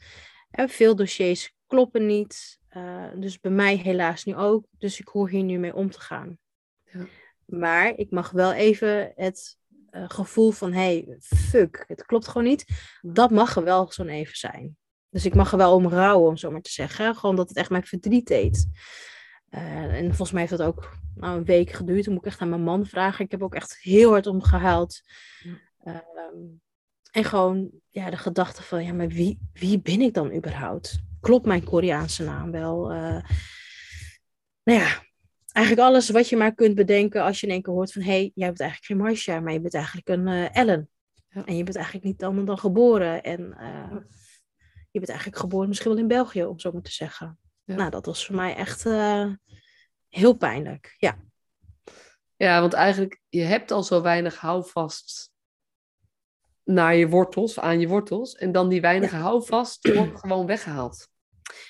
En 0.49 0.69
veel 0.69 0.95
dossiers 0.95 1.53
kloppen 1.67 2.05
niet. 2.05 2.59
Uh, 2.77 3.05
dus 3.15 3.39
bij 3.39 3.51
mij 3.51 3.75
helaas 3.75 4.23
nu 4.23 4.35
ook. 4.35 4.65
Dus 4.77 4.99
ik 4.99 5.07
hoor 5.07 5.29
hier 5.29 5.43
nu 5.43 5.57
mee 5.57 5.75
om 5.75 5.91
te 5.91 5.99
gaan. 5.99 6.37
Ja. 6.83 7.05
Maar 7.45 7.93
ik 7.95 8.11
mag 8.11 8.31
wel 8.31 8.53
even 8.53 9.11
het 9.15 9.57
gevoel 10.07 10.51
van 10.51 10.73
hey, 10.73 11.17
fuck, 11.19 11.83
het 11.87 12.05
klopt 12.05 12.27
gewoon 12.27 12.47
niet. 12.47 12.65
Dat 13.01 13.31
mag 13.31 13.55
er 13.55 13.63
wel 13.63 13.91
zo'n 13.91 14.09
even 14.09 14.37
zijn. 14.37 14.77
Dus 15.09 15.25
ik 15.25 15.35
mag 15.35 15.51
er 15.51 15.57
wel 15.57 15.73
om 15.73 15.87
rouwen, 15.87 16.29
om 16.29 16.37
zo 16.37 16.51
maar 16.51 16.61
te 16.61 16.71
zeggen. 16.71 17.15
Gewoon 17.15 17.35
dat 17.35 17.49
het 17.49 17.57
echt 17.57 17.69
mijn 17.69 17.85
verdriet 17.85 18.27
deed. 18.27 18.67
Uh, 19.49 19.95
en 19.95 20.05
volgens 20.05 20.31
mij 20.31 20.41
heeft 20.41 20.57
dat 20.57 20.67
ook 20.67 20.91
nou, 21.15 21.37
een 21.37 21.45
week 21.45 21.71
geduurd. 21.71 22.03
Toen 22.03 22.13
moet 22.13 22.25
ik 22.25 22.31
echt 22.31 22.41
aan 22.41 22.49
mijn 22.49 22.63
man 22.63 22.85
vragen. 22.85 23.25
Ik 23.25 23.31
heb 23.31 23.43
ook 23.43 23.55
echt 23.55 23.77
heel 23.81 24.09
hard 24.09 24.27
om 24.27 24.41
gehuild. 24.41 25.01
Ja. 25.83 26.03
en 27.11 27.23
gewoon 27.23 27.69
ja, 27.89 28.09
de 28.09 28.17
gedachte 28.17 28.63
van, 28.63 28.85
ja, 28.85 28.93
maar 28.93 29.07
wie, 29.07 29.39
wie 29.53 29.81
ben 29.81 30.01
ik 30.01 30.13
dan 30.13 30.33
überhaupt? 30.33 31.05
klopt 31.27 31.45
mijn 31.45 31.63
Koreaanse 31.63 32.23
naam 32.23 32.51
wel? 32.51 32.91
Uh, 32.91 33.21
nou 34.63 34.79
ja, 34.79 35.03
eigenlijk 35.57 35.87
alles 35.87 36.09
wat 36.09 36.29
je 36.29 36.37
maar 36.37 36.53
kunt 36.53 36.75
bedenken 36.75 37.23
als 37.23 37.39
je 37.39 37.47
in 37.47 37.53
één 37.53 37.61
keer 37.61 37.73
hoort 37.73 37.91
van... 37.91 38.01
hé, 38.01 38.11
hey, 38.11 38.31
jij 38.35 38.47
bent 38.47 38.59
eigenlijk 38.59 38.91
geen 38.91 38.97
Marcia, 38.97 39.39
maar 39.39 39.53
je 39.53 39.61
bent 39.61 39.73
eigenlijk 39.73 40.07
een 40.07 40.27
uh, 40.27 40.55
Ellen. 40.55 40.89
Ja. 41.29 41.45
En 41.45 41.57
je 41.57 41.63
bent 41.63 41.75
eigenlijk 41.75 42.05
niet 42.05 42.23
anders 42.23 42.47
dan 42.47 42.57
geboren. 42.57 43.23
En 43.23 43.41
uh, 43.41 43.97
je 44.91 44.99
bent 44.99 45.09
eigenlijk 45.09 45.39
geboren 45.39 45.67
misschien 45.67 45.91
wel 45.91 45.99
in 45.99 46.07
België, 46.07 46.43
om 46.43 46.59
zo 46.59 46.71
maar 46.71 46.81
te 46.81 46.91
zeggen. 46.91 47.39
Ja. 47.63 47.75
Nou, 47.75 47.89
dat 47.89 48.05
was 48.05 48.25
voor 48.25 48.35
mij 48.35 48.55
echt 48.55 48.83
heel 50.09 50.33
pijnlijk, 50.37 50.95
ja. 50.97 51.17
Ja, 52.35 52.59
want 52.59 52.73
eigenlijk, 52.73 53.21
je 53.29 53.41
hebt 53.41 53.71
al 53.71 53.83
zo 53.83 54.01
weinig 54.01 54.37
houvast 54.39 55.31
naar 56.63 56.95
je 56.95 57.09
wortels, 57.09 57.59
aan 57.59 57.79
je 57.79 57.87
wortels. 57.87 58.35
En 58.35 58.51
dan 58.51 58.69
die 58.69 58.81
weinige 58.81 59.15
ja. 59.15 59.21
houvast 59.21 59.93
wordt 59.93 60.19
gewoon 60.19 60.45
weggehaald. 60.45 61.09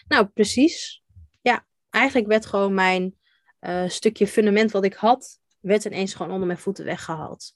Nou, 0.08 0.26
precies. 0.26 1.04
Ja, 1.42 1.66
eigenlijk 1.90 2.28
werd 2.28 2.46
gewoon 2.46 2.74
mijn 2.74 3.16
uh, 3.68 3.90
stukje 3.90 4.28
fundament 4.28 4.72
wat 4.72 4.86
ik 4.86 4.94
had, 4.94 5.40
werd 5.60 5.86
ineens 5.86 6.14
gewoon 6.14 6.32
onder 6.32 6.48
mijn 6.48 6.60
voeten 6.60 6.86
weggehaald. 6.86 7.54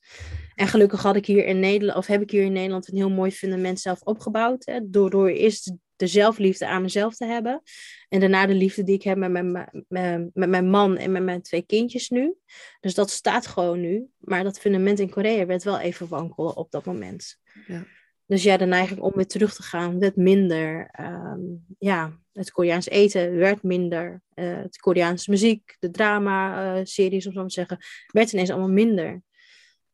En 0.56 0.68
gelukkig 0.68 1.02
had 1.02 1.16
ik 1.16 1.26
hier 1.26 1.46
in 1.46 1.60
Nederland, 1.60 1.98
of 1.98 2.08
heb 2.08 2.22
ik 2.22 2.32
hier 2.32 2.44
in 2.44 2.54
Nederland 2.54 2.88
een 2.88 2.98
heel 2.98 3.10
mooi 3.10 3.32
fundament 3.32 3.80
zelf 3.80 4.02
opgebouwd. 4.02 4.66
Hè, 4.66 4.90
door, 4.90 5.10
door 5.10 5.28
eerst 5.28 5.74
de 5.96 6.08
zelfliefde 6.08 6.68
aan 6.68 6.82
mezelf 6.82 7.16
te 7.16 7.26
hebben. 7.26 7.62
En 8.10 8.20
daarna 8.20 8.46
de 8.46 8.54
liefde 8.54 8.84
die 8.84 8.96
ik 8.96 9.04
heb 9.04 9.18
met 9.18 9.32
mijn, 9.32 9.52
met, 9.88 10.30
met 10.34 10.50
mijn 10.50 10.70
man 10.70 10.98
en 10.98 11.12
met 11.12 11.24
mijn 11.24 11.42
twee 11.42 11.62
kindjes 11.62 12.10
nu. 12.10 12.36
Dus 12.80 12.94
dat 12.94 13.10
staat 13.10 13.48
gewoon 13.48 13.80
nu. 13.80 14.08
Maar 14.18 14.44
dat 14.44 14.60
fundament 14.60 15.00
in 15.00 15.10
Korea 15.10 15.46
werd 15.46 15.64
wel 15.64 15.80
even 15.80 16.08
wankelen 16.08 16.56
op 16.56 16.72
dat 16.72 16.86
moment. 16.86 17.38
Ja. 17.68 17.86
Dus 18.32 18.44
ja, 18.44 18.58
de 18.58 18.66
neiging 18.66 19.00
om 19.00 19.12
weer 19.16 19.28
terug 19.28 19.56
te 19.56 19.64
gaan 19.64 20.00
werd 20.00 20.16
minder. 20.16 20.92
Um, 21.00 21.66
ja, 21.80 22.20
het 22.34 22.52
Koreaans 22.52 22.90
eten 22.90 23.36
werd 23.36 23.64
minder. 23.64 24.22
Uh, 24.36 24.58
het 24.58 24.78
Koreaanse 24.78 25.30
muziek, 25.30 25.76
de 25.80 25.92
drama-series, 25.92 27.26
uh, 27.26 27.32
om 27.32 27.38
zo 27.38 27.46
te 27.46 27.54
zeggen, 27.54 27.78
werd 28.08 28.32
ineens 28.32 28.50
allemaal 28.50 28.70
minder. 28.70 29.24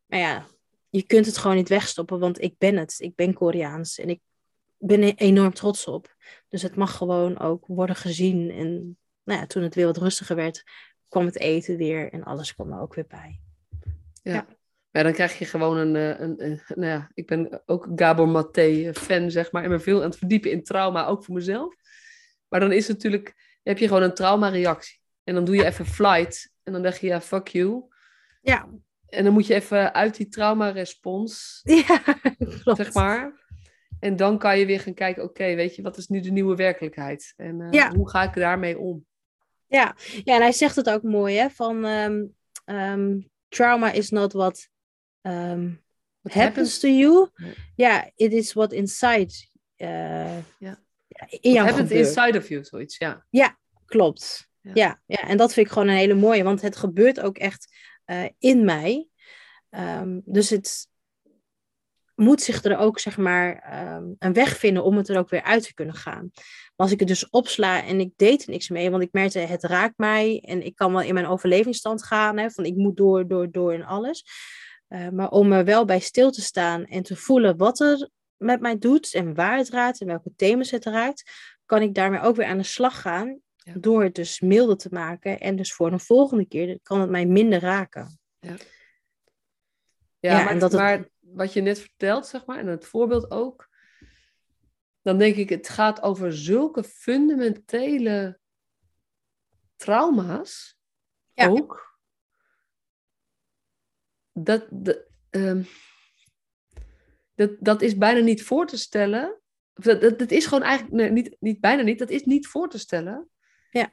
Maar 0.06 0.20
ja, 0.20 0.46
je 0.90 1.04
kunt 1.04 1.26
het 1.26 1.38
gewoon 1.38 1.56
niet 1.56 1.70
wegstoppen, 1.70 2.20
want 2.20 2.42
ik 2.42 2.58
ben 2.58 2.76
het. 2.78 2.96
Ik 3.00 3.16
ben 3.16 3.34
Koreaans 3.34 4.00
en 4.00 4.10
ik 4.10 4.22
ben 4.78 5.02
er 5.02 5.16
enorm 5.16 5.54
trots 5.54 5.86
op. 5.86 6.16
Dus 6.50 6.62
het 6.62 6.76
mag 6.76 6.98
gewoon 6.98 7.40
ook 7.40 7.66
worden 7.68 7.96
gezien. 7.96 8.52
En 8.52 8.98
nou 9.24 9.40
ja, 9.40 9.46
toen 9.46 9.64
het 9.64 9.76
weer 9.76 9.86
wat 9.86 9.98
rustiger 9.98 10.36
werd, 10.36 10.64
kwam 11.08 11.26
het 11.26 11.40
eten 11.40 11.78
weer 11.78 12.12
en 12.12 12.24
alles 12.24 12.54
kwam 12.54 12.72
er 12.72 12.80
ook 12.80 12.96
weer 12.96 13.08
bij. 13.08 13.42
Ja. 14.24 14.34
ja. 14.34 14.48
Ja 14.92 15.04
dan 15.04 15.14
krijg 15.14 15.40
je 15.40 15.46
gewoon 15.46 15.78
een, 15.78 15.96
eh, 15.96 16.20
een, 16.20 16.46
een, 16.46 16.62
nou 16.68 16.92
ja, 16.92 17.12
ik 17.14 17.28
ben 17.28 17.62
ook 17.66 17.88
Gabor 17.96 18.28
Maté 18.30 18.62
eh, 18.62 18.94
fan, 18.94 19.32
zeg 19.32 19.52
maar, 19.52 19.64
en 19.64 19.70
ben 19.70 19.82
veel 19.82 19.98
aan 19.98 20.10
het 20.10 20.18
verdiepen 20.18 20.52
in 20.52 20.64
trauma, 20.64 21.06
ook 21.06 21.24
voor 21.24 21.36
mezelf. 21.36 21.76
Maar 22.48 22.60
dan 22.60 22.72
is 22.72 22.88
het 22.88 22.96
natuurlijk, 22.98 23.60
heb 23.64 23.78
je 23.78 23.88
gewoon 23.88 24.04
een 24.04 24.14
traumareactie. 24.14 25.00
En 25.24 25.34
dan 25.34 25.46
doe 25.46 25.56
je 25.56 25.66
even 25.66 25.86
flight 25.86 26.52
en 26.64 26.74
dan 26.74 26.82
zeg 26.82 27.00
je, 27.00 27.08
ja, 27.08 27.22
fuck 27.22 27.48
you. 27.48 27.84
Ja. 28.42 28.70
En 29.10 29.24
dan 29.24 29.34
moet 29.34 29.48
je 29.48 29.54
even 29.54 29.94
uit 29.94 30.16
die 30.16 30.28
trauma-respons, 30.28 31.62
ja, 31.88 32.02
zeg 32.64 32.94
maar. 32.94 33.46
En 34.00 34.16
dan 34.16 34.38
kan 34.38 34.60
je 34.60 34.66
weer 34.66 34.80
gaan 34.80 34.94
kijken, 34.94 35.24
oké, 35.24 35.56
weet 35.56 35.76
je, 35.76 35.82
wat 35.82 35.98
is 35.98 36.08
nu 36.08 36.20
de 36.20 36.32
nieuwe 36.32 36.56
werkelijkheid? 36.56 37.34
En 37.36 37.60
uh, 37.60 37.72
ja. 37.72 37.96
hoe 37.96 38.10
ga 38.10 38.24
ik 38.24 38.34
daarmee 38.34 38.80
om? 38.80 39.06
Ja. 39.68 39.96
ja, 40.24 40.36
en 40.36 40.42
hij 40.42 40.52
zegt 40.52 40.76
het 40.76 40.90
ook 40.90 41.04
mooi, 41.04 41.38
hè, 41.38 41.50
van 41.50 41.86
um, 41.86 42.36
um, 42.66 43.30
trauma 43.50 43.92
is 43.92 44.10
not 44.10 44.34
what, 44.34 44.70
um, 45.28 45.84
what 46.22 46.34
happens, 46.34 46.36
happens, 46.36 46.80
to 46.80 46.88
you. 46.88 47.30
Ja, 47.36 47.54
yeah, 47.76 48.06
it 48.16 48.32
is 48.34 48.54
what 48.54 48.74
inside 48.74 49.34
uh, 49.78 50.38
ja. 50.60 50.80
in 51.30 51.56
happens 51.56 51.92
inside 51.92 52.38
of 52.38 52.50
you, 52.50 52.64
zoiets, 52.64 52.98
ja. 52.98 53.26
Ja, 53.30 53.58
klopt. 53.86 54.50
Ja. 54.62 54.72
ja. 54.74 55.02
Ja, 55.06 55.28
en 55.28 55.38
dat 55.38 55.54
vind 55.54 55.66
ik 55.66 55.72
gewoon 55.72 55.88
een 55.88 55.96
hele 55.96 56.14
mooie, 56.14 56.44
want 56.44 56.62
het 56.62 56.76
gebeurt 56.76 57.20
ook 57.20 57.38
echt 57.38 57.76
uh, 58.06 58.26
in 58.40 58.66
mij. 58.66 59.08
dus 60.26 60.50
het, 60.50 60.88
moet 62.18 62.42
zich 62.42 62.64
er 62.64 62.78
ook, 62.78 63.00
zeg 63.00 63.18
maar, 63.18 63.74
um, 63.96 64.16
een 64.20 64.34
weg 64.34 64.58
vinden 64.58 64.84
om 64.84 64.98
het 64.98 65.10
er 65.10 65.18
ook 65.18 65.30
weer 65.30 65.44
uit 65.44 65.64
te 65.64 65.74
kunnen 65.74 65.96
gaan. 65.96 66.30
Maar 66.34 66.74
als 66.76 66.92
ik 66.92 67.00
het 67.00 67.08
dus 67.08 67.30
opsla 67.30 67.84
en 67.84 68.00
ik 68.00 68.12
deed 68.16 68.44
er 68.44 68.50
niks 68.50 68.70
mee, 68.70 68.90
want 68.90 69.04
ik 69.04 69.12
merkte, 69.12 69.40
het 69.40 69.64
raakt 69.64 69.98
mij 69.98 70.44
en 70.46 70.66
ik 70.66 70.76
kan 70.76 70.92
wel 70.92 71.02
in 71.02 71.14
mijn 71.14 71.28
overlevingsstand 71.28 72.04
gaan, 72.04 72.38
hè, 72.38 72.52
van 72.52 72.66
ik 72.66 72.76
moet 72.76 72.98
door, 72.98 73.28
door, 73.28 73.52
door 73.52 73.74
en 73.74 73.84
alles. 73.84 74.24
Uh, 74.90 75.10
maar 75.10 75.30
om 75.30 75.52
er 75.52 75.66
wel 75.66 75.86
bij 75.86 76.00
stil 76.00 76.32
te 76.32 76.42
staan 76.42 76.86
en 76.86 77.04
te 77.04 77.16
voelen 77.16 77.58
wat 77.58 77.80
er 77.80 78.10
met 78.38 78.62
mij 78.62 78.78
doet 78.78 79.14
en 79.14 79.34
waar 79.34 79.58
het 79.58 79.70
raakt 79.70 80.02
en 80.02 80.08
welke 80.08 80.32
thema's 80.36 80.72
het 80.72 80.86
raakt, 80.86 81.32
kan 81.66 81.82
ik 81.82 81.94
daarmee 81.94 82.22
ook 82.22 82.36
weer 82.36 82.46
aan 82.46 82.58
de 82.58 82.64
slag 82.64 83.02
gaan. 83.02 83.40
Ja. 83.56 83.74
Door 83.76 84.04
het 84.04 84.16
dus 84.16 84.40
milder 84.40 84.78
te 84.78 84.90
maken. 84.92 85.40
En 85.40 85.56
dus 85.56 85.74
voor 85.74 85.92
een 85.92 86.00
volgende 86.00 86.48
keer 86.48 86.80
kan 86.84 87.02
het 87.02 87.10
mij 87.10 87.26
minder 87.26 87.60
raken. 87.60 88.20
Ja, 88.40 88.50
ja, 88.50 88.58
ja 90.20 90.44
maar, 90.44 90.54
en 90.54 90.60
dat 90.60 90.72
het... 90.72 90.82
maar 90.82 91.10
wat 91.20 91.54
je 91.54 91.62
net 91.62 91.80
vertelt, 91.80 92.28
zeg 92.28 92.46
maar, 92.46 92.58
en 92.58 92.68
het 92.68 92.86
voorbeeld 92.86 93.32
ook, 93.32 93.70
dan 95.02 95.18
denk 95.18 95.36
ik, 95.36 95.50
het 95.50 95.70
gaat 95.70 96.02
over 96.02 96.34
zulke 96.34 96.84
fundamentele 96.84 98.40
trauma's 99.76 100.78
Ja. 101.34 101.48
ook. 101.48 101.97
Dat, 104.40 104.68
de, 104.70 105.08
ehm, 105.30 105.64
dat, 107.36 107.52
dat 107.60 107.82
is 107.82 107.98
bijna 107.98 108.20
niet 108.20 108.44
voor 108.44 108.68
te 108.68 108.78
stellen. 108.78 109.42
Dat, 109.74 110.02
dat, 110.02 110.20
dat 110.20 110.32
is 110.32 110.46
gewoon 110.46 110.64
eigenlijk, 110.64 110.96
nee, 110.96 111.12
niet, 111.12 111.36
niet 111.40 111.60
bijna 111.60 111.82
niet, 111.82 112.00
dat 112.00 112.10
is 112.10 112.24
niet 112.24 112.48
voor 112.48 112.70
te 112.70 112.80
stellen. 112.80 113.30
Ja. 113.72 113.92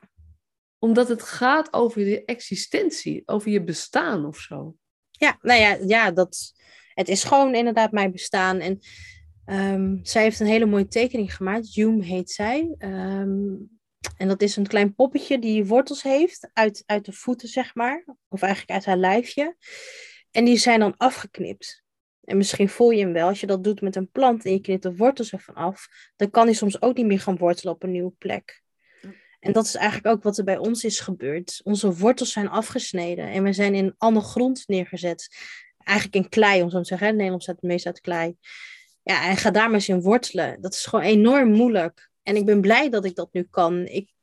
Omdat 0.78 1.08
het 1.08 1.22
gaat 1.22 1.72
over 1.72 2.06
je 2.06 2.24
existentie, 2.24 3.22
over 3.26 3.50
je 3.50 3.64
bestaan 3.64 4.26
of 4.26 4.38
zo. 4.38 4.76
Ja, 5.10 5.38
nou 5.40 5.60
ja, 5.60 5.78
ja 5.86 6.10
dat, 6.10 6.52
het 6.94 7.08
is 7.08 7.24
gewoon 7.24 7.54
inderdaad 7.54 7.92
mijn 7.92 8.12
bestaan. 8.12 8.58
En 8.58 8.78
ehm, 9.44 9.96
zij 10.02 10.22
heeft 10.22 10.40
een 10.40 10.46
hele 10.46 10.66
mooie 10.66 10.88
tekening 10.88 11.36
gemaakt. 11.36 11.74
Joom 11.74 12.00
heet 12.00 12.30
zij. 12.30 12.74
Ehm, 12.78 13.54
en 14.16 14.28
dat 14.28 14.42
is 14.42 14.56
een 14.56 14.66
klein 14.66 14.94
poppetje 14.94 15.38
die 15.38 15.66
wortels 15.66 16.02
heeft 16.02 16.50
uit, 16.52 16.82
uit 16.86 17.04
de 17.04 17.12
voeten, 17.12 17.48
zeg 17.48 17.74
maar. 17.74 18.04
Of 18.28 18.42
eigenlijk 18.42 18.72
uit 18.72 18.84
haar 18.84 18.96
lijfje. 18.96 19.56
En 20.34 20.44
die 20.44 20.56
zijn 20.56 20.80
dan 20.80 20.94
afgeknipt. 20.96 21.82
En 22.24 22.36
misschien 22.36 22.68
voel 22.68 22.90
je 22.90 23.02
hem 23.02 23.12
wel, 23.12 23.28
als 23.28 23.40
je 23.40 23.46
dat 23.46 23.64
doet 23.64 23.80
met 23.80 23.96
een 23.96 24.10
plant 24.10 24.44
en 24.44 24.52
je 24.52 24.60
knipt 24.60 24.82
de 24.82 24.96
wortels 24.96 25.32
ervan 25.32 25.54
af, 25.54 25.88
dan 26.16 26.30
kan 26.30 26.44
hij 26.44 26.54
soms 26.54 26.82
ook 26.82 26.96
niet 26.96 27.06
meer 27.06 27.20
gaan 27.20 27.36
wortelen 27.36 27.74
op 27.74 27.82
een 27.82 27.90
nieuwe 27.90 28.12
plek. 28.18 28.62
En 29.40 29.52
dat 29.52 29.64
is 29.64 29.74
eigenlijk 29.74 30.16
ook 30.16 30.22
wat 30.22 30.38
er 30.38 30.44
bij 30.44 30.56
ons 30.56 30.84
is 30.84 31.00
gebeurd. 31.00 31.60
Onze 31.64 31.94
wortels 31.94 32.32
zijn 32.32 32.48
afgesneden 32.48 33.28
en 33.28 33.42
we 33.42 33.52
zijn 33.52 33.74
in 33.74 33.94
alle 33.98 34.20
grond 34.20 34.64
neergezet. 34.66 35.36
Eigenlijk 35.78 36.24
in 36.24 36.28
klei, 36.28 36.62
om 36.62 36.70
zo 36.70 36.80
te 36.80 36.84
zeggen. 36.84 37.16
Nederland 37.16 37.42
staat 37.42 37.54
het 37.54 37.64
meest 37.64 37.86
uit 37.86 38.00
klei. 38.00 38.36
Ja, 39.02 39.28
en 39.28 39.36
ga 39.36 39.50
daar 39.50 39.64
maar 39.64 39.74
eens 39.74 39.88
in 39.88 40.00
wortelen. 40.00 40.60
Dat 40.60 40.74
is 40.74 40.86
gewoon 40.86 41.04
enorm 41.04 41.50
moeilijk. 41.50 42.10
En 42.22 42.36
ik 42.36 42.44
ben 42.44 42.60
blij 42.60 42.90
dat 42.90 43.04
ik 43.04 43.14
dat 43.14 43.28
nu 43.32 43.46
kan. 43.50 43.86
Ik 43.86 44.13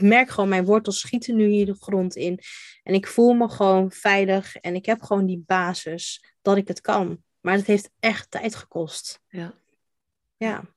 merk 0.00 0.30
gewoon, 0.30 0.48
mijn 0.48 0.64
wortels 0.64 1.00
schieten 1.00 1.36
nu 1.36 1.46
hier 1.46 1.66
de 1.66 1.76
grond 1.78 2.16
in. 2.16 2.40
En 2.82 2.94
ik 2.94 3.06
voel 3.06 3.32
me 3.32 3.48
gewoon 3.48 3.90
veilig. 3.90 4.56
En 4.56 4.74
ik 4.74 4.86
heb 4.86 5.02
gewoon 5.02 5.26
die 5.26 5.42
basis 5.46 6.34
dat 6.42 6.56
ik 6.56 6.68
het 6.68 6.80
kan. 6.80 7.22
Maar 7.40 7.54
het 7.54 7.66
heeft 7.66 7.90
echt 8.00 8.30
tijd 8.30 8.54
gekost. 8.54 9.20
Ja. 9.28 9.54
Ja. 10.36 10.74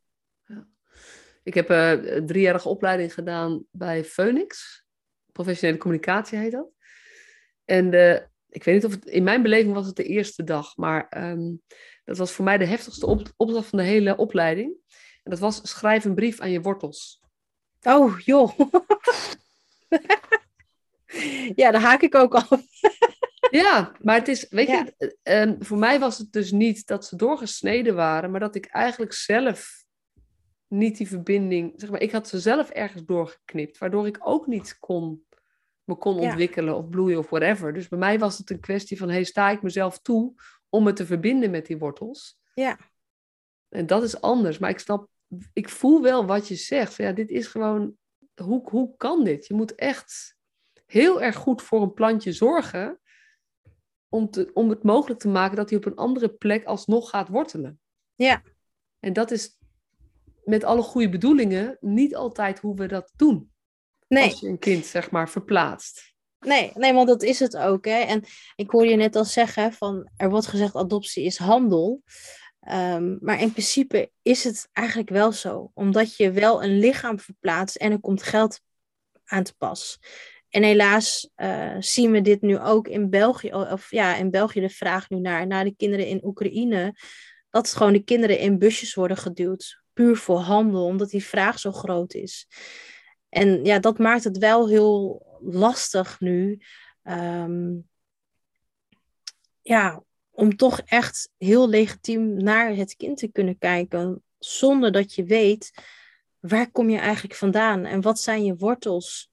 Ik 1.43 1.53
heb 1.53 1.69
eh, 1.69 2.15
een 2.15 2.25
driejarige 2.25 2.69
opleiding 2.69 3.13
gedaan 3.13 3.65
bij 3.71 4.03
Phoenix. 4.03 4.83
Professionele 5.31 5.77
communicatie 5.77 6.37
heet 6.37 6.51
dat. 6.51 6.69
En 7.65 7.93
eh, 7.93 8.21
ik 8.49 8.63
weet 8.63 8.75
niet 8.75 8.85
of 8.85 8.91
het, 8.91 9.05
in 9.05 9.23
mijn 9.23 9.41
beleving 9.41 9.73
was 9.73 9.85
het 9.85 9.95
de 9.95 10.03
eerste 10.03 10.43
dag, 10.43 10.77
maar 10.77 11.07
ehm, 11.09 11.55
dat 12.05 12.17
was 12.17 12.31
voor 12.31 12.45
mij 12.45 12.57
de 12.57 12.65
heftigste 12.65 13.05
op, 13.05 13.31
opdracht 13.35 13.67
van 13.67 13.79
de 13.79 13.85
hele 13.85 14.17
opleiding. 14.17 14.73
En 15.23 15.31
dat 15.31 15.39
was 15.39 15.69
schrijf 15.69 16.05
een 16.05 16.15
brief 16.15 16.39
aan 16.39 16.51
je 16.51 16.61
wortels. 16.61 17.18
Oh, 17.83 18.19
joh. 18.19 18.59
ja, 21.55 21.71
daar 21.71 21.81
haak 21.81 22.01
ik 22.01 22.15
ook 22.15 22.33
af. 22.35 22.49
Ja, 23.51 23.91
maar 24.01 24.15
het 24.15 24.27
is, 24.27 24.47
weet 24.49 24.67
Ja. 24.67 24.87
je, 24.97 25.15
eh, 25.23 25.41
ehm, 25.41 25.55
voor 25.61 25.77
mij 25.77 25.99
was 25.99 26.17
het 26.17 26.31
dus 26.31 26.51
niet 26.51 26.87
dat 26.87 27.05
ze 27.05 27.15
doorgesneden 27.15 27.95
waren, 27.95 28.31
maar 28.31 28.39
dat 28.39 28.55
ik 28.55 28.65
eigenlijk 28.65 29.13
zelf 29.13 29.83
niet 30.67 30.97
die 30.97 31.07
verbinding, 31.07 31.73
zeg 31.75 31.89
maar, 31.89 32.01
ik 32.01 32.11
had 32.11 32.27
ze 32.27 32.39
zelf 32.39 32.69
ergens 32.69 33.05
doorgeknipt, 33.05 33.77
waardoor 33.77 34.07
ik 34.07 34.17
ook 34.21 34.47
niet 34.47 34.79
kon, 34.79 35.25
me 35.83 35.95
kon 35.95 36.15
Ja. 36.21 36.21
ontwikkelen 36.29 36.75
of 36.75 36.89
bloeien 36.89 37.17
of 37.19 37.29
whatever. 37.29 37.73
Dus 37.73 37.87
bij 37.87 37.99
mij 37.99 38.19
was 38.19 38.37
het 38.37 38.49
een 38.49 38.59
kwestie 38.59 38.97
van, 38.97 39.09
hey, 39.09 39.23
sta 39.23 39.49
ik 39.49 39.61
mezelf 39.61 39.99
toe 39.99 40.33
om 40.69 40.83
me 40.83 40.93
te 40.93 41.05
verbinden 41.05 41.51
met 41.51 41.65
die 41.65 41.77
wortels? 41.77 42.39
Ja. 42.53 42.77
En 43.69 43.85
dat 43.87 44.03
is 44.03 44.21
anders, 44.21 44.57
maar 44.57 44.69
ik 44.69 44.79
snap, 44.79 45.07
ik 45.53 45.69
voel 45.69 46.01
wel 46.01 46.25
wat 46.25 46.47
je 46.47 46.55
zegt. 46.55 46.95
Ja, 46.95 47.11
dit 47.11 47.29
is 47.29 47.47
gewoon, 47.47 47.95
hoe, 48.41 48.69
hoe 48.69 48.97
kan 48.97 49.23
dit? 49.23 49.47
Je 49.47 49.53
moet 49.53 49.75
echt 49.75 50.35
heel 50.85 51.21
erg 51.21 51.35
goed 51.35 51.61
voor 51.61 51.81
een 51.81 51.93
plantje 51.93 52.31
zorgen 52.31 52.99
om, 54.09 54.29
te, 54.29 54.51
om 54.53 54.69
het 54.69 54.83
mogelijk 54.83 55.19
te 55.19 55.27
maken 55.27 55.55
dat 55.55 55.69
hij 55.69 55.77
op 55.77 55.85
een 55.85 55.95
andere 55.95 56.29
plek 56.29 56.65
alsnog 56.65 57.09
gaat 57.09 57.27
wortelen. 57.29 57.79
Ja. 58.15 58.41
En 58.99 59.13
dat 59.13 59.31
is 59.31 59.57
met 60.43 60.63
alle 60.63 60.81
goede 60.81 61.09
bedoelingen 61.09 61.77
niet 61.79 62.15
altijd 62.15 62.59
hoe 62.59 62.75
we 62.75 62.87
dat 62.87 63.11
doen. 63.15 63.51
Nee, 64.07 64.29
Als 64.29 64.39
je 64.39 64.47
een 64.47 64.59
kind, 64.59 64.85
zeg 64.85 65.11
maar, 65.11 65.29
verplaatst. 65.29 66.13
nee, 66.39 66.71
nee, 66.73 66.93
want 66.93 67.07
dat 67.07 67.23
is 67.23 67.39
het 67.39 67.57
ook. 67.57 67.85
Hè? 67.85 67.99
En 67.99 68.23
ik 68.55 68.69
hoorde 68.69 68.89
je 68.89 68.95
net 68.95 69.15
al 69.15 69.25
zeggen 69.25 69.73
van, 69.73 70.09
er 70.15 70.29
wordt 70.29 70.47
gezegd 70.47 70.75
adoptie 70.75 71.23
is 71.23 71.37
handel. 71.37 72.01
Ehm, 72.59 73.17
maar 73.21 73.41
in 73.41 73.51
principe 73.51 74.11
is 74.21 74.43
het 74.43 74.69
eigenlijk 74.71 75.09
wel 75.09 75.31
zo. 75.31 75.71
Omdat 75.73 76.15
je 76.15 76.31
wel 76.31 76.63
een 76.63 76.79
lichaam 76.79 77.19
verplaatst 77.19 77.75
en 77.75 77.91
er 77.91 77.99
komt 77.99 78.23
geld 78.23 78.61
aan 79.25 79.43
te 79.43 79.55
pas. 79.57 79.99
En 80.49 80.63
helaas 80.63 81.29
eh, 81.35 81.75
zien 81.79 82.11
we 82.11 82.21
dit 82.21 82.41
nu 82.41 82.59
ook 82.59 82.87
in 82.87 83.09
België. 83.09 83.53
Of 83.53 83.91
ja, 83.91 84.15
in 84.15 84.29
België 84.29 84.59
de 84.59 84.69
vraag 84.69 85.09
nu 85.09 85.19
naar, 85.19 85.47
naar 85.47 85.63
de 85.63 85.75
kinderen 85.75 86.07
in 86.07 86.25
Oekraïne. 86.25 86.95
Dat 87.49 87.73
gewoon 87.73 87.93
de 87.93 88.03
kinderen 88.03 88.39
in 88.39 88.57
busjes 88.57 88.93
worden 88.93 89.17
geduwd. 89.17 89.81
Puur 89.93 90.17
voor 90.17 90.39
handel, 90.39 90.85
omdat 90.85 91.09
die 91.09 91.23
vraag 91.23 91.59
zo 91.59 91.71
groot 91.71 92.13
is. 92.13 92.47
En 93.29 93.65
ja, 93.65 93.79
dat 93.79 93.97
maakt 93.97 94.23
het 94.23 94.37
wel 94.37 94.69
heel 94.69 95.25
lastig 95.41 96.19
nu. 96.19 96.59
ehm, 97.03 97.77
ja, 99.61 100.03
om 100.39 100.55
toch 100.55 100.81
echt 100.85 101.31
heel 101.37 101.69
legitiem 101.69 102.43
naar 102.43 102.75
het 102.75 102.95
kind 102.95 103.17
te 103.17 103.27
kunnen 103.27 103.57
kijken. 103.57 104.23
Zonder 104.37 104.91
dat 104.91 105.13
je 105.13 105.23
weet, 105.23 105.71
waar 106.39 106.71
kom 106.71 106.89
je 106.89 106.97
eigenlijk 106.97 107.35
vandaan? 107.35 107.85
En 107.85 108.01
wat 108.01 108.19
zijn 108.19 108.45
je 108.45 108.55
wortels? 108.55 109.31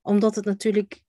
Omdat 0.00 0.34
het 0.34 0.44
natuurlijk 0.44 1.02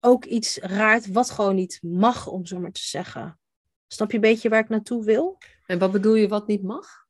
ook 0.00 0.24
iets 0.24 0.58
raart 0.58 1.06
wat 1.06 1.30
gewoon 1.30 1.54
niet 1.54 1.78
mag, 1.82 2.26
om 2.26 2.46
zo 2.46 2.58
maar 2.58 2.72
te 2.72 2.80
zeggen. 2.80 3.38
Snap 3.86 4.10
je 4.10 4.16
een 4.16 4.22
beetje 4.22 4.48
waar 4.48 4.62
ik 4.62 4.68
naartoe 4.68 5.04
wil? 5.04 5.38
En 5.66 5.78
wat 5.78 5.92
bedoel 5.92 6.14
je 6.14 6.28
wat 6.28 6.46
niet 6.46 6.62
mag? 6.62 7.06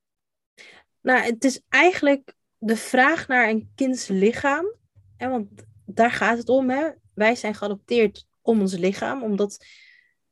Nou, 1.01 1.21
het 1.21 1.45
is 1.45 1.61
eigenlijk 1.69 2.35
de 2.59 2.77
vraag 2.77 3.29
naar 3.29 3.49
een 3.49 3.73
kinds 3.75 4.07
lichaam. 4.07 4.75
En 5.17 5.31
want 5.31 5.49
daar 5.85 6.11
gaat 6.11 6.39
het 6.39 6.49
om. 6.49 6.71
Hè? 6.71 6.91
Wij 7.15 7.35
zijn 7.35 7.55
geadopteerd 7.55 8.27
om 8.43 8.61
ons 8.61 8.75
lichaam, 8.75 9.23
omdat 9.23 9.65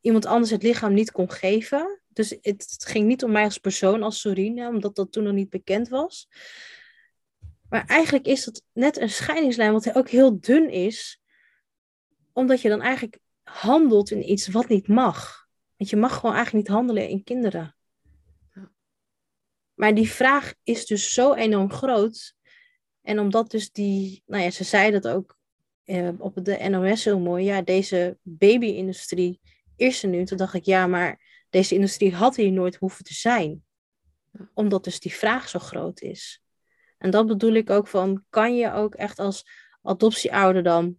iemand 0.06 0.26
anders 0.26 0.50
het 0.50 0.62
lichaam 0.62 0.94
niet 0.94 1.12
kon 1.12 1.30
geven. 1.30 2.00
Dus 2.08 2.36
het, 2.40 2.84
ging 2.86 3.06
niet 3.06 3.24
om 3.24 3.32
mij 3.32 3.44
als 3.44 3.58
persoon, 3.58 4.02
als 4.02 4.20
Sorine, 4.20 4.68
omdat 4.68 4.96
dat 4.96 5.12
toen 5.12 5.24
nog 5.24 5.32
niet 5.32 5.50
bekend 5.50 5.88
was. 5.88 6.28
Maar 7.68 7.86
eigenlijk 7.86 8.26
is 8.26 8.44
dat 8.44 8.62
net 8.72 9.00
een 9.00 9.10
scheidingslijn, 9.10 9.72
wat 9.72 9.94
ook 9.94 10.08
heel 10.08 10.40
dun 10.40 10.70
is, 10.70 11.20
omdat 12.32 12.60
je 12.60 12.68
dan 12.68 12.80
eigenlijk 12.80 13.18
handelt 13.42 14.10
in 14.10 14.30
iets 14.30 14.48
wat 14.48 14.68
niet 14.68 14.88
mag. 14.88 15.46
Want 15.76 15.90
je 15.90 15.96
mag 15.96 16.14
gewoon 16.14 16.34
eigenlijk 16.34 16.66
niet 16.66 16.76
handelen 16.76 17.08
in 17.08 17.24
kinderen. 17.24 17.76
Maar 19.74 19.94
die 19.94 20.10
vraag 20.10 20.54
is 20.62 20.86
dus 20.86 21.12
zo 21.12 21.34
enorm 21.34 21.72
groot. 21.72 22.34
En 23.02 23.18
omdat 23.18 23.50
dus 23.50 23.70
die, 23.72 24.22
nou 24.26 24.42
ja, 24.42 24.50
ze 24.50 24.64
zei 24.64 24.90
dat 24.90 25.08
ook 25.08 25.38
eh, 25.84 26.08
op 26.18 26.44
de 26.44 26.68
NOS 26.68 27.04
heel 27.04 27.20
mooi. 27.20 27.44
Ja, 27.44 27.62
deze 27.62 28.18
baby-industrie 28.22 29.40
er 29.76 30.08
nu. 30.08 30.24
Toen 30.24 30.38
dacht 30.38 30.54
ik, 30.54 30.64
ja, 30.64 30.86
maar 30.86 31.44
deze 31.50 31.74
industrie 31.74 32.14
had 32.14 32.36
hier 32.36 32.52
nooit 32.52 32.76
hoeven 32.76 33.04
te 33.04 33.14
zijn. 33.14 33.64
Omdat 34.54 34.84
dus 34.84 35.00
die 35.00 35.14
vraag 35.14 35.48
zo 35.48 35.58
groot 35.58 36.00
is. 36.00 36.42
En 36.98 37.10
dat 37.10 37.26
bedoel 37.26 37.52
ik 37.52 37.70
ook 37.70 37.88
van, 37.88 38.24
kan 38.30 38.56
je 38.56 38.72
ook 38.72 38.94
echt 38.94 39.18
als 39.18 39.46
adoptieouder 39.82 40.62
dan 40.62 40.96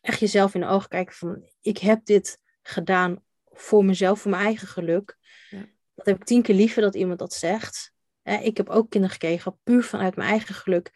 echt 0.00 0.20
jezelf 0.20 0.54
in 0.54 0.60
de 0.60 0.66
ogen 0.66 0.88
kijken 0.88 1.14
van, 1.14 1.50
ik 1.60 1.78
heb 1.78 2.04
dit 2.04 2.40
gedaan 2.62 3.22
voor 3.44 3.84
mezelf, 3.84 4.20
voor 4.20 4.30
mijn 4.30 4.44
eigen 4.44 4.68
geluk. 4.68 5.18
Ja. 5.50 5.66
Dat 5.94 6.06
heb 6.06 6.16
ik 6.16 6.24
tien 6.24 6.42
keer 6.42 6.54
liever 6.54 6.82
dat 6.82 6.94
iemand 6.94 7.18
dat 7.18 7.32
zegt. 7.32 7.92
Ik 8.22 8.56
heb 8.56 8.68
ook 8.68 8.90
kinderen 8.90 9.16
gekregen, 9.16 9.58
puur 9.62 9.84
vanuit 9.84 10.16
mijn 10.16 10.30
eigen 10.30 10.54
geluk. 10.54 10.92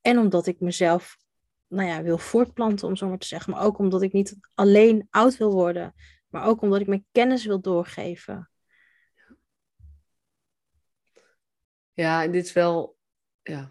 En 0.00 0.18
omdat 0.18 0.46
ik 0.46 0.60
mezelf 0.60 1.16
nou 1.68 1.88
ja, 1.88 2.02
wil 2.02 2.18
voortplanten, 2.18 2.88
om 2.88 2.96
zo 2.96 3.08
maar 3.08 3.18
te 3.18 3.26
zeggen. 3.26 3.52
Maar 3.52 3.62
ook 3.62 3.78
omdat 3.78 4.02
ik 4.02 4.12
niet 4.12 4.36
alleen 4.54 5.06
oud 5.10 5.36
wil 5.36 5.52
worden. 5.52 5.94
Maar 6.28 6.46
ook 6.46 6.62
omdat 6.62 6.80
ik 6.80 6.86
mijn 6.86 7.06
kennis 7.12 7.44
wil 7.46 7.60
doorgeven. 7.60 8.50
Ja, 11.92 12.22
en 12.22 12.32
dit 12.32 12.44
is 12.44 12.52
wel. 12.52 12.96
Ja. 13.42 13.70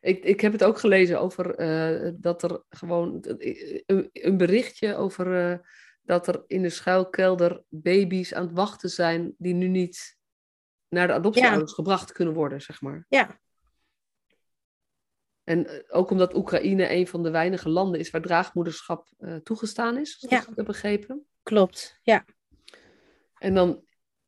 Ik, 0.00 0.24
ik 0.24 0.40
heb 0.40 0.52
het 0.52 0.64
ook 0.64 0.78
gelezen 0.78 1.20
over 1.20 1.54
eh, 1.54 2.12
dat 2.16 2.42
er 2.42 2.62
gewoon. 2.68 3.24
Een, 3.86 4.10
een 4.12 4.36
berichtje 4.36 4.94
over. 4.96 5.50
eh, 5.50 5.58
dat 6.08 6.26
er 6.26 6.44
in 6.46 6.62
de 6.62 6.70
schuilkelder 6.70 7.62
baby's 7.68 8.34
aan 8.34 8.42
het 8.46 8.52
wachten 8.56 8.90
zijn. 8.90 9.34
die 9.38 9.54
nu 9.54 9.68
niet 9.68 10.18
naar 10.88 11.06
de 11.06 11.12
adoptieouders 11.12 11.72
gebracht 11.72 12.12
kunnen 12.12 12.34
worden, 12.34 12.60
zeg 12.62 12.80
maar. 12.80 13.06
Ja, 13.08 13.40
En 15.48 15.66
eh, 15.66 15.78
ook 15.88 16.10
omdat 16.10 16.34
Oekraïne 16.34 16.90
een 16.92 17.06
van 17.06 17.22
de 17.22 17.30
weinige 17.30 17.68
landen 17.68 18.00
is 18.00 18.10
waar 18.10 18.20
draagmoederschap 18.22 19.08
eh, 19.18 19.34
toegestaan 19.36 19.98
is, 19.98 20.14
als 20.14 20.22
ik 20.22 20.30
Ja. 20.30 20.40
goed 20.40 20.56
heb 20.56 20.66
begrepen. 20.66 21.26
klopt. 21.42 21.98
Ja, 22.02 22.24
En 23.38 23.54
dan 23.54 23.84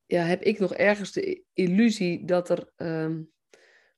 ja, 0.06 0.22
heb 0.22 0.42
ik 0.42 0.58
nog 0.58 0.74
ergens 0.74 1.12
de 1.12 1.42
illusie 1.52 2.24
dat 2.24 2.48
er, 2.50 2.72
ehm, 2.76 3.22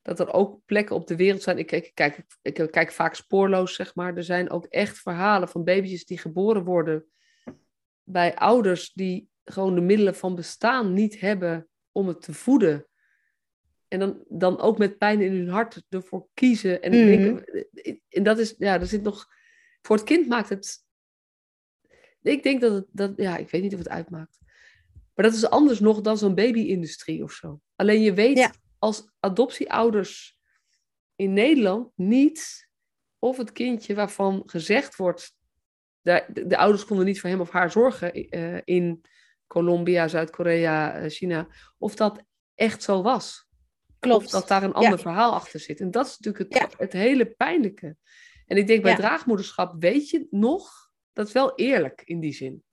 dat 0.01 0.19
er 0.19 0.33
ook 0.33 0.59
plekken 0.65 0.95
op 0.95 1.07
de 1.07 1.15
wereld 1.15 1.41
zijn. 1.41 1.57
Ik, 1.57 1.71
ik, 1.71 1.91
kijk, 1.93 2.25
ik, 2.41 2.67
kijk 2.71 2.91
vaak 2.91 3.15
spoorloos, 3.15 3.75
zeg 3.75 3.95
maar. 3.95 4.17
Er 4.17 4.23
zijn 4.23 4.49
ook 4.49 4.65
echt 4.65 4.97
verhalen 4.99 5.49
van 5.49 5.63
baby's 5.63 6.05
die 6.05 6.17
geboren 6.17 6.63
worden 6.63 7.05
bij 8.03 8.35
ouders 8.35 8.93
die 8.93 9.29
gewoon 9.43 9.75
de 9.75 9.81
middelen 9.81 10.15
van 10.15 10.35
bestaan 10.35 10.93
niet 10.93 11.19
hebben 11.19 11.67
om 11.91 12.07
het 12.07 12.21
te 12.21 12.33
voeden. 12.33 12.87
En 13.93 13.99
dan, 13.99 14.23
dan 14.29 14.59
ook 14.59 14.77
met 14.77 14.97
pijn 14.97 15.21
in 15.21 15.31
hun 15.31 15.49
hart 15.49 15.83
ervoor 15.89 16.27
kiezen. 16.33 16.81
En, 16.81 16.91
Mhm. 16.91 17.37
en 18.09 18.23
dat 18.23 18.39
is, 18.39 18.55
ja, 18.57 18.79
er 18.79 18.85
zit 18.87 19.01
nog. 19.03 19.27
Voor 19.81 19.95
het 19.95 20.05
kind 20.05 20.27
maakt 20.27 20.49
het. 20.49 20.83
Ik 22.21 22.43
denk 22.43 22.61
dat 22.61 22.73
het, 22.73 22.85
dat, 22.91 23.13
ja, 23.15 23.37
ik 23.37 23.49
weet 23.49 23.61
niet 23.61 23.73
of 23.73 23.79
het 23.79 23.89
uitmaakt. 23.89 24.39
Maar 25.15 25.25
dat 25.25 25.33
is 25.33 25.49
anders 25.49 25.79
nog 25.79 26.01
dan 26.01 26.17
zo'n 26.17 26.35
baby-industrie 26.35 27.23
of 27.23 27.31
zo. 27.31 27.61
Alleen 27.75 28.01
je 28.01 28.13
weet 28.13 28.37
Ja. 28.37 28.53
als 28.79 29.09
adoptieouders 29.19 30.37
in 31.15 31.33
Nederland 31.33 31.91
niet 31.95 32.69
of 33.19 33.37
het 33.37 33.51
kindje 33.51 33.95
waarvan 33.95 34.43
gezegd 34.45 34.95
wordt. 34.95 35.35
De, 36.01 36.25
de, 36.33 36.47
de 36.47 36.57
ouders 36.57 36.85
konden 36.85 37.05
niet 37.05 37.19
voor 37.19 37.29
hem 37.29 37.41
of 37.41 37.49
haar 37.49 37.71
zorgen 37.71 38.13
eh, 38.13 38.61
in 38.63 39.01
Colombia, 39.47 40.07
Zuid-Korea, 40.07 40.93
eh, 40.93 41.09
China. 41.09 41.47
Of 41.77 41.95
dat 41.95 42.23
echt 42.55 42.83
zo 42.83 43.01
was. 43.01 43.51
Klopt. 44.03 44.25
Of 44.25 44.31
dat 44.31 44.47
daar 44.47 44.63
een 44.63 44.73
ander 44.73 44.91
Ja. 44.91 44.97
verhaal 44.97 45.33
achter 45.33 45.59
zit. 45.59 45.79
En 45.79 45.91
dat 45.91 46.05
is 46.05 46.17
natuurlijk 46.19 46.53
het, 46.53 46.61
Ja. 46.61 46.77
het 46.77 46.93
hele 46.93 47.25
pijnlijke. 47.25 47.95
En 48.45 48.57
ik 48.57 48.67
denk 48.67 48.81
bij 48.81 48.91
Ja. 48.91 48.97
draagmoederschap 48.97 49.75
weet 49.79 50.09
je 50.09 50.27
nog, 50.29 50.89
dat 51.13 51.27
is 51.27 51.33
wel 51.33 51.55
eerlijk 51.55 52.01
in 52.05 52.19
die 52.19 52.33
zin. 52.33 52.63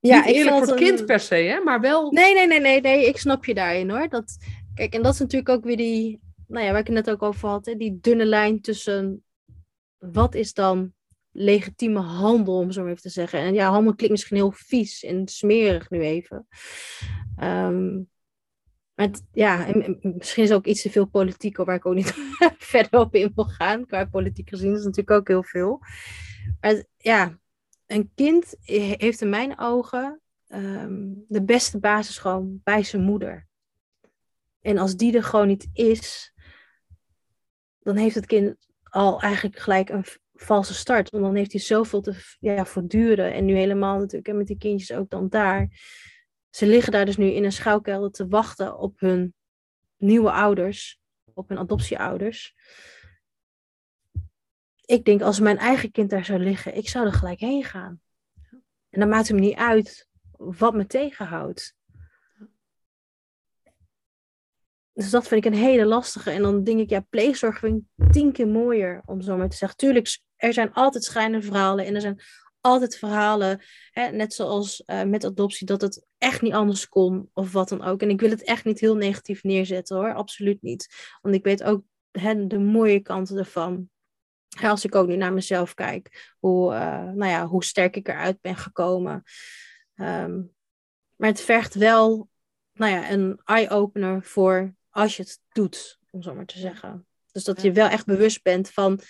Ja, 0.00 0.24
Niet 0.24 0.34
eerlijk 0.34 0.56
voor 0.56 0.66
het 0.66 0.74
kind 0.84 1.06
per 1.06 1.20
se, 1.20 1.34
hè, 1.34 1.60
maar 1.60 1.80
wel. 1.80 2.12
Nee, 2.12 2.34
nee, 2.34 2.46
nee, 2.46 2.60
nee, 2.60 2.80
nee, 2.80 3.06
ik 3.06 3.16
snap 3.16 3.44
je 3.44 3.54
daarin 3.54 3.90
hoor. 3.90 4.08
Dat, 4.08 4.36
kijk, 4.74 4.94
en 4.94 5.02
dat 5.02 5.12
is 5.12 5.18
natuurlijk 5.20 5.48
ook 5.48 5.64
weer 5.64 5.76
die, 5.76 6.20
nou 6.46 6.64
ja, 6.64 6.70
waar 6.70 6.80
ik 6.80 6.86
het 6.86 6.94
net 6.96 7.10
ook 7.10 7.22
over 7.22 7.48
had, 7.48 7.66
hè, 7.66 7.76
die 7.76 7.98
dunne 8.00 8.24
lijn 8.24 8.60
tussen 8.60 9.24
wat 9.98 10.34
is 10.34 10.54
dan 10.54 10.92
legitieme 11.32 12.00
handel, 12.00 12.56
om 12.58 12.70
zo 12.72 12.80
maar 12.82 12.90
even 12.90 13.02
te 13.02 13.08
zeggen. 13.08 13.38
En 13.38 13.54
ja, 13.54 13.70
handel 13.70 13.94
klinkt 13.94 14.14
misschien 14.14 14.36
heel 14.36 14.52
vies 14.52 15.04
en 15.04 15.28
smerig 15.28 15.90
nu 15.90 16.00
even. 16.00 16.46
Ehm, 17.36 18.00
maar 19.08 19.20
ja, 19.32 19.66
en- 19.66 19.82
en 20.00 20.14
misschien 20.16 20.42
is 20.42 20.48
het 20.48 20.58
ook 20.58 20.66
iets 20.66 20.82
te 20.82 20.90
veel 20.90 21.06
politiek, 21.06 21.56
waar 21.56 21.74
ik 21.74 21.86
ook 21.86 21.94
niet 21.94 22.14
verder 22.72 23.00
op 23.00 23.14
in 23.14 23.32
wil 23.34 23.44
gaan. 23.44 23.86
Qua 23.86 24.04
politiek 24.04 24.48
gezien 24.48 24.72
is 24.72 24.84
natuurlijk 24.84 25.10
ook 25.10 25.28
heel 25.28 25.42
veel. 25.42 25.80
Maar 26.60 26.84
ja, 26.96 27.38
een 27.86 28.10
kind 28.14 28.54
he- 28.60 28.94
heeft 28.96 29.20
in 29.20 29.28
mijn 29.28 29.58
ogen 29.58 30.20
ehm, 30.46 31.00
de 31.28 31.42
beste 31.44 31.78
basis 31.78 32.18
gewoon 32.18 32.60
bij 32.64 32.82
zijn 32.82 33.02
moeder. 33.02 33.48
En 34.60 34.78
als 34.78 34.96
die 34.96 35.16
er 35.16 35.22
gewoon 35.24 35.46
niet 35.46 35.68
is, 35.72 36.32
dan 37.80 37.96
heeft 37.96 38.14
het 38.14 38.26
kind 38.26 38.56
al 38.82 39.20
eigenlijk 39.20 39.58
gelijk 39.58 39.88
een 39.88 40.04
valse 40.34 40.74
start. 40.74 41.10
Want 41.10 41.24
dan 41.24 41.34
heeft 41.34 41.52
hij 41.52 41.60
zoveel 41.60 42.00
te 42.00 42.36
ja, 42.40 42.64
voortduren. 42.64 43.32
En 43.32 43.44
nu 43.44 43.54
helemaal 43.56 43.98
natuurlijk 43.98 44.28
en 44.28 44.36
met 44.36 44.46
die 44.46 44.58
kindjes 44.58 44.92
ook 44.96 45.10
dan 45.10 45.28
daar. 45.28 45.68
Ze 46.54 46.66
liggen 46.66 46.92
daar 46.92 47.04
dus 47.04 47.16
nu 47.16 47.26
in 47.26 47.44
een 47.44 47.52
schuilkelder 47.52 48.10
te 48.10 48.28
wachten 48.28 48.78
op 48.78 49.00
hun 49.00 49.34
nieuwe 49.96 50.32
ouders, 50.32 51.00
op 51.34 51.48
hun 51.48 51.58
adoptieouders. 51.58 52.54
Ik 54.84 55.04
denk, 55.04 55.22
als 55.22 55.40
mijn 55.40 55.58
eigen 55.58 55.90
kind 55.90 56.10
daar 56.10 56.24
zou 56.24 56.38
liggen, 56.38 56.76
ik 56.76 56.88
zou 56.88 57.06
er 57.06 57.12
gelijk 57.12 57.40
heen 57.40 57.64
gaan. 57.64 58.00
En 58.88 59.00
dan 59.00 59.08
maakt 59.08 59.28
het 59.28 59.36
me 59.36 59.42
niet 59.42 59.56
uit 59.56 60.08
wat 60.30 60.74
me 60.74 60.86
tegenhoudt. 60.86 61.74
Dus 64.92 65.10
dat 65.10 65.28
vind 65.28 65.44
ik 65.44 65.52
een 65.52 65.58
hele 65.58 65.86
lastige. 65.86 66.30
En 66.30 66.42
dan 66.42 66.64
denk 66.64 66.80
ik, 66.80 66.90
ja, 66.90 67.00
pleegzorg 67.00 67.58
vind 67.58 67.82
ik 67.96 68.12
tien 68.12 68.32
keer 68.32 68.48
mooier, 68.48 69.02
om 69.04 69.20
zo 69.20 69.36
maar 69.36 69.48
te 69.48 69.56
zeggen. 69.56 69.78
Tuurlijk, 69.78 70.20
er 70.36 70.52
zijn 70.52 70.72
altijd 70.72 71.04
schrijnende 71.04 71.46
verhalen. 71.46 71.86
En 71.86 71.94
er 71.94 72.00
zijn 72.00 72.20
altijd 72.62 72.98
verhalen, 72.98 73.62
hè, 73.90 74.08
net 74.10 74.34
zoals 74.34 74.84
eh, 74.84 75.02
met 75.02 75.24
adoptie, 75.24 75.66
dat 75.66 75.80
het 75.80 76.06
echt 76.18 76.42
niet 76.42 76.52
anders 76.52 76.88
kon. 76.88 77.30
Of 77.32 77.52
wat 77.52 77.68
dan 77.68 77.82
ook. 77.82 78.02
En 78.02 78.10
ik 78.10 78.20
wil 78.20 78.30
het 78.30 78.42
echt 78.42 78.64
niet 78.64 78.80
heel 78.80 78.96
negatief 78.96 79.42
neerzetten 79.42 79.96
hoor. 79.96 80.14
Absoluut 80.14 80.62
niet. 80.62 80.88
Want 81.20 81.34
ik 81.34 81.44
weet 81.44 81.62
ook 81.62 81.82
hè, 82.10 82.46
de 82.46 82.58
mooie 82.58 83.00
kanten 83.00 83.38
ervan. 83.38 83.90
Hè, 84.48 84.68
Als 84.68 84.84
ik 84.84 84.94
ook 84.94 85.06
nu 85.06 85.16
naar 85.16 85.32
mezelf 85.32 85.74
kijk, 85.74 86.34
hoe, 86.38 86.74
eh, 86.74 87.02
nou 87.02 87.30
ja, 87.30 87.46
hoe 87.46 87.64
sterk 87.64 87.96
ik 87.96 88.08
eruit 88.08 88.40
ben 88.40 88.56
gekomen. 88.56 89.22
Ehm, 89.94 90.42
maar 91.16 91.28
het 91.28 91.40
vergt 91.40 91.74
wel 91.74 92.30
nou 92.72 92.92
ja, 92.92 93.10
een 93.10 93.40
eye-opener 93.44 94.22
voor 94.24 94.74
als 94.90 95.16
je 95.16 95.22
het 95.22 95.40
doet, 95.52 95.98
om 96.10 96.22
zo 96.22 96.34
maar 96.34 96.46
te 96.46 96.58
zeggen. 96.58 97.06
Dus 97.32 97.44
dat 97.44 97.62
je 97.62 97.72
wel 97.72 97.88
echt 97.88 98.06
bewust 98.06 98.42
bent 98.42 98.70
van 98.70 99.00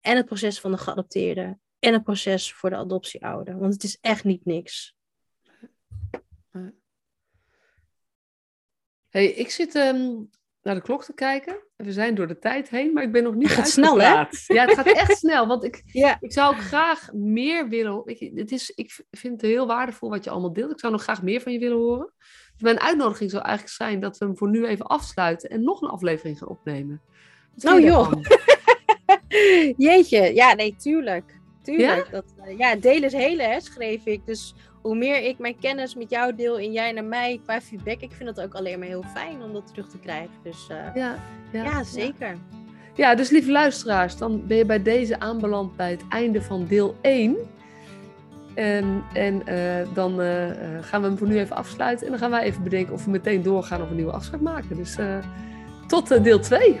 en 0.00 0.16
het 0.16 0.26
proces 0.26 0.60
van 0.60 0.70
de 0.70 0.78
geadopteerde 0.78 1.58
en 1.82 1.92
het 1.92 2.02
proces 2.02 2.52
voor 2.52 2.70
de 2.70 2.76
adoptieouder. 2.76 3.58
Want 3.58 3.72
het 3.72 3.82
is 3.82 3.98
echt 4.00 4.24
niet 4.24 4.44
niks. 4.44 4.96
Hey, 9.08 9.26
ik 9.26 9.50
zit 9.50 9.74
ehm, 9.74 10.10
naar 10.62 10.74
de 10.74 10.80
klok 10.80 11.04
te 11.04 11.14
kijken. 11.14 11.56
We 11.76 11.92
zijn 11.92 12.14
door 12.14 12.26
de 12.26 12.38
tijd 12.38 12.68
heen, 12.68 12.92
maar 12.92 13.02
ik 13.02 13.12
ben 13.12 13.22
nog 13.22 13.34
niet 13.34 13.48
Het 13.48 13.56
gaat 13.56 13.68
snel, 13.68 14.00
hè? 14.00 14.08
Ja, 14.08 14.28
het 14.66 14.74
gaat 14.74 14.86
echt 14.86 15.16
snel. 15.16 15.46
Want 15.46 15.64
ik, 15.64 15.82
Ja. 15.84 16.16
ik 16.20 16.32
zou 16.32 16.54
ook 16.54 16.60
graag 16.60 17.12
meer 17.12 17.68
willen. 17.68 18.04
Weet 18.04 18.18
je, 18.18 18.32
het 18.34 18.52
is, 18.52 18.70
ik 18.70 19.04
vind 19.10 19.40
het 19.40 19.50
heel 19.50 19.66
waardevol 19.66 20.10
wat 20.10 20.24
je 20.24 20.30
allemaal 20.30 20.52
deelt. 20.52 20.70
Ik 20.70 20.80
zou 20.80 20.92
nog 20.92 21.02
graag 21.02 21.22
meer 21.22 21.40
van 21.40 21.52
je 21.52 21.58
willen 21.58 21.78
horen. 21.78 22.12
Dus 22.52 22.62
mijn 22.62 22.80
uitnodiging 22.80 23.30
zou 23.30 23.42
eigenlijk 23.42 23.74
zijn 23.76 24.00
dat 24.00 24.18
we 24.18 24.24
hem 24.24 24.36
voor 24.36 24.50
nu 24.50 24.66
even 24.66 24.86
afsluiten 24.86 25.50
en 25.50 25.62
nog 25.62 25.82
een 25.82 25.90
aflevering 25.90 26.38
gaan 26.38 26.48
opnemen. 26.48 27.02
Nou, 27.54 27.82
joh. 27.82 28.12
Jeetje, 29.76 30.34
ja, 30.34 30.54
nee, 30.54 30.76
tuurlijk. 30.76 31.40
Tuurlijk. 31.62 32.10
Dat, 32.10 32.24
eh, 32.44 32.58
ja, 32.58 32.76
delen 32.76 33.02
is 33.02 33.12
hele, 33.12 33.42
hè, 33.42 33.60
schreef 33.60 34.06
ik. 34.06 34.26
Dus 34.26 34.54
hoe 34.82 34.96
meer 34.96 35.22
ik 35.22 35.38
mijn 35.38 35.58
kennis 35.58 35.94
met 35.94 36.10
jou 36.10 36.34
deel 36.34 36.58
en 36.58 36.72
jij 36.72 36.92
naar 36.92 37.04
mij 37.04 37.40
qua 37.44 37.60
feedback, 37.60 38.00
ik 38.00 38.12
vind 38.12 38.28
het 38.28 38.40
ook 38.40 38.54
alleen 38.54 38.78
maar 38.78 38.88
heel 38.88 39.04
fijn 39.14 39.42
om 39.42 39.52
dat 39.52 39.66
terug 39.66 39.88
te 39.88 39.98
krijgen. 39.98 40.34
Dus 40.42 40.66
eh, 40.68 40.76
Ja, 40.94 41.16
ja, 41.52 41.64
ja, 41.64 41.84
zeker. 41.84 42.36
Ja, 42.94 43.14
dus 43.14 43.30
lieve 43.30 43.50
luisteraars, 43.50 44.16
dan 44.16 44.46
ben 44.46 44.56
je 44.56 44.66
bij 44.66 44.82
deze 44.82 45.20
aanbeland 45.20 45.76
bij 45.76 45.90
het 45.90 46.04
einde 46.08 46.42
van 46.42 46.66
deel 46.66 46.96
1. 47.00 47.36
En, 48.54 49.04
en 49.12 49.46
eh, 49.46 49.94
dan 49.94 50.10
gaan 50.80 51.00
we 51.00 51.06
hem 51.06 51.18
voor 51.18 51.26
nu 51.26 51.38
even 51.38 51.56
afsluiten. 51.56 52.04
En 52.06 52.12
dan 52.12 52.20
gaan 52.20 52.30
wij 52.30 52.42
even 52.42 52.62
bedenken 52.62 52.94
of 52.94 53.04
we 53.04 53.10
meteen 53.10 53.42
doorgaan 53.42 53.82
of 53.82 53.90
een 53.90 53.96
nieuwe 53.96 54.12
afspraak 54.12 54.40
maken. 54.40 54.76
Dus 54.76 54.96
tot 55.86 56.24
deel 56.24 56.40
2. 56.40 56.80